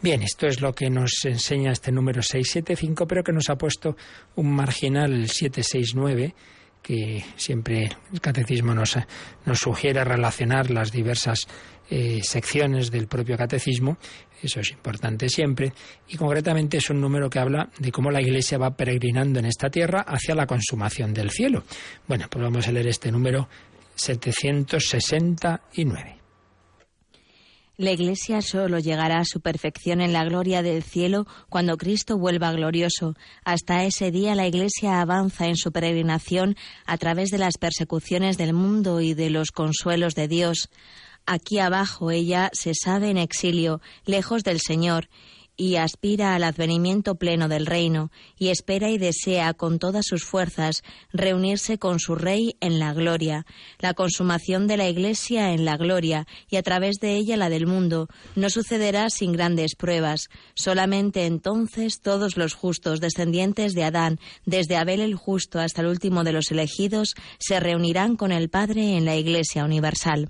Bien, 0.00 0.22
esto 0.22 0.46
es 0.46 0.62
lo 0.62 0.72
que 0.72 0.88
nos 0.88 1.24
enseña 1.24 1.72
este 1.72 1.92
número 1.92 2.22
675, 2.22 3.06
pero 3.06 3.22
que 3.22 3.32
nos 3.32 3.50
ha 3.50 3.56
puesto 3.56 3.96
un 4.36 4.50
marginal 4.52 5.28
769 5.28 6.34
que 6.82 7.24
siempre 7.36 7.88
el 8.12 8.20
catecismo 8.20 8.74
nos, 8.74 8.98
sugiere 9.54 10.04
relacionar 10.04 10.70
las 10.70 10.92
diversas 10.92 11.46
eh, 11.88 12.20
secciones 12.22 12.90
del 12.90 13.06
propio 13.06 13.38
catecismo, 13.38 13.96
eso 14.42 14.60
es 14.60 14.70
importante 14.70 15.30
siempre, 15.30 15.72
y 16.08 16.18
concretamente 16.18 16.76
es 16.76 16.90
un 16.90 17.00
número 17.00 17.30
que 17.30 17.38
habla 17.38 17.70
de 17.78 17.90
cómo 17.90 18.10
la 18.10 18.20
Iglesia 18.20 18.58
va 18.58 18.76
peregrinando 18.76 19.38
en 19.38 19.46
esta 19.46 19.70
tierra 19.70 20.04
hacia 20.06 20.34
la 20.34 20.46
consumación 20.46 21.14
del 21.14 21.30
cielo. 21.30 21.64
Bueno, 22.06 22.26
pues 22.28 22.44
vamos 22.44 22.68
a 22.68 22.72
leer 22.72 22.88
este 22.88 23.10
número 23.10 23.48
769. 23.94 26.24
La 27.76 27.90
Iglesia 27.90 28.40
solo 28.40 28.78
llegará 28.78 29.18
a 29.18 29.24
su 29.24 29.40
perfección 29.40 30.00
en 30.00 30.12
la 30.12 30.24
gloria 30.24 30.62
del 30.62 30.84
cielo 30.84 31.26
cuando 31.48 31.76
Cristo 31.76 32.16
vuelva 32.16 32.52
glorioso. 32.52 33.16
Hasta 33.44 33.84
ese 33.84 34.12
día 34.12 34.36
la 34.36 34.46
Iglesia 34.46 35.00
avanza 35.00 35.48
en 35.48 35.56
su 35.56 35.72
peregrinación 35.72 36.56
a 36.86 36.96
través 36.98 37.30
de 37.30 37.38
las 37.38 37.58
persecuciones 37.58 38.38
del 38.38 38.52
mundo 38.52 39.00
y 39.00 39.14
de 39.14 39.30
los 39.30 39.50
consuelos 39.50 40.14
de 40.14 40.28
Dios. 40.28 40.70
Aquí 41.26 41.58
abajo 41.58 42.12
ella 42.12 42.48
se 42.52 42.74
sabe 42.74 43.10
en 43.10 43.18
exilio, 43.18 43.80
lejos 44.04 44.44
del 44.44 44.60
Señor, 44.60 45.08
y 45.56 45.76
aspira 45.76 46.34
al 46.34 46.44
advenimiento 46.44 47.14
pleno 47.14 47.48
del 47.48 47.66
reino, 47.66 48.10
y 48.38 48.48
espera 48.48 48.90
y 48.90 48.98
desea 48.98 49.54
con 49.54 49.78
todas 49.78 50.06
sus 50.06 50.24
fuerzas 50.24 50.82
reunirse 51.12 51.78
con 51.78 52.00
su 52.00 52.14
Rey 52.14 52.56
en 52.60 52.78
la 52.78 52.92
gloria, 52.92 53.46
la 53.78 53.94
consumación 53.94 54.66
de 54.66 54.76
la 54.76 54.88
Iglesia 54.88 55.52
en 55.52 55.64
la 55.64 55.76
gloria, 55.76 56.26
y 56.48 56.56
a 56.56 56.62
través 56.62 56.96
de 57.00 57.14
ella 57.14 57.36
la 57.36 57.48
del 57.48 57.66
mundo, 57.66 58.08
no 58.34 58.50
sucederá 58.50 59.10
sin 59.10 59.32
grandes 59.32 59.76
pruebas. 59.76 60.28
Solamente 60.54 61.26
entonces 61.26 62.00
todos 62.00 62.36
los 62.36 62.54
justos, 62.54 63.00
descendientes 63.00 63.74
de 63.74 63.84
Adán, 63.84 64.18
desde 64.46 64.76
Abel 64.76 65.00
el 65.00 65.14
justo 65.14 65.60
hasta 65.60 65.82
el 65.82 65.88
último 65.88 66.24
de 66.24 66.32
los 66.32 66.50
elegidos, 66.50 67.14
se 67.38 67.60
reunirán 67.60 68.16
con 68.16 68.32
el 68.32 68.48
Padre 68.48 68.96
en 68.96 69.04
la 69.04 69.16
Iglesia 69.16 69.64
universal. 69.64 70.28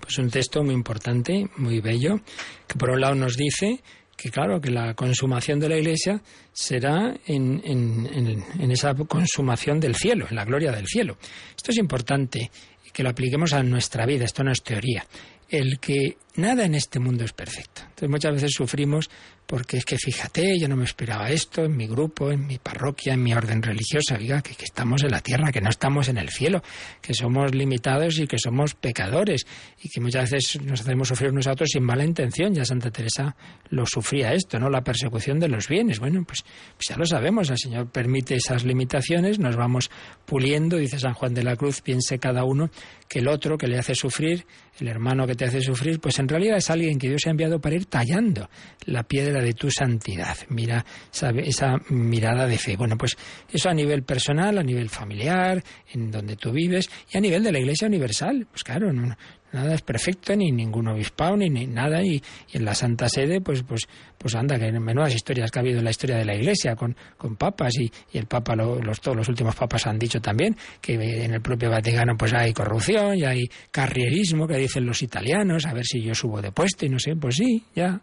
Pues 0.00 0.18
un 0.18 0.30
texto 0.30 0.62
muy 0.62 0.74
importante, 0.74 1.50
muy 1.56 1.80
bello, 1.80 2.20
que 2.66 2.78
por 2.78 2.90
un 2.90 3.00
lado 3.00 3.14
nos 3.14 3.36
dice 3.36 3.82
que 4.20 4.30
claro, 4.30 4.60
que 4.60 4.70
la 4.70 4.92
consumación 4.92 5.58
de 5.58 5.68
la 5.70 5.78
Iglesia 5.78 6.20
será 6.52 7.14
en, 7.26 7.62
en, 7.64 8.70
esa 8.70 8.94
consumación 8.94 9.80
del 9.80 9.94
cielo, 9.94 10.26
en 10.28 10.36
la 10.36 10.44
gloria 10.44 10.70
del 10.72 10.86
cielo. 10.86 11.16
Esto 11.56 11.70
es 11.70 11.78
importante 11.78 12.50
que 12.92 13.02
lo 13.02 13.08
apliquemos 13.08 13.54
a 13.54 13.62
nuestra 13.62 14.04
vida, 14.04 14.26
esto 14.26 14.44
no 14.44 14.52
es 14.52 14.62
teoría. 14.62 15.06
El 15.48 15.80
que 15.80 16.18
nada 16.36 16.66
en 16.66 16.74
este 16.74 17.00
mundo 17.00 17.24
es 17.24 17.32
perfecto. 17.32 17.80
Entonces 17.82 18.10
muchas 18.10 18.34
veces 18.34 18.52
sufrimos 18.52 19.08
porque 19.50 19.78
es 19.78 19.84
que 19.84 19.98
fíjate, 19.98 20.56
yo 20.60 20.68
no 20.68 20.76
me 20.76 20.84
esperaba 20.84 21.28
esto 21.28 21.64
en 21.64 21.76
mi 21.76 21.88
grupo, 21.88 22.30
en 22.30 22.46
mi 22.46 22.58
parroquia, 22.58 23.14
en 23.14 23.22
mi 23.24 23.34
orden 23.34 23.60
religiosa, 23.60 24.16
diga 24.16 24.40
que, 24.42 24.54
estamos 24.62 25.02
en 25.02 25.10
la 25.10 25.20
tierra, 25.22 25.50
que 25.50 25.60
no 25.60 25.70
estamos 25.70 26.08
en 26.08 26.18
el 26.18 26.28
cielo, 26.28 26.62
que 27.02 27.14
somos 27.14 27.52
limitados 27.52 28.20
y 28.20 28.28
que 28.28 28.38
somos 28.38 28.76
pecadores 28.76 29.44
y 29.82 29.88
que 29.88 30.00
muchas 30.00 30.30
veces 30.30 30.62
nos 30.62 30.82
hacemos 30.82 31.08
sufrir 31.08 31.32
unos 31.32 31.48
a 31.48 31.52
otros 31.54 31.70
sin 31.72 31.82
mala 31.82 32.04
intención. 32.04 32.54
Ya 32.54 32.64
Santa 32.64 32.92
Teresa 32.92 33.34
lo 33.70 33.86
sufría 33.86 34.34
esto, 34.34 34.60
¿no? 34.60 34.70
La 34.70 34.84
persecución 34.84 35.40
de 35.40 35.48
los 35.48 35.66
bienes. 35.66 35.98
Bueno, 35.98 36.22
pues, 36.24 36.44
pues 36.76 36.86
ya 36.88 36.96
lo 36.96 37.04
sabemos, 37.04 37.50
el 37.50 37.58
Señor 37.58 37.90
permite 37.90 38.36
esas 38.36 38.64
limitaciones, 38.64 39.40
nos 39.40 39.56
vamos 39.56 39.90
puliendo, 40.26 40.76
dice 40.76 41.00
San 41.00 41.14
Juan 41.14 41.34
de 41.34 41.42
la 41.42 41.56
Cruz, 41.56 41.80
piense 41.80 42.20
cada 42.20 42.44
uno 42.44 42.70
que 43.08 43.18
el 43.18 43.26
otro 43.26 43.58
que 43.58 43.66
le 43.66 43.76
hace 43.76 43.96
sufrir, 43.96 44.46
el 44.78 44.86
hermano 44.86 45.26
que 45.26 45.34
te 45.34 45.44
hace 45.44 45.60
sufrir, 45.60 45.98
pues 45.98 46.20
en 46.20 46.28
realidad 46.28 46.58
es 46.58 46.70
alguien 46.70 47.00
que 47.00 47.08
Dios 47.08 47.26
ha 47.26 47.30
enviado 47.30 47.60
para 47.60 47.74
ir 47.74 47.86
tallando 47.86 48.48
la 48.86 49.02
piedra 49.02 49.39
de 49.40 49.52
tu 49.52 49.70
santidad. 49.70 50.36
Mira 50.48 50.84
esa 51.12 51.76
mirada 51.88 52.46
de 52.46 52.58
fe. 52.58 52.76
Bueno, 52.76 52.96
pues 52.96 53.16
eso 53.50 53.68
a 53.68 53.74
nivel 53.74 54.02
personal, 54.02 54.58
a 54.58 54.62
nivel 54.62 54.88
familiar, 54.88 55.62
en 55.92 56.10
donde 56.10 56.36
tú 56.36 56.52
vives 56.52 56.88
y 57.12 57.18
a 57.18 57.20
nivel 57.20 57.42
de 57.42 57.52
la 57.52 57.58
Iglesia 57.58 57.88
Universal. 57.88 58.46
Pues 58.50 58.64
claro, 58.64 58.92
no, 58.92 59.16
nada 59.52 59.74
es 59.74 59.82
perfecto, 59.82 60.34
ni 60.36 60.50
ningún 60.52 60.88
obispado, 60.88 61.36
ni, 61.36 61.48
nada, 61.66 62.02
y, 62.02 62.22
en 62.52 62.64
la 62.64 62.74
Santa 62.74 63.08
Sede, 63.08 63.40
pues, 63.40 63.62
pues, 63.62 63.88
pues 64.18 64.34
anda, 64.34 64.58
que 64.58 64.66
en 64.66 64.82
menudas 64.82 65.14
historias 65.14 65.50
que 65.50 65.58
ha 65.58 65.62
habido 65.62 65.78
en 65.78 65.84
la 65.84 65.90
historia 65.90 66.16
de 66.16 66.24
la 66.24 66.34
Iglesia 66.34 66.76
con, 66.76 66.96
con 67.16 67.36
papas, 67.36 67.72
y, 67.78 67.90
y 68.12 68.18
el 68.18 68.26
Papa, 68.26 68.54
los, 68.54 69.00
todos 69.00 69.16
los 69.16 69.28
últimos 69.28 69.54
papas 69.54 69.86
han 69.86 69.98
dicho 69.98 70.20
también 70.20 70.56
que 70.80 70.94
en 70.94 71.34
el 71.34 71.40
propio 71.40 71.70
Vaticano 71.70 72.16
pues 72.16 72.32
hay 72.32 72.52
corrupción, 72.52 73.16
y 73.16 73.24
hay 73.24 73.48
carrierismo, 73.70 74.46
que 74.46 74.56
dicen 74.56 74.86
los 74.86 75.02
italianos, 75.02 75.66
a 75.66 75.74
ver 75.74 75.84
si 75.84 76.02
yo 76.02 76.14
subo 76.14 76.40
de 76.40 76.52
puesto, 76.52 76.86
y 76.86 76.88
no 76.88 76.98
sé, 76.98 77.16
pues 77.16 77.36
sí, 77.36 77.64
ya, 77.74 78.00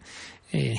eh, 0.52 0.76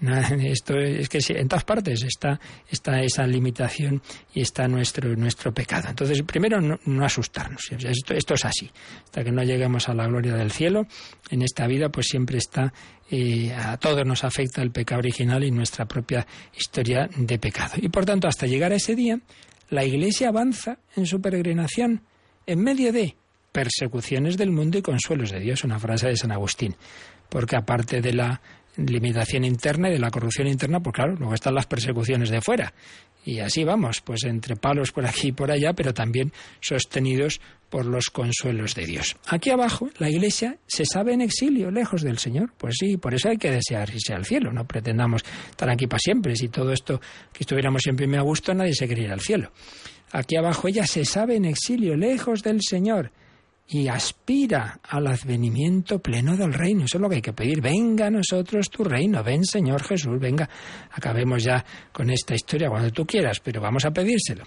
esto 0.44 0.78
es 0.78 1.08
que 1.08 1.18
en 1.28 1.48
todas 1.48 1.64
partes 1.64 2.02
está, 2.02 2.38
está 2.70 3.02
esa 3.02 3.26
limitación 3.26 4.00
y 4.32 4.42
está 4.42 4.68
nuestro, 4.68 5.14
nuestro 5.16 5.52
pecado. 5.52 5.88
Entonces, 5.88 6.22
primero, 6.22 6.60
no, 6.60 7.04
asustarnos. 7.04 7.70
Esto, 7.72 8.14
esto, 8.14 8.34
es 8.34 8.44
así. 8.44 8.70
Hasta 9.04 9.24
que 9.24 9.32
no 9.32 9.42
lleguemos 9.42 9.88
a 9.88 9.94
la 9.94 10.06
gloria 10.06 10.34
del 10.34 10.52
cielo, 10.52 10.86
en 11.30 11.42
esta 11.42 11.66
vida, 11.66 11.88
pues 11.88 12.06
siempre 12.06 12.38
está, 12.38 12.72
eh, 13.10 13.52
a 13.52 13.76
todos 13.76 14.06
nos 14.06 14.24
afecta 14.24 14.62
el 14.62 14.70
pecado 14.70 15.00
original 15.00 15.42
y 15.42 15.50
nuestra 15.50 15.86
propia 15.86 16.26
historia 16.56 17.08
de 17.16 17.38
pecado. 17.38 17.74
Y 17.76 17.88
por 17.88 18.04
tanto, 18.04 18.28
hasta 18.28 18.46
llegar 18.46 18.72
a 18.72 18.76
ese 18.76 18.94
día, 18.94 19.18
la 19.70 19.84
Iglesia 19.84 20.28
avanza 20.28 20.78
en 20.96 21.06
su 21.06 21.20
peregrinación 21.20 22.02
en 22.46 22.60
medio 22.62 22.92
de 22.92 23.16
persecuciones 23.52 24.36
del 24.36 24.50
mundo 24.50 24.78
y 24.78 24.82
consuelos 24.82 25.30
de 25.30 25.40
Dios, 25.40 25.64
una 25.64 25.78
frase 25.78 26.08
de 26.08 26.16
San 26.16 26.32
Agustín. 26.32 26.76
Porque 27.28 27.56
aparte 27.56 28.00
de 28.00 28.12
la 28.14 28.40
limitación 28.78 29.44
interna 29.44 29.88
y 29.88 29.92
de 29.92 29.98
la 29.98 30.10
corrupción 30.10 30.46
interna, 30.46 30.80
pues 30.80 30.94
claro, 30.94 31.14
luego 31.16 31.34
están 31.34 31.54
las 31.54 31.66
persecuciones 31.66 32.30
de 32.30 32.40
fuera. 32.40 32.72
Y 33.24 33.40
así 33.40 33.64
vamos, 33.64 34.00
pues 34.00 34.24
entre 34.24 34.56
palos 34.56 34.92
por 34.92 35.04
aquí 35.04 35.28
y 35.28 35.32
por 35.32 35.50
allá, 35.50 35.72
pero 35.74 35.92
también 35.92 36.32
sostenidos 36.60 37.40
por 37.68 37.84
los 37.84 38.06
consuelos 38.06 38.74
de 38.74 38.86
Dios. 38.86 39.16
Aquí 39.26 39.50
abajo, 39.50 39.90
la 39.98 40.08
Iglesia 40.08 40.58
se 40.66 40.84
sabe 40.86 41.12
en 41.12 41.20
exilio, 41.20 41.70
lejos 41.70 42.02
del 42.02 42.18
Señor. 42.18 42.52
Pues 42.56 42.76
sí, 42.78 42.96
por 42.96 43.12
eso 43.12 43.28
hay 43.28 43.36
que 43.36 43.50
desear 43.50 43.90
irse 43.90 44.14
al 44.14 44.24
cielo. 44.24 44.52
No 44.52 44.66
pretendamos 44.66 45.24
estar 45.50 45.68
aquí 45.68 45.86
para 45.86 45.98
siempre. 45.98 46.36
Si 46.36 46.48
todo 46.48 46.72
esto 46.72 47.00
que 47.32 47.42
estuviéramos 47.42 47.82
siempre 47.82 48.06
me 48.06 48.16
a 48.16 48.22
gusto, 48.22 48.54
nadie 48.54 48.74
se 48.74 48.88
quería 48.88 49.06
ir 49.06 49.12
al 49.12 49.20
cielo. 49.20 49.52
Aquí 50.12 50.36
abajo 50.36 50.68
ella 50.68 50.86
se 50.86 51.04
sabe 51.04 51.36
en 51.36 51.44
exilio, 51.44 51.96
lejos 51.96 52.42
del 52.42 52.60
Señor 52.62 53.12
y 53.70 53.86
aspira 53.88 54.80
al 54.82 55.06
advenimiento 55.06 55.98
pleno 55.98 56.36
del 56.36 56.54
reino. 56.54 56.86
Eso 56.86 56.96
es 56.96 57.02
lo 57.02 57.08
que 57.08 57.16
hay 57.16 57.22
que 57.22 57.34
pedir. 57.34 57.60
Venga 57.60 58.06
a 58.06 58.10
nosotros 58.10 58.70
tu 58.70 58.82
reino. 58.82 59.22
Ven, 59.22 59.44
Señor 59.44 59.82
Jesús, 59.82 60.18
venga. 60.18 60.48
Acabemos 60.92 61.44
ya 61.44 61.64
con 61.92 62.08
esta 62.08 62.34
historia 62.34 62.70
cuando 62.70 62.90
tú 62.90 63.04
quieras, 63.04 63.40
pero 63.40 63.60
vamos 63.60 63.84
a 63.84 63.90
pedírselo. 63.90 64.44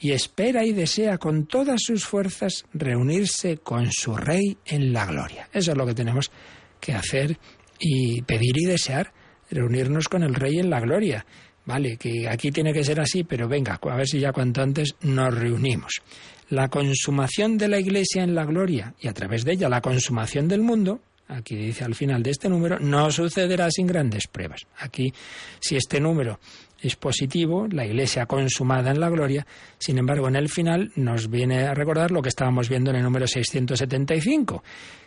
Y 0.00 0.12
espera 0.12 0.64
y 0.64 0.72
desea 0.72 1.16
con 1.16 1.46
todas 1.46 1.80
sus 1.82 2.04
fuerzas 2.04 2.66
reunirse 2.74 3.56
con 3.56 3.90
su 3.90 4.14
rey 4.14 4.58
en 4.66 4.92
la 4.92 5.06
gloria. 5.06 5.48
Eso 5.52 5.72
es 5.72 5.78
lo 5.78 5.86
que 5.86 5.94
tenemos 5.94 6.30
que 6.78 6.92
hacer 6.92 7.38
y 7.80 8.20
pedir 8.22 8.54
y 8.58 8.66
desear, 8.66 9.12
reunirnos 9.50 10.08
con 10.08 10.22
el 10.22 10.34
rey 10.34 10.58
en 10.58 10.68
la 10.68 10.80
gloria. 10.80 11.24
Vale, 11.64 11.96
que 11.96 12.28
aquí 12.28 12.50
tiene 12.50 12.72
que 12.72 12.84
ser 12.84 13.00
así, 13.00 13.24
pero 13.24 13.48
venga, 13.48 13.78
a 13.82 13.96
ver 13.96 14.06
si 14.06 14.20
ya 14.20 14.32
cuanto 14.32 14.62
antes 14.62 14.94
nos 15.00 15.34
reunimos 15.34 16.02
la 16.50 16.68
consumación 16.68 17.58
de 17.58 17.68
la 17.68 17.78
Iglesia 17.78 18.22
en 18.22 18.34
la 18.34 18.44
gloria 18.44 18.94
y 19.00 19.08
a 19.08 19.12
través 19.12 19.44
de 19.44 19.52
ella 19.52 19.68
la 19.68 19.80
consumación 19.80 20.48
del 20.48 20.62
mundo, 20.62 21.00
aquí 21.28 21.56
dice 21.56 21.84
al 21.84 21.94
final 21.94 22.22
de 22.22 22.30
este 22.30 22.48
número, 22.48 22.78
no 22.78 23.10
sucederá 23.10 23.70
sin 23.70 23.86
grandes 23.86 24.26
pruebas. 24.26 24.62
Aquí, 24.78 25.12
si 25.60 25.76
este 25.76 26.00
número 26.00 26.40
es 26.80 26.96
positivo, 26.96 27.66
la 27.70 27.84
Iglesia 27.84 28.26
consumada 28.26 28.90
en 28.90 29.00
la 29.00 29.10
gloria, 29.10 29.46
sin 29.78 29.98
embargo, 29.98 30.28
en 30.28 30.36
el 30.36 30.48
final 30.48 30.90
nos 30.96 31.28
viene 31.28 31.66
a 31.66 31.74
recordar 31.74 32.10
lo 32.10 32.22
que 32.22 32.28
estábamos 32.28 32.68
viendo 32.68 32.90
en 32.90 32.96
el 32.96 33.02
número 33.02 33.26
675, 33.26 34.62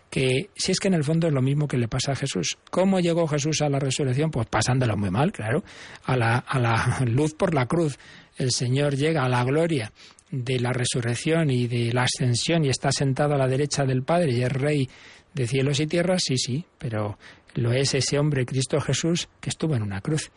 que 0.09 0.49
si 0.53 0.73
es 0.73 0.79
que 0.79 0.89
en 0.89 0.95
el 0.95 1.05
fondo 1.05 1.27
es 1.27 1.33
lo 1.33 1.41
mismo 1.41 1.67
que 1.67 1.77
le 1.77 1.87
pasa 1.87 2.11
a 2.11 2.15
Jesús. 2.15 2.57
¿Cómo 2.69 2.99
llegó 2.99 3.25
Jesús 3.27 3.61
a 3.61 3.69
la 3.69 3.79
resurrección? 3.79 4.29
Pues 4.29 4.45
pasándolo 4.47 4.97
muy 4.97 5.09
mal, 5.09 5.31
claro, 5.31 5.63
a 6.03 6.17
la, 6.17 6.37
a 6.37 6.59
la 6.59 6.99
luz 7.05 7.33
por 7.33 7.55
la 7.55 7.65
cruz. 7.65 7.97
El 8.37 8.51
Señor 8.51 8.95
llega 8.95 9.23
a 9.23 9.29
la 9.29 9.43
gloria 9.43 9.91
de 10.31 10.59
la 10.59 10.71
resurrección 10.71 11.49
y 11.49 11.67
de 11.67 11.91
la 11.93 12.03
ascensión 12.03 12.65
y 12.65 12.69
está 12.69 12.91
sentado 12.91 13.35
a 13.35 13.37
la 13.37 13.47
derecha 13.47 13.85
del 13.85 14.03
Padre 14.03 14.31
y 14.31 14.41
es 14.41 14.51
Rey 14.51 14.89
de 15.33 15.47
cielos 15.47 15.79
y 15.79 15.87
tierras, 15.87 16.21
sí, 16.25 16.37
sí, 16.37 16.65
pero 16.77 17.17
lo 17.53 17.71
es 17.73 17.93
ese 17.93 18.17
hombre, 18.17 18.45
Cristo 18.45 18.79
Jesús, 18.79 19.29
que 19.39 19.49
estuvo 19.49 19.75
en 19.75 19.83
una 19.83 20.01
cruz 20.01 20.31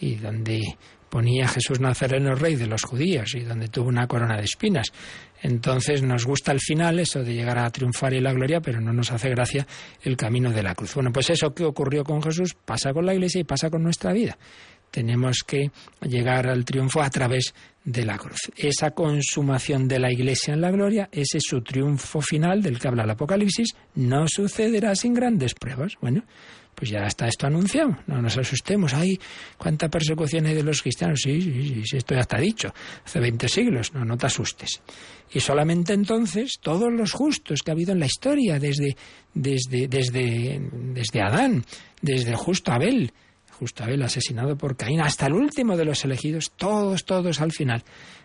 y 0.00 0.16
donde 0.16 0.60
ponía 1.08 1.48
Jesús 1.48 1.80
Nazareno 1.80 2.34
rey 2.34 2.54
de 2.54 2.66
los 2.66 2.82
judíos 2.82 3.34
y 3.34 3.40
donde 3.40 3.68
tuvo 3.68 3.88
una 3.88 4.06
corona 4.06 4.36
de 4.36 4.44
espinas. 4.44 4.92
Entonces 5.42 6.02
nos 6.02 6.26
gusta 6.26 6.52
el 6.52 6.60
final, 6.60 6.98
eso 6.98 7.22
de 7.22 7.32
llegar 7.32 7.58
a 7.58 7.70
triunfar 7.70 8.12
y 8.12 8.20
la 8.20 8.32
gloria, 8.32 8.60
pero 8.60 8.80
no 8.80 8.92
nos 8.92 9.10
hace 9.12 9.30
gracia 9.30 9.66
el 10.02 10.16
camino 10.16 10.50
de 10.50 10.62
la 10.62 10.74
cruz. 10.74 10.94
Bueno, 10.94 11.12
pues 11.12 11.30
eso 11.30 11.54
que 11.54 11.64
ocurrió 11.64 12.04
con 12.04 12.22
Jesús 12.22 12.54
pasa 12.54 12.92
con 12.92 13.06
la 13.06 13.14
Iglesia 13.14 13.40
y 13.40 13.44
pasa 13.44 13.70
con 13.70 13.82
nuestra 13.82 14.12
vida. 14.12 14.36
Tenemos 14.90 15.44
que 15.46 15.70
llegar 16.02 16.48
al 16.48 16.64
triunfo 16.64 17.02
a 17.02 17.10
través 17.10 17.54
de 17.84 18.04
la 18.04 18.18
cruz. 18.18 18.50
Esa 18.56 18.90
consumación 18.90 19.88
de 19.88 19.98
la 19.98 20.12
Iglesia 20.12 20.54
en 20.54 20.60
la 20.60 20.70
gloria, 20.70 21.08
ese 21.10 21.38
es 21.38 21.44
su 21.46 21.62
triunfo 21.62 22.20
final 22.20 22.62
del 22.62 22.78
que 22.78 22.88
habla 22.88 23.04
el 23.04 23.10
Apocalipsis, 23.10 23.74
no 23.94 24.26
sucederá 24.28 24.94
sin 24.94 25.14
grandes 25.14 25.54
pruebas. 25.54 25.94
Bueno, 26.00 26.24
pues 26.78 26.90
ya 26.90 27.06
está 27.06 27.26
esto 27.26 27.46
anunciado, 27.46 27.96
no 28.06 28.22
nos 28.22 28.38
asustemos. 28.38 28.94
Ay, 28.94 29.18
cuánta 29.56 29.88
persecución 29.88 30.46
hay 30.46 30.54
de 30.54 30.62
los 30.62 30.80
cristianos. 30.80 31.20
Sí, 31.24 31.40
sí, 31.40 31.82
sí, 31.84 31.96
esto 31.96 32.14
ya 32.14 32.20
está 32.20 32.38
dicho, 32.38 32.72
hace 33.04 33.18
20 33.18 33.48
siglos, 33.48 33.92
no, 33.94 34.04
no 34.04 34.16
te 34.16 34.26
asustes. 34.26 34.80
Y 35.32 35.40
solamente 35.40 35.92
entonces 35.92 36.58
todos 36.60 36.92
los 36.92 37.12
justos 37.12 37.62
que 37.62 37.70
ha 37.70 37.74
habido 37.74 37.92
en 37.92 38.00
la 38.00 38.06
historia, 38.06 38.60
desde, 38.60 38.96
desde, 39.34 39.88
desde, 39.88 40.60
desde 40.70 41.20
Adán, 41.20 41.64
desde 42.00 42.30
el 42.30 42.36
justo 42.36 42.70
Abel, 42.70 43.12
justo 43.58 43.82
Abel 43.82 44.02
asesinado 44.02 44.56
por 44.56 44.76
Caín, 44.76 45.00
hasta 45.00 45.26
el 45.26 45.32
último 45.32 45.76
de 45.76 45.84
los 45.84 46.04
elegidos, 46.04 46.52
todos, 46.56 47.04
todos 47.04 47.40
al 47.40 47.52
final, 47.52 47.82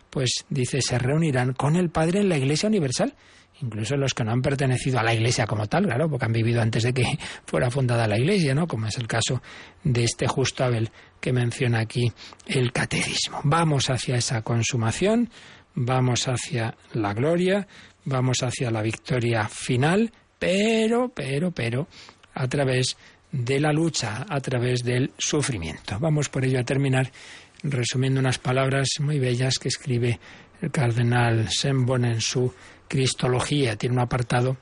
pues 0.10 0.46
dice, 0.50 0.82
se 0.82 1.00
reunirán 1.00 1.54
con 1.54 1.76
el 1.76 1.90
Padre 1.90 2.20
en 2.20 2.30
la 2.30 2.38
Iglesia 2.38 2.70
Universal, 2.70 3.16
incluso 3.62 3.96
los 3.96 4.14
que 4.14 4.24
no 4.24 4.32
han 4.32 4.42
pertenecido 4.42 5.00
a 5.00 5.04
la 5.04 5.14
Iglesia 5.14 5.48
como 5.48 5.68
tal, 5.68 5.86
claro, 5.86 6.10
porque 6.10 6.26
han 6.26 6.34
vivido 6.34 6.62
antes 6.62 6.84
de 6.84 6.94
que 6.94 7.06
fuera 7.46 7.72
fundada 7.72 8.08
la 8.08 8.18
Iglesia, 8.18 8.54
¿no? 8.54 8.68
Como 8.68 8.88
es 8.88 8.98
el 8.98 9.08
caso 9.08 9.42
de 9.84 10.04
este 10.04 10.28
justo 10.28 10.64
Abel 10.64 10.92
que 11.20 11.34
menciona 11.34 11.80
aquí 11.80 12.12
el 12.46 12.72
catecismo. 12.72 13.42
Vamos 13.44 13.90
hacia 13.90 14.18
esa 14.18 14.44
consumación, 14.44 15.30
vamos 15.74 16.28
hacia 16.28 16.76
la 16.94 17.14
gloria, 17.14 17.68
vamos 18.06 18.44
hacia 18.44 18.70
la 18.70 18.82
victoria 18.82 19.48
final, 19.48 20.12
pero, 20.38 21.10
pero, 21.10 21.52
pero, 21.52 21.88
a 22.34 22.48
través 22.48 22.86
de 22.86 23.13
la 23.34 23.74
lucha 23.74 24.26
a 24.30 24.40
través 24.40 24.84
del 24.84 25.12
sufrimiento. 25.18 25.98
Vamos 26.00 26.30
por 26.30 26.46
ello 26.46 26.60
a 26.60 26.64
terminar 26.64 27.12
resumiendo 27.64 28.20
unas 28.20 28.38
palabras 28.38 28.90
muy 29.00 29.20
bellas 29.20 29.58
que 29.58 29.70
escribe 29.70 30.20
el 30.62 30.72
cardenal 30.72 31.50
Sembon 31.50 32.06
en 32.06 32.22
su 32.22 32.54
Cristología. 32.88 33.76
Tiene 33.76 33.96
un 33.96 34.02
apartado 34.02 34.58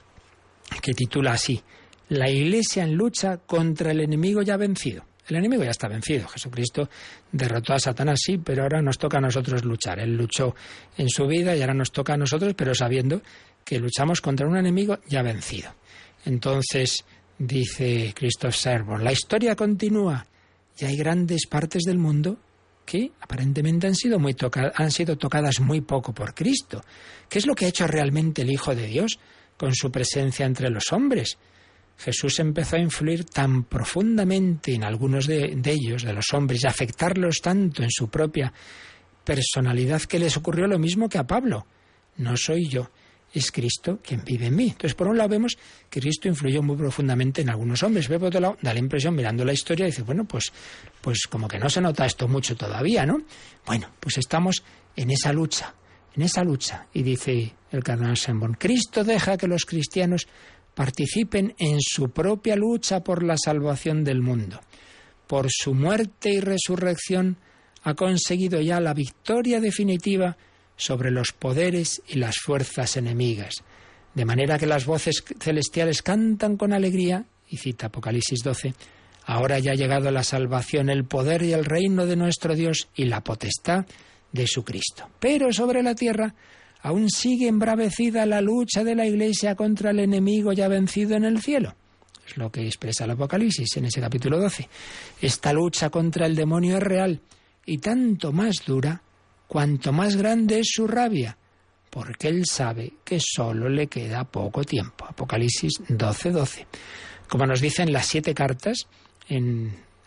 que 0.82 0.94
titula 0.94 1.34
así, 1.34 1.62
La 2.10 2.30
Iglesia 2.30 2.84
en 2.84 2.96
lucha 2.96 3.38
contra 3.38 3.92
el 3.92 4.00
enemigo 4.00 4.42
ya 4.42 4.56
vencido. 4.58 5.06
El 5.28 5.38
enemigo 5.38 5.64
ya 5.64 5.72
está 5.72 5.88
vencido. 5.88 6.28
Jesucristo 6.28 6.90
derrotó 7.32 7.74
a 7.74 7.80
Satanás, 7.80 8.20
sí, 8.24 8.38
pero 8.38 8.64
ahora 8.64 8.82
nos 8.82 8.98
toca 8.98 9.18
a 9.18 9.22
nosotros 9.22 9.64
luchar. 9.64 10.00
Él 10.00 10.16
luchó 10.16 10.56
en 10.98 11.10
su 11.10 11.28
vida 11.28 11.56
y 11.56 11.62
ahora 11.62 11.74
nos 11.74 11.92
toca 11.92 12.14
a 12.14 12.18
nosotros, 12.18 12.54
pero 12.56 12.74
sabiendo 12.74 13.22
que 13.64 13.80
luchamos 13.80 14.22
contra 14.22 14.48
un 14.48 14.58
enemigo 14.58 15.00
ya 15.08 15.22
vencido. 15.22 15.74
Entonces, 16.26 17.06
dice 17.42 18.14
Christoph 18.16 18.54
Servo, 18.54 18.98
la 18.98 19.12
historia 19.12 19.56
continúa 19.56 20.26
y 20.78 20.86
hay 20.86 20.96
grandes 20.96 21.48
partes 21.48 21.84
del 21.84 21.98
mundo 21.98 22.38
que 22.86 23.12
aparentemente 23.20 23.88
han 23.88 23.96
sido, 23.96 24.20
muy 24.20 24.36
han 24.76 24.92
sido 24.92 25.18
tocadas 25.18 25.60
muy 25.60 25.82
poco 25.82 26.14
por 26.14 26.34
Cristo. 26.34 26.84
¿Qué 27.30 27.40
es 27.40 27.48
lo 27.48 27.56
que 27.56 27.66
ha 27.66 27.70
hecho 27.70 27.88
realmente 27.88 28.44
el 28.44 28.52
Hijo 28.52 28.76
de 28.76 28.88
Dios 28.88 29.20
con 29.58 29.74
su 29.74 29.92
presencia 29.92 30.46
entre 30.46 30.70
los 30.70 30.92
hombres? 30.92 31.38
Jesús 31.98 32.40
empezó 32.40 32.76
a 32.76 32.80
influir 32.80 33.26
tan 33.26 33.64
profundamente 33.64 34.74
en 34.74 34.84
algunos 34.84 35.28
de, 35.28 35.56
de 35.56 35.72
ellos, 35.72 36.04
de 36.04 36.14
los 36.14 36.34
hombres, 36.34 36.64
y 36.64 36.68
afectarlos 36.68 37.42
tanto 37.42 37.84
en 37.84 37.92
su 37.92 38.10
propia 38.10 38.52
personalidad 39.24 40.02
que 40.02 40.20
les 40.20 40.36
ocurrió 40.38 40.68
lo 40.68 40.80
mismo 40.80 41.10
que 41.10 41.20
a 41.20 41.28
Pablo. 41.28 41.66
No 42.18 42.36
soy 42.38 42.68
yo, 42.68 42.90
es 43.34 43.52
Cristo 43.52 44.00
quien 44.04 44.24
vive 44.24 44.48
en 44.48 44.56
mí. 44.56 44.70
Entonces, 44.70 44.96
por 44.96 45.08
un 45.08 45.18
lado 45.18 45.30
vemos 45.30 45.58
que 45.90 46.00
Cristo 46.00 46.28
influyó 46.28 46.62
muy 46.62 46.76
profundamente 46.76 47.42
en 47.42 47.50
algunos 47.50 47.82
hombres, 47.84 48.08
pero 48.08 48.20
por 48.20 48.28
otro 48.28 48.42
lado 48.42 48.58
da 48.62 48.74
la 48.74 48.80
impresión, 48.80 49.16
mirando 49.16 49.46
la 49.46 49.54
historia, 49.54 49.86
dice, 49.86 50.04
bueno, 50.04 50.26
pues, 50.26 50.52
pues 51.02 51.28
como 51.30 51.48
que 51.48 51.60
no 51.60 51.70
se 51.70 51.82
nota 51.82 52.06
esto 52.06 52.28
mucho 52.28 52.56
todavía, 52.56 53.06
¿no? 53.06 53.22
Bueno, 53.66 53.90
pues 54.00 54.18
estamos 54.18 54.64
en 54.96 55.12
esa 55.12 55.32
lucha, 55.32 55.74
en 56.16 56.24
esa 56.24 56.44
lucha. 56.44 56.88
Y 56.94 57.04
dice 57.04 57.54
el 57.72 57.84
cardenal 57.84 58.18
Sembon, 58.18 58.56
Cristo 58.56 59.04
deja 59.04 59.38
que 59.38 59.48
los 59.48 59.66
cristianos 59.66 60.28
participen 60.74 61.56
en 61.58 61.78
su 61.80 62.10
propia 62.10 62.56
lucha 62.56 63.04
por 63.04 63.24
la 63.24 63.36
salvación 63.38 64.04
del 64.04 64.22
mundo. 64.22 64.60
Por 65.28 65.48
su 65.50 65.74
muerte 65.74 66.32
y 66.32 66.40
resurrección 66.42 67.38
ha 67.84 67.94
conseguido 67.94 68.62
ya 68.62 68.80
la 68.80 68.94
victoria 68.94 69.60
definitiva 69.60 70.38
sobre 70.82 71.12
los 71.12 71.32
poderes 71.32 72.02
y 72.08 72.16
las 72.16 72.38
fuerzas 72.38 72.98
enemigas, 72.98 73.54
de 74.16 74.26
manera 74.26 74.58
que 74.58 74.66
las 74.66 74.88
voces 74.88 75.24
celestiales 75.40 76.02
cantan 76.02 76.58
con 76.58 76.74
alegría, 76.74 77.24
y 77.48 77.58
cita 77.58 77.88
Apocalipsis 77.88 78.42
12, 78.44 78.74
ahora 79.28 79.60
ya 79.60 79.74
ha 79.74 79.76
llegado 79.76 80.10
la 80.10 80.24
salvación, 80.24 80.90
el 80.90 81.06
poder 81.06 81.44
y 81.44 81.54
el 81.54 81.66
reino 81.66 82.08
de 82.08 82.16
nuestro 82.16 82.56
Dios 82.56 82.88
y 82.96 83.06
la 83.06 83.22
potestad 83.22 83.86
de 84.32 84.48
su 84.48 84.64
Cristo. 84.64 85.08
Pero 85.20 85.54
sobre 85.54 85.84
la 85.84 85.94
tierra 85.94 86.34
aún 86.82 87.12
sigue 87.12 87.48
embravecida 87.48 88.26
la 88.26 88.42
lucha 88.42 88.84
de 88.84 88.96
la 88.96 89.06
Iglesia 89.06 89.54
contra 89.54 89.92
el 89.92 90.00
enemigo 90.00 90.52
ya 90.52 90.68
vencido 90.68 91.16
en 91.16 91.26
el 91.26 91.44
cielo. 91.44 91.76
Es 92.28 92.38
lo 92.38 92.52
que 92.52 92.66
expresa 92.66 93.04
el 93.06 93.12
Apocalipsis 93.12 93.78
en 93.78 93.86
ese 93.86 94.02
capítulo 94.02 94.40
12. 94.40 94.68
Esta 95.22 95.54
lucha 95.54 95.92
contra 95.92 96.26
el 96.26 96.36
demonio 96.36 96.78
es 96.78 96.84
real 96.84 97.22
y 97.68 97.78
tanto 97.78 98.32
más 98.32 98.56
dura 98.66 99.04
cuanto 99.52 99.92
más 99.92 100.16
grande 100.16 100.62
es 100.62 100.70
su 100.72 100.88
rabia, 100.88 101.38
porque 101.90 102.30
él 102.30 102.44
sabe 102.50 102.94
que 103.04 103.20
solo 103.20 103.68
le 103.68 103.88
queda 103.88 104.24
poco 104.24 104.64
tiempo. 104.64 105.04
Apocalipsis 105.04 105.74
12:12. 105.90 106.32
12. 106.32 106.68
Como 107.28 107.46
nos 107.46 107.60
dicen 107.60 107.92
las 107.92 108.06
siete 108.06 108.34
cartas 108.34 108.88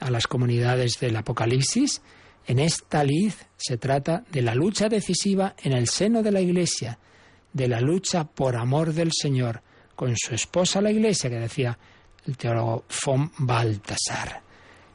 a 0.00 0.10
las 0.10 0.26
comunidades 0.28 0.98
del 0.98 1.14
Apocalipsis, 1.16 2.00
en 2.46 2.58
esta 2.58 3.04
lid 3.04 3.34
se 3.58 3.76
trata 3.76 4.24
de 4.32 4.40
la 4.40 4.54
lucha 4.54 4.88
decisiva 4.88 5.54
en 5.62 5.74
el 5.74 5.88
seno 5.88 6.22
de 6.22 6.32
la 6.32 6.40
Iglesia, 6.40 6.98
de 7.52 7.68
la 7.68 7.82
lucha 7.82 8.24
por 8.24 8.56
amor 8.56 8.94
del 8.94 9.10
Señor 9.12 9.60
con 9.94 10.16
su 10.16 10.34
esposa 10.34 10.80
la 10.80 10.90
Iglesia, 10.90 11.28
que 11.28 11.38
decía 11.38 11.78
el 12.26 12.38
teólogo 12.38 12.86
von 13.04 13.30
Baltasar. 13.40 14.40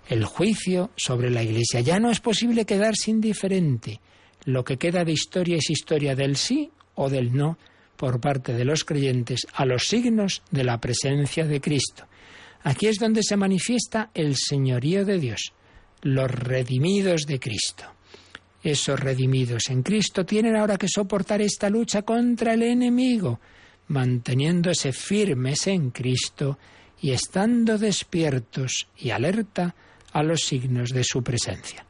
El 0.08 0.26
juicio 0.26 0.90
sobre 0.96 1.30
la 1.30 1.44
Iglesia 1.44 1.82
ya 1.82 2.00
no 2.00 2.10
es 2.10 2.20
posible 2.20 2.66
quedarse 2.66 3.12
indiferente 3.12 4.02
lo 4.54 4.64
que 4.64 4.78
queda 4.78 5.06
de 5.06 5.12
historia 5.12 5.58
es 5.58 5.70
historia 5.70 6.16
del 6.16 6.36
sí 6.36 6.72
o 6.96 7.10
del 7.10 7.34
no 7.36 7.58
por 7.96 8.20
parte 8.20 8.54
de 8.54 8.66
los 8.66 8.84
creyentes 8.84 9.42
a 9.54 9.66
los 9.66 9.84
signos 9.84 10.42
de 10.52 10.64
la 10.64 10.80
presencia 10.80 11.46
de 11.46 11.60
Cristo. 11.60 12.06
Aquí 12.64 12.88
es 12.88 12.98
donde 12.98 13.24
se 13.24 13.38
manifiesta 13.38 14.12
el 14.14 14.36
señorío 14.36 15.06
de 15.06 15.20
Dios, 15.20 15.54
los 16.02 16.30
redimidos 16.32 17.26
de 17.26 17.40
Cristo. 17.40 17.86
Esos 18.62 19.00
redimidos 19.00 19.70
en 19.70 19.84
Cristo 19.84 20.26
tienen 20.26 20.56
ahora 20.56 20.78
que 20.78 20.88
soportar 20.90 21.42
esta 21.42 21.70
lucha 21.70 22.02
contra 22.02 22.54
el 22.54 22.64
enemigo, 22.64 23.40
manteniéndose 23.88 24.92
firmes 24.92 25.68
en 25.68 25.92
Cristo 25.92 26.58
y 27.02 27.12
estando 27.12 27.78
despiertos 27.78 28.88
y 28.98 29.12
alerta 29.12 29.76
a 30.12 30.24
los 30.24 30.42
signos 30.42 30.90
de 30.90 31.04
su 31.04 31.24
presencia. 31.24 31.86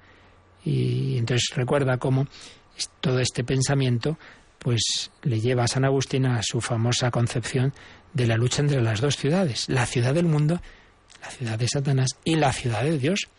Y 0.70 1.18
entonces 1.18 1.50
recuerda 1.56 1.98
cómo 1.98 2.28
todo 3.02 3.20
este 3.20 3.44
pensamiento 3.44 4.20
pues 4.60 5.10
le 5.24 5.40
lleva 5.40 5.64
a 5.64 5.68
San 5.68 5.84
Agustín 5.84 6.28
a 6.28 6.42
su 6.44 6.62
famosa 6.62 7.10
concepción 7.10 7.74
de 8.14 8.28
la 8.28 8.38
lucha 8.38 8.62
entre 8.62 8.82
las 8.82 9.02
dos 9.02 9.16
ciudades, 9.16 9.68
la 9.68 9.86
ciudad 9.86 10.14
del 10.14 10.26
mundo, 10.26 10.62
la 11.22 11.30
ciudad 11.32 11.58
de 11.58 11.68
Satanás 11.68 12.12
y 12.24 12.36
la 12.36 12.54
ciudad 12.54 12.84
de 12.84 13.00
Dios. 13.00 13.30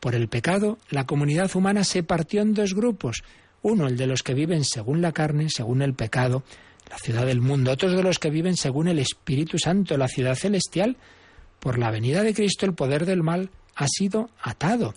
Por 0.00 0.14
el 0.14 0.28
pecado, 0.28 0.78
la 0.88 1.06
comunidad 1.06 1.54
humana 1.54 1.84
se 1.84 2.02
partió 2.02 2.40
en 2.42 2.54
dos 2.54 2.74
grupos, 2.74 3.22
uno 3.62 3.86
el 3.86 3.96
de 3.96 4.06
los 4.06 4.22
que 4.22 4.34
viven 4.34 4.64
según 4.64 5.00
la 5.00 5.12
carne, 5.12 5.46
según 5.48 5.82
el 5.82 5.94
pecado, 5.94 6.42
la 6.90 6.98
ciudad 6.98 7.26
del 7.26 7.40
mundo, 7.40 7.70
otros 7.70 7.92
de 7.92 8.02
los 8.02 8.18
que 8.18 8.30
viven 8.30 8.56
según 8.56 8.88
el 8.88 8.98
Espíritu 8.98 9.58
Santo, 9.58 9.96
la 9.96 10.08
ciudad 10.08 10.34
celestial. 10.34 10.96
Por 11.60 11.78
la 11.78 11.90
venida 11.90 12.22
de 12.22 12.34
Cristo 12.34 12.66
el 12.66 12.74
poder 12.74 13.04
del 13.04 13.22
mal 13.22 13.50
ha 13.76 13.86
sido 13.86 14.30
atado, 14.42 14.94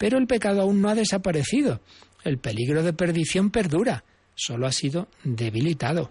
pero 0.00 0.16
el 0.16 0.26
pecado 0.26 0.62
aún 0.62 0.80
no 0.80 0.88
ha 0.88 0.94
desaparecido. 0.94 1.82
El 2.24 2.38
peligro 2.38 2.82
de 2.82 2.94
perdición 2.94 3.50
perdura, 3.50 4.02
solo 4.34 4.66
ha 4.66 4.72
sido 4.72 5.08
debilitado, 5.24 6.10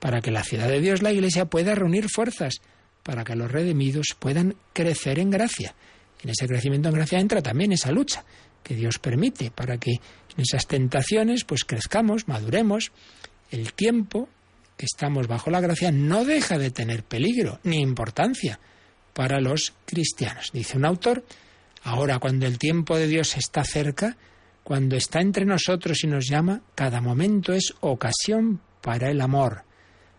para 0.00 0.20
que 0.20 0.30
la 0.30 0.44
ciudad 0.44 0.68
de 0.68 0.82
Dios, 0.82 1.00
la 1.00 1.12
Iglesia, 1.12 1.46
pueda 1.46 1.74
reunir 1.74 2.10
fuerzas, 2.10 2.60
para 3.02 3.24
que 3.24 3.34
los 3.34 3.50
redimidos 3.50 4.08
puedan 4.18 4.56
crecer 4.74 5.18
en 5.18 5.30
gracia. 5.30 5.74
En 6.22 6.28
ese 6.28 6.46
crecimiento 6.46 6.90
en 6.90 6.94
gracia 6.94 7.20
entra 7.20 7.40
también 7.40 7.72
esa 7.72 7.90
lucha 7.90 8.22
que 8.62 8.74
Dios 8.74 8.98
permite 8.98 9.50
para 9.50 9.78
que 9.78 9.92
en 9.92 10.42
esas 10.42 10.66
tentaciones 10.66 11.44
pues 11.44 11.64
crezcamos, 11.64 12.28
maduremos. 12.28 12.92
El 13.50 13.72
tiempo 13.72 14.28
que 14.76 14.84
estamos 14.84 15.26
bajo 15.26 15.50
la 15.50 15.62
gracia 15.62 15.90
no 15.90 16.26
deja 16.26 16.58
de 16.58 16.70
tener 16.70 17.02
peligro 17.02 17.60
ni 17.62 17.80
importancia 17.80 18.60
para 19.14 19.40
los 19.40 19.72
cristianos. 19.86 20.50
Dice 20.52 20.76
un 20.76 20.84
autor, 20.84 21.24
ahora 21.82 22.18
cuando 22.18 22.46
el 22.46 22.58
tiempo 22.58 22.96
de 22.96 23.06
Dios 23.06 23.36
está 23.36 23.64
cerca, 23.64 24.16
cuando 24.64 24.96
está 24.96 25.20
entre 25.20 25.44
nosotros 25.44 26.04
y 26.04 26.06
nos 26.06 26.28
llama, 26.28 26.62
cada 26.74 27.00
momento 27.00 27.52
es 27.52 27.74
ocasión 27.80 28.60
para 28.80 29.10
el 29.10 29.20
amor. 29.20 29.64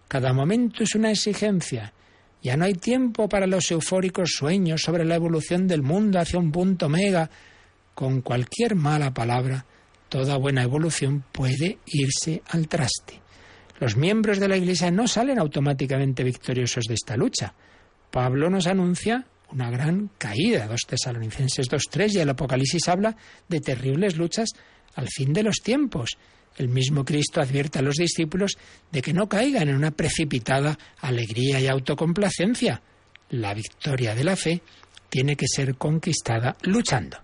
Cada 0.07 0.33
momento 0.33 0.83
es 0.83 0.95
una 0.95 1.11
exigencia. 1.11 1.93
Ya 2.41 2.57
no 2.57 2.65
hay 2.65 2.73
tiempo 2.73 3.29
para 3.29 3.47
los 3.47 3.71
eufóricos 3.71 4.33
sueños 4.37 4.81
sobre 4.81 5.05
la 5.05 5.15
evolución 5.15 5.67
del 5.67 5.81
mundo 5.81 6.19
hacia 6.19 6.39
un 6.39 6.51
punto 6.51 6.89
mega. 6.89 7.29
Con 7.95 8.21
cualquier 8.21 8.75
mala 8.75 9.13
palabra, 9.13 9.65
toda 10.09 10.37
buena 10.37 10.63
evolución 10.63 11.23
puede 11.31 11.77
irse 11.85 12.43
al 12.49 12.67
traste. 12.67 13.21
Los 13.79 13.95
miembros 13.95 14.39
de 14.39 14.47
la 14.47 14.57
Iglesia 14.57 14.91
no 14.91 15.07
salen 15.07 15.39
automáticamente 15.39 16.23
victoriosos 16.23 16.85
de 16.85 16.95
esta 16.95 17.15
lucha. 17.15 17.53
Pablo 18.11 18.49
nos 18.49 18.67
anuncia 18.67 19.25
una 19.53 19.69
gran 19.69 20.09
caída. 20.17 20.67
Dos 20.67 20.81
Tesalonicenses 20.87 21.69
2.3 21.69 22.15
y 22.15 22.19
el 22.19 22.29
Apocalipsis 22.29 22.87
habla 22.89 23.15
de 23.47 23.61
terribles 23.61 24.17
luchas 24.17 24.49
al 24.95 25.07
fin 25.07 25.31
de 25.33 25.43
los 25.43 25.57
tiempos. 25.57 26.17
El 26.57 26.69
mismo 26.69 27.03
Cristo 27.03 27.41
advierte 27.41 27.79
a 27.79 27.81
los 27.81 27.95
discípulos 27.95 28.57
de 28.91 29.01
que 29.01 29.13
no 29.13 29.27
caigan 29.27 29.69
en 29.69 29.75
una 29.75 29.91
precipitada 29.91 30.77
alegría 30.99 31.59
y 31.59 31.67
autocomplacencia. 31.67 32.81
La 33.29 33.53
victoria 33.53 34.13
de 34.13 34.23
la 34.23 34.35
fe 34.35 34.61
tiene 35.09 35.35
que 35.35 35.47
ser 35.47 35.75
conquistada 35.75 36.55
luchando. 36.61 37.17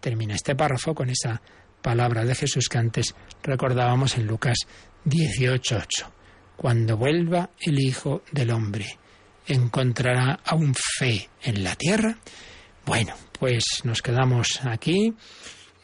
Termina 0.00 0.34
este 0.34 0.56
párrafo 0.56 0.94
con 0.94 1.10
esa 1.10 1.40
palabra 1.80 2.24
de 2.24 2.34
Jesús 2.34 2.68
que 2.68 2.78
antes 2.78 3.14
recordábamos 3.42 4.16
en 4.16 4.26
Lucas 4.26 4.58
18.8. 5.04 5.84
Cuando 6.56 6.96
vuelva 6.96 7.50
el 7.60 7.80
Hijo 7.80 8.22
del 8.32 8.50
Hombre 8.50 8.98
encontrará 9.46 10.40
aún 10.44 10.74
fe 10.74 11.28
en 11.42 11.64
la 11.64 11.74
tierra? 11.76 12.16
Bueno, 12.84 13.14
pues 13.38 13.64
nos 13.84 14.02
quedamos 14.02 14.60
aquí 14.64 15.14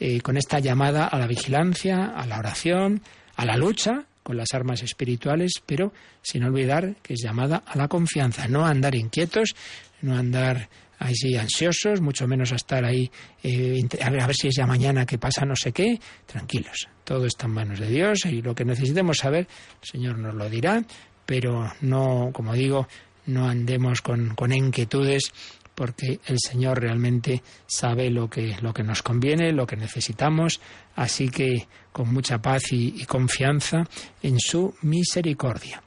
eh, 0.00 0.20
con 0.20 0.36
esta 0.36 0.58
llamada 0.58 1.06
a 1.06 1.18
la 1.18 1.26
vigilancia, 1.26 2.06
a 2.06 2.26
la 2.26 2.38
oración, 2.38 3.02
a 3.36 3.44
la 3.44 3.56
lucha 3.56 4.04
con 4.22 4.36
las 4.36 4.52
armas 4.52 4.82
espirituales, 4.82 5.52
pero 5.64 5.92
sin 6.20 6.44
olvidar 6.44 6.96
que 7.02 7.14
es 7.14 7.20
llamada 7.22 7.62
a 7.66 7.78
la 7.78 7.88
confianza, 7.88 8.46
no 8.46 8.66
a 8.66 8.70
andar 8.70 8.94
inquietos, 8.94 9.56
no 10.02 10.14
a 10.14 10.18
andar 10.18 10.68
así 10.98 11.34
ansiosos, 11.36 12.00
mucho 12.00 12.26
menos 12.26 12.52
a 12.52 12.56
estar 12.56 12.84
ahí 12.84 13.10
eh, 13.42 13.80
a, 14.02 14.10
ver, 14.10 14.20
a 14.20 14.26
ver 14.26 14.36
si 14.36 14.48
es 14.48 14.56
ya 14.56 14.66
mañana 14.66 15.06
que 15.06 15.16
pasa 15.16 15.46
no 15.46 15.56
sé 15.56 15.72
qué, 15.72 15.98
tranquilos, 16.26 16.88
todo 17.04 17.24
está 17.24 17.46
en 17.46 17.52
manos 17.52 17.78
de 17.78 17.88
Dios 17.88 18.26
y 18.26 18.42
lo 18.42 18.54
que 18.54 18.64
necesitemos 18.64 19.18
saber, 19.18 19.48
el 19.80 19.88
Señor 19.88 20.18
nos 20.18 20.34
lo 20.34 20.50
dirá, 20.50 20.84
pero 21.24 21.72
no, 21.80 22.30
como 22.32 22.54
digo, 22.54 22.86
no 23.28 23.48
andemos 23.48 24.02
con, 24.02 24.34
con 24.34 24.52
inquietudes 24.52 25.32
porque 25.78 26.18
el 26.26 26.38
Señor 26.40 26.80
realmente 26.80 27.40
sabe 27.68 28.10
lo 28.10 28.28
que, 28.28 28.56
lo 28.62 28.74
que 28.74 28.82
nos 28.82 29.00
conviene, 29.04 29.52
lo 29.52 29.64
que 29.64 29.76
necesitamos, 29.76 30.60
así 30.96 31.28
que 31.28 31.68
con 31.92 32.12
mucha 32.12 32.42
paz 32.42 32.72
y, 32.72 33.04
confianza 33.04 33.84
en 34.20 34.40
su 34.40 34.74
misericordia. 34.82 35.80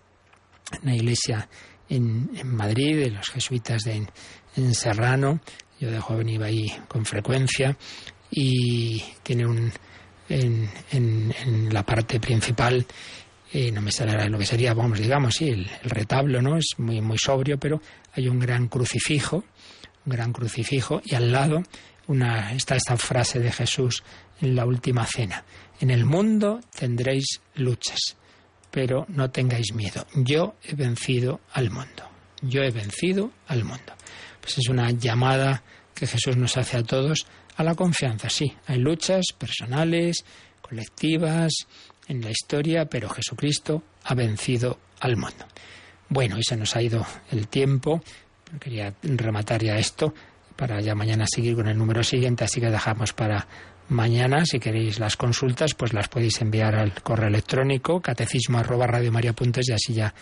En 0.81 0.85
la 0.85 0.95
iglesia 0.95 1.49
en, 1.89 2.29
Madrid, 2.45 3.03
de 3.03 3.11
los 3.11 3.27
jesuitas 3.29 3.83
de 3.83 4.07
en, 4.55 4.73
Serrano, 4.73 5.41
yo 5.77 5.91
de 5.91 5.99
joven 5.99 6.29
iba 6.29 6.45
ahí 6.45 6.71
con 6.87 7.03
frecuencia 7.03 7.77
y 8.29 9.03
tiene 9.23 9.45
un 9.45 9.73
en, 10.29 10.69
en 10.91 11.73
la 11.73 11.83
parte 11.83 12.21
principal 12.21 12.85
no 13.53 13.81
me 13.81 13.91
sale 13.91 14.29
lo 14.29 14.37
que 14.37 14.45
sería, 14.45 14.73
vamos, 14.73 14.99
digamos, 14.99 15.35
sí, 15.35 15.49
el, 15.49 15.69
retablo, 15.83 16.41
¿no? 16.41 16.57
Es 16.57 16.75
muy, 16.77 17.01
muy 17.01 17.17
sobrio, 17.17 17.59
pero 17.59 17.81
hay 18.13 18.27
un 18.27 18.39
gran 18.39 18.67
crucifijo, 18.67 19.43
un 20.05 20.11
gran 20.11 20.31
crucifijo, 20.31 21.01
y 21.03 21.15
al 21.15 21.31
lado 21.31 21.63
una, 22.07 22.53
está 22.53 22.75
esta 22.75 22.97
frase 22.97 23.39
de 23.39 23.51
Jesús 23.51 24.03
en 24.39 24.55
la 24.55 24.65
última 24.65 25.05
cena. 25.05 25.43
En 25.79 25.91
el 25.91 26.05
mundo 26.05 26.61
tendréis 26.77 27.41
luchas, 27.55 28.15
pero 28.69 29.05
no 29.09 29.29
tengáis 29.31 29.73
miedo. 29.73 30.05
Yo 30.15 30.55
he 30.63 30.75
vencido 30.75 31.41
al 31.51 31.69
mundo. 31.71 32.09
Yo 32.41 32.61
he 32.61 32.71
vencido 32.71 33.31
al 33.47 33.63
mundo. 33.63 33.93
Pues 34.39 34.57
es 34.57 34.69
una 34.69 34.91
llamada 34.91 35.63
que 35.93 36.07
Jesús 36.07 36.37
nos 36.37 36.57
hace 36.57 36.77
a 36.77 36.83
todos 36.83 37.25
a 37.57 37.63
la 37.63 37.75
confianza. 37.75 38.29
Sí, 38.29 38.51
hay 38.65 38.79
luchas 38.79 39.25
personales, 39.37 40.23
colectivas, 40.61 41.51
en 42.07 42.21
la 42.21 42.31
historia, 42.31 42.85
pero 42.85 43.09
Jesucristo 43.09 43.83
ha 44.03 44.13
vencido 44.15 44.79
al 44.99 45.17
mundo. 45.17 45.45
Bueno, 46.09 46.37
y 46.37 46.43
se 46.43 46.57
nos 46.57 46.75
ha 46.75 46.81
ido 46.81 47.05
el 47.31 47.47
tiempo. 47.47 48.01
Quería 48.59 48.93
rematar 49.01 49.63
ya 49.63 49.77
esto 49.77 50.13
para 50.55 50.81
ya 50.81 50.93
mañana 50.93 51.25
seguir 51.27 51.55
con 51.55 51.67
el 51.67 51.77
número 51.77 52.03
siguiente, 52.03 52.43
así 52.43 52.59
que 52.59 52.69
dejamos 52.69 53.13
para 53.13 53.47
mañana. 53.89 54.45
Si 54.45 54.59
queréis 54.59 54.99
las 54.99 55.15
consultas, 55.15 55.73
pues 55.73 55.93
las 55.93 56.07
podéis 56.07 56.41
enviar 56.41 56.75
al 56.75 56.93
correo 57.01 57.29
electrónico 57.29 58.01
catecismo 58.01 58.57
arroba 58.57 58.87
y 59.01 59.71
así 59.71 59.93
ya 59.93 60.13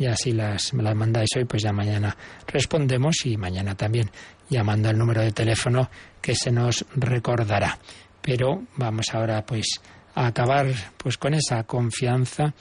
y 0.00 0.06
así 0.06 0.32
las, 0.32 0.72
las 0.72 0.96
mandáis 0.96 1.28
hoy, 1.36 1.44
pues 1.44 1.62
ya 1.62 1.72
mañana 1.72 2.16
respondemos 2.46 3.26
y 3.26 3.36
mañana 3.36 3.74
también 3.74 4.10
llamando 4.48 4.88
al 4.88 4.96
número 4.96 5.20
de 5.20 5.30
teléfono 5.30 5.90
que 6.22 6.34
se 6.34 6.50
nos 6.50 6.86
recordará. 6.96 7.78
Pero 8.22 8.62
vamos 8.76 9.06
ahora 9.12 9.44
pues 9.44 9.66
a 10.14 10.26
acabar 10.26 10.66
pues 10.96 11.18
con 11.18 11.34
esa 11.34 11.64
confianza 11.64 12.54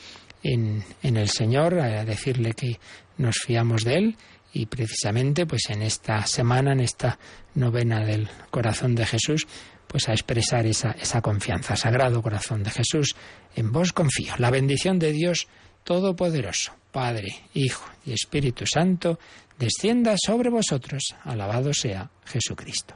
en, 0.43 0.84
en 1.04 1.18
el 1.18 1.30
Señor, 1.30 1.80
a 1.80 2.06
decirle 2.06 2.54
que 2.54 2.80
nos 3.18 3.38
fiamos 3.38 3.84
de 3.84 3.95
Él 3.95 4.18
y 4.54 4.66
precisamente 4.66 5.45
pues 5.45 5.70
en 5.70 5.82
esta 5.82 6.26
semana, 6.26 6.74
en 6.74 6.80
esta 6.80 7.20
novena 7.56 8.06
del 8.06 8.30
corazón 8.50 8.95
de 8.95 9.06
Jesús, 9.06 9.47
pues 9.88 10.08
a 10.08 10.14
expresar 10.14 10.66
esa, 10.66 10.91
esa 10.91 11.22
confianza. 11.22 11.76
Sagrado 11.76 12.22
corazón 12.22 12.64
de 12.64 12.70
Jesús, 12.70 13.16
en 13.56 13.72
vos 13.72 13.91
confío. 13.91 14.34
La 14.38 14.52
bendición 14.52 15.00
de 15.00 15.12
Dios 15.12 15.47
Todopoderoso, 15.84 16.74
Padre, 16.91 17.36
Hijo 17.54 17.89
y 18.06 18.14
Espíritu 18.14 18.66
Santo, 18.66 19.20
descienda 19.58 20.16
sobre 20.24 20.50
vosotros. 20.50 21.16
Alabado 21.24 21.74
sea 21.74 22.12
Jesucristo. 22.26 22.95